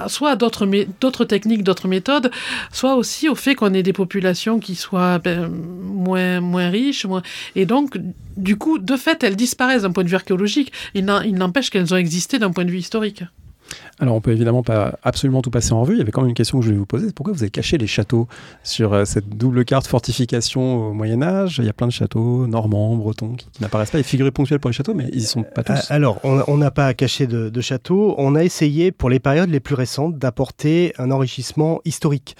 soit 0.09 0.31
à 0.31 0.37
d'autres, 0.37 1.25
techniques, 1.25 1.62
d'autres 1.62 1.89
méthodes, 1.89 2.31
soit 2.73 2.95
aussi 2.95 3.29
au 3.29 3.35
fait 3.35 3.55
qu'on 3.55 3.75
ait 3.75 3.83
des 3.83 3.93
populations 3.93 4.59
qui 4.59 4.75
soient 4.75 5.19
ben, 5.19 5.49
moins, 5.49 6.41
moins 6.41 6.71
riches. 6.71 7.07
Moins... 7.07 7.23
Et 7.55 7.67
donc, 7.67 7.99
du 8.37 8.57
coup, 8.57 8.79
de 8.79 8.97
fait, 8.97 9.23
elles 9.25 9.37
disparaissent 9.37 9.83
d'un 9.83 9.93
point 9.93 10.05
de 10.05 10.09
vue 10.09 10.17
archéologique. 10.17 10.73
Il 10.95 11.05
n'empêche 11.05 11.71
qu'elles 11.71 11.93
ont 11.93 11.99
existé 11.99 12.39
d'un 12.39 12.51
point 12.51 12.64
de 12.64 12.71
vue 12.71 12.79
historique. 12.79 13.25
Alors, 13.99 14.14
on 14.14 14.21
peut 14.21 14.33
évidemment 14.33 14.62
pas 14.62 14.99
absolument 15.03 15.43
tout 15.43 15.51
passer 15.51 15.73
en 15.73 15.81
revue. 15.81 15.95
Il 15.95 15.99
y 15.99 16.03
avait 16.03 16.12
quand 16.12 16.21
même 16.21 16.29
une 16.29 16.35
question 16.35 16.59
que 16.59 16.64
je 16.64 16.69
voulais 16.69 16.79
vous 16.79 16.87
poser. 16.87 17.12
Pourquoi 17.12 17.33
vous 17.33 17.43
avez 17.43 17.51
caché 17.51 17.79
les 17.79 17.87
châteaux 17.87 18.29
sur 18.62 18.93
euh, 18.93 19.05
cette 19.05 19.29
double 19.31 19.64
carte 19.64 19.87
fortification 19.87 20.89
au 20.89 20.93
Moyen 20.93 21.23
Âge? 21.23 21.59
Il 21.59 21.64
y 21.64 21.69
a 21.69 21.73
plein 21.73 21.87
de 21.87 21.93
châteaux 21.93 22.47
normands, 22.47 22.95
bretons 22.97 23.35
qui, 23.35 23.47
n'apparaissent 23.61 23.91
pas. 23.91 23.99
Il 23.99 24.05
figurés 24.05 24.31
ponctuels 24.31 24.61
pour 24.61 24.71
les 24.71 24.77
châteaux, 24.77 24.95
mais 24.95 25.09
ils 25.12 25.21
y 25.21 25.27
sont 25.27 25.43
pas 25.43 25.62
tous. 25.62 25.91
Alors, 25.91 26.21
on 26.25 26.57
n'a 26.57 26.71
pas 26.71 26.93
caché 26.95 27.27
de, 27.27 27.49
de 27.49 27.61
châteaux. 27.61 28.14
On 28.19 28.35
a 28.35 28.45
essayé, 28.45 28.93
pour 28.93 29.09
les 29.09 29.19
périodes 29.19 29.51
les 29.51 29.61
plus 29.61 29.75
récentes, 29.75 30.19
d'apporter 30.19 30.93
un 30.99 31.11
enrichissement 31.11 31.81
historique. 31.85 32.37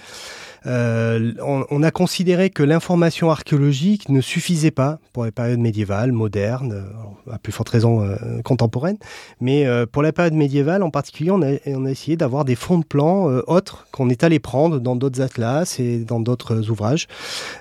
Euh, 0.65 1.33
on, 1.41 1.83
a 1.83 1.91
considéré 1.91 2.49
que 2.49 2.63
l'information 2.63 3.29
archéologique 3.29 4.09
ne 4.09 4.21
suffisait 4.21 4.71
pas 4.71 4.99
pour 5.13 5.25
les 5.25 5.31
périodes 5.31 5.59
médiévales, 5.59 6.11
modernes, 6.11 6.73
euh, 6.73 7.33
à 7.33 7.37
plus 7.37 7.51
forte 7.51 7.69
raison 7.69 8.01
euh, 8.01 8.15
contemporaines, 8.43 8.97
mais 9.39 9.65
pour 9.91 10.01
la 10.01 10.11
période 10.11 10.33
médiévale 10.33 10.83
en 10.83 10.89
particulier, 10.89 11.31
on 11.31 11.41
a, 11.41 11.89
essayé 11.89 12.17
d'avoir 12.17 12.45
des 12.45 12.55
fonds 12.55 12.79
de 12.79 12.85
plans 12.85 13.25
autres 13.47 13.87
qu'on 13.91 14.09
est 14.09 14.23
allé 14.23 14.39
prendre 14.39 14.79
dans 14.79 14.95
d'autres 14.95 15.21
atlas 15.21 15.79
et 15.79 15.99
dans 15.99 16.19
d'autres 16.19 16.69
ouvrages. 16.69 17.07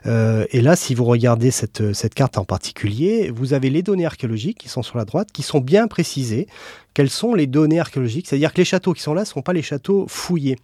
et 0.04 0.60
là, 0.60 0.76
si 0.76 0.94
vous 0.94 1.04
regardez 1.04 1.50
cette 1.50 2.14
carte 2.14 2.38
en 2.38 2.44
particulier, 2.44 3.30
vous 3.34 3.52
avez 3.52 3.70
les 3.70 3.82
données 3.82 4.06
archéologiques 4.06 4.58
qui 4.58 4.68
sont 4.68 4.82
sur 4.82 4.98
la 4.98 5.04
droite, 5.04 5.28
qui 5.32 5.42
sont 5.42 5.60
bien 5.60 5.86
précisées. 5.88 6.46
Quelles 6.94 7.10
sont 7.10 7.34
les 7.34 7.46
données 7.46 7.80
archéologiques? 7.80 8.26
C'est-à-dire 8.28 8.52
que 8.52 8.58
les 8.58 8.64
châteaux 8.64 8.92
qui 8.92 9.02
sont 9.02 9.14
là 9.14 9.22
ne 9.22 9.26
sont 9.26 9.42
pas 9.42 9.52
les 9.52 9.62
châteaux 9.62 10.06
fouillés. 10.08 10.56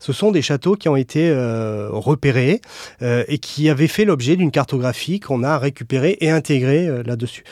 Ce 0.00 0.12
sont 0.12 0.30
des 0.30 0.42
châteaux 0.42 0.76
qui 0.76 0.88
ont 0.88 0.96
été 0.96 1.28
euh, 1.30 1.88
repérés 1.90 2.60
euh, 3.02 3.24
et 3.28 3.38
qui 3.38 3.68
avaient 3.68 3.88
fait 3.88 4.04
l'objet 4.04 4.36
d'une 4.36 4.50
cartographie 4.50 5.20
qu'on 5.20 5.42
a 5.42 5.58
récupérée 5.58 6.16
et 6.20 6.30
intégrée 6.30 6.86
euh, 6.86 7.02
là-dessus. 7.02 7.44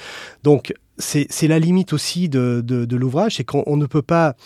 Donc 0.42 0.74
c'est 0.98 1.48
la 1.48 1.58
limite 1.58 1.92
aussi 1.92 2.28
de, 2.28 2.60
de 2.62 2.96
l'ouvrage, 2.96 3.36
c'est 3.36 3.44
qu'on 3.44 3.76
ne 3.76 3.86
peut 3.86 4.02
pas 4.02 4.36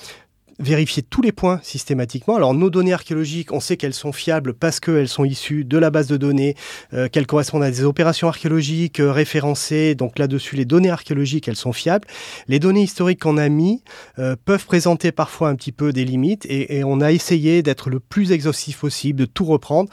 vérifier 0.59 1.03
tous 1.03 1.23
les 1.23 1.33
points 1.33 1.61
systématiquement. 1.63 2.37
Alors 2.37 2.55
nos 2.55 2.71
données 2.71 2.93
archéologiques, 2.93 3.53
on 3.53 3.61
sait 3.61 3.77
qu'elles 3.77 3.95
sont 3.95 4.13
fiables 4.13 4.55
parce 4.55 4.81
qu'elles 4.81 5.09
sont 5.09 5.25
issues 5.25 5.65
de 5.65 5.79
la 5.79 5.91
base 5.91 6.07
de 6.07 6.17
données, 6.17 6.55
euh, 6.95 7.09
qu'elles 7.09 7.27
correspondent 7.27 7.63
à 7.63 7.71
des 7.71 7.85
opérations 7.85 8.29
archéologiques 8.29 9.01
euh, 9.01 9.13
référencées. 9.13 9.95
Donc 9.95 10.19
là-dessus, 10.19 10.57
les 10.57 10.65
données 10.65 10.91
archéologiques, 10.91 11.49
elles 11.49 11.57
sont 11.57 11.73
fiables. 11.73 12.07
Les 12.49 12.59
données 12.59 12.83
historiques 12.83 13.21
qu'on 13.21 13.37
a 13.37 13.49
mis 13.49 13.83
euh, 14.19 14.37
peuvent 14.45 14.65
présenter 14.65 15.13
parfois 15.13 15.49
un 15.49 15.57
petit 15.57 15.73
peu 15.73 15.93
des 15.93 16.05
limites 16.05 16.47
et, 16.47 16.79
et 16.79 16.85
on 16.85 17.01
a 17.01 17.13
essayé 17.13 17.63
d'être 17.63 17.91
le 17.91 18.01
plus 18.01 18.33
exhaustif 18.33 18.79
possible, 18.79 19.19
de 19.19 19.27
tout 19.27 19.45
reprendre. 19.45 19.91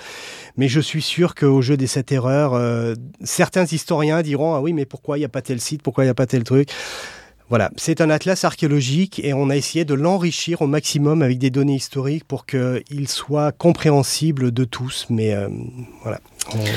Mais 0.56 0.68
je 0.68 0.80
suis 0.80 1.02
sûr 1.02 1.36
qu'au 1.36 1.62
jeu 1.62 1.78
des 1.78 1.88
sept 1.88 2.12
erreurs, 2.12 2.54
certains 3.24 3.66
historiens 3.66 4.22
diront 4.22 4.54
ah 4.54 4.62
oui 4.62 4.74
mais 4.74 4.86
pourquoi 4.86 5.18
il 5.18 5.22
n'y 5.22 5.26
a 5.26 5.30
pas 5.30 5.42
tel 5.42 5.60
site, 5.60 5.82
pourquoi 5.82 6.04
il 6.04 6.08
n'y 6.08 6.12
a 6.12 6.16
pas 6.16 6.26
tel 6.26 6.44
truc? 6.44 6.70
Voilà, 7.50 7.72
c'est 7.76 8.02
un 8.02 8.10
atlas 8.10 8.44
archéologique 8.44 9.20
et 9.24 9.34
on 9.34 9.50
a 9.50 9.56
essayé 9.56 9.86
de 9.86 9.94
l'enrichir 9.94 10.62
au 10.62 10.68
maximum 10.68 11.22
avec 11.22 11.38
des 11.38 11.50
données 11.50 11.76
historiques 11.76 12.24
pour 12.24 12.46
qu'il 12.46 13.08
soit 13.08 13.52
compréhensible 13.52 14.52
de 14.52 14.64
tous. 14.64 15.06
Mais 15.10 15.34
euh, 15.34 15.50
voilà, 16.02 16.20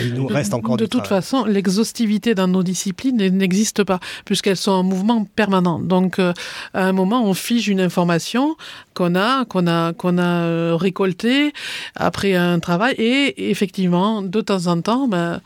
il 0.03 0.14
nous 0.14 0.27
reste 0.27 0.55
encore 0.55 0.77
De 0.77 0.87
toute 0.87 1.07
façon, 1.07 1.45
l'exhaustivité 1.45 2.35
dans 2.35 2.49
nos 2.49 2.62
disciplines 2.62 3.17
n'existe 3.17 3.85
pas, 3.85 4.01
puisqu'elles 4.25 4.57
sont 4.57 4.73
en 4.73 4.83
mouvement 4.83 5.25
permanent. 5.25 5.79
Donc, 5.79 6.19
euh, 6.19 6.33
à 6.75 6.85
un 6.85 6.93
moment, 6.93 7.25
on 7.25 7.35
fige 7.35 7.69
une 7.69 7.81
information 7.81 8.57
qu'on 8.95 9.14
a, 9.14 9.45
qu'on 9.45 9.67
a, 9.67 9.93
qu'on 9.93 10.19
a 10.19 10.23
euh, 10.23 10.77
récoltée 10.77 11.53
après 11.95 12.35
un 12.35 12.59
travail, 12.61 12.95
et 12.99 13.51
effectivement, 13.51 14.23
de 14.23 14.41
temps 14.41 14.67
en 14.67 14.81
temps, 14.81 15.09
ben, 15.09 15.41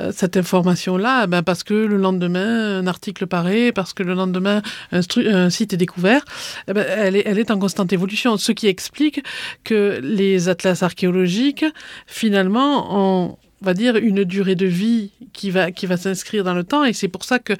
euh, 0.00 0.12
cette 0.14 0.36
information-là, 0.36 1.26
ben, 1.26 1.42
parce 1.42 1.62
que 1.64 1.74
le 1.74 1.96
lendemain, 1.96 2.78
un 2.78 2.86
article 2.86 3.26
paraît, 3.26 3.72
parce 3.72 3.92
que 3.92 4.02
le 4.02 4.14
lendemain, 4.14 4.62
un, 4.92 5.00
un 5.16 5.50
site 5.50 5.72
est 5.72 5.78
découvert, 5.78 6.24
eh 6.68 6.72
ben, 6.72 6.86
elle, 6.88 7.16
est, 7.16 7.22
elle 7.26 7.38
est 7.38 7.50
en 7.50 7.58
constante 7.58 7.92
évolution. 7.92 8.36
Ce 8.36 8.52
qui 8.52 8.66
explique 8.66 9.22
que 9.64 10.00
les 10.02 10.48
atlas 10.48 10.82
archéologiques, 10.82 11.64
finalement, 12.06 13.24
ont 13.24 13.36
on 13.64 13.66
va 13.66 13.72
dire, 13.72 13.96
une 13.96 14.24
durée 14.24 14.56
de 14.56 14.66
vie 14.66 15.10
qui 15.32 15.50
va, 15.50 15.70
qui 15.70 15.86
va 15.86 15.96
s'inscrire 15.96 16.44
dans 16.44 16.52
le 16.52 16.64
temps. 16.64 16.84
Et 16.84 16.92
c'est 16.92 17.08
pour 17.08 17.24
ça 17.24 17.38
que 17.38 17.54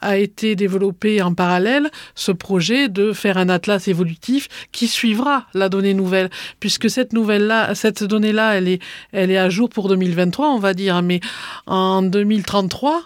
a 0.00 0.16
été 0.16 0.54
développé 0.54 1.20
en 1.20 1.34
parallèle 1.34 1.90
ce 2.14 2.30
projet 2.30 2.88
de 2.88 3.12
faire 3.12 3.38
un 3.38 3.48
atlas 3.48 3.88
évolutif 3.88 4.48
qui 4.70 4.86
suivra 4.86 5.46
la 5.54 5.68
donnée 5.68 5.94
nouvelle, 5.94 6.30
puisque 6.60 6.88
cette 6.88 7.12
nouvelle-là, 7.12 7.74
cette 7.74 8.04
donnée-là, 8.04 8.56
elle 8.56 8.68
est, 8.68 8.82
elle 9.10 9.32
est 9.32 9.36
à 9.36 9.50
jour 9.50 9.68
pour 9.68 9.88
2023, 9.88 10.48
on 10.48 10.60
va 10.60 10.74
dire, 10.74 11.02
mais 11.02 11.18
en 11.66 12.02
2033, 12.02 13.02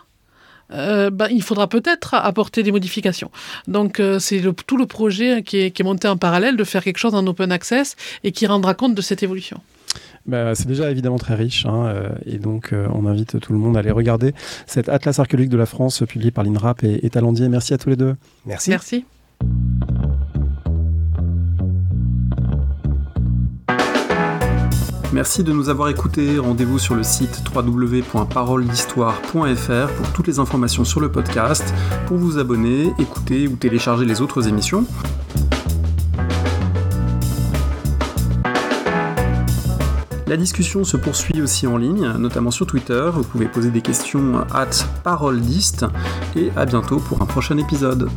euh, 0.72 1.08
ben, 1.08 1.28
il 1.30 1.42
faudra 1.42 1.68
peut-être 1.68 2.12
apporter 2.12 2.62
des 2.62 2.72
modifications. 2.72 3.30
Donc 3.66 3.98
euh, 3.98 4.18
c'est 4.18 4.42
tout 4.66 4.76
le 4.76 4.86
projet 4.86 5.42
qui 5.42 5.58
est, 5.58 5.70
qui 5.70 5.80
est 5.80 5.84
monté 5.84 6.06
en 6.06 6.18
parallèle 6.18 6.56
de 6.56 6.64
faire 6.64 6.84
quelque 6.84 6.98
chose 6.98 7.14
en 7.14 7.26
open 7.26 7.50
access 7.50 7.96
et 8.24 8.32
qui 8.32 8.46
rendra 8.46 8.74
compte 8.74 8.94
de 8.94 9.02
cette 9.02 9.22
évolution. 9.22 9.60
Bah, 10.26 10.54
C'est 10.54 10.68
déjà 10.68 10.90
évidemment 10.90 11.18
très 11.18 11.34
riche, 11.34 11.66
hein, 11.66 11.92
et 12.26 12.38
donc 12.38 12.74
on 12.94 13.06
invite 13.06 13.40
tout 13.40 13.52
le 13.52 13.58
monde 13.58 13.76
à 13.76 13.80
aller 13.80 13.90
regarder 13.90 14.34
cet 14.66 14.88
Atlas 14.88 15.18
archéologique 15.18 15.50
de 15.50 15.56
la 15.56 15.66
France 15.66 16.02
publié 16.08 16.30
par 16.30 16.44
l'INRAP 16.44 16.84
et, 16.84 17.04
et 17.04 17.10
Talendier. 17.10 17.48
Merci 17.48 17.74
à 17.74 17.78
tous 17.78 17.90
les 17.90 17.96
deux. 17.96 18.14
Merci. 18.46 18.70
Merci. 18.70 19.04
Merci 25.12 25.44
de 25.44 25.52
nous 25.52 25.68
avoir 25.68 25.90
écoutés. 25.90 26.38
Rendez-vous 26.38 26.78
sur 26.78 26.94
le 26.94 27.02
site 27.02 27.42
www.paroledhistoire.fr 27.54 29.94
pour 29.94 30.12
toutes 30.14 30.26
les 30.26 30.38
informations 30.38 30.86
sur 30.86 31.00
le 31.00 31.12
podcast, 31.12 31.74
pour 32.06 32.16
vous 32.16 32.38
abonner, 32.38 32.90
écouter 32.98 33.46
ou 33.46 33.56
télécharger 33.56 34.06
les 34.06 34.22
autres 34.22 34.48
émissions. 34.48 34.86
La 40.32 40.38
discussion 40.38 40.82
se 40.82 40.96
poursuit 40.96 41.42
aussi 41.42 41.66
en 41.66 41.76
ligne, 41.76 42.08
notamment 42.18 42.50
sur 42.50 42.66
Twitter. 42.66 43.10
Vous 43.12 43.22
pouvez 43.22 43.48
poser 43.48 43.70
des 43.70 43.82
questions 43.82 44.46
at 44.54 44.70
paroledist 45.04 45.84
et 46.34 46.50
à 46.56 46.64
bientôt 46.64 47.00
pour 47.00 47.20
un 47.20 47.26
prochain 47.26 47.58
épisode. 47.58 48.08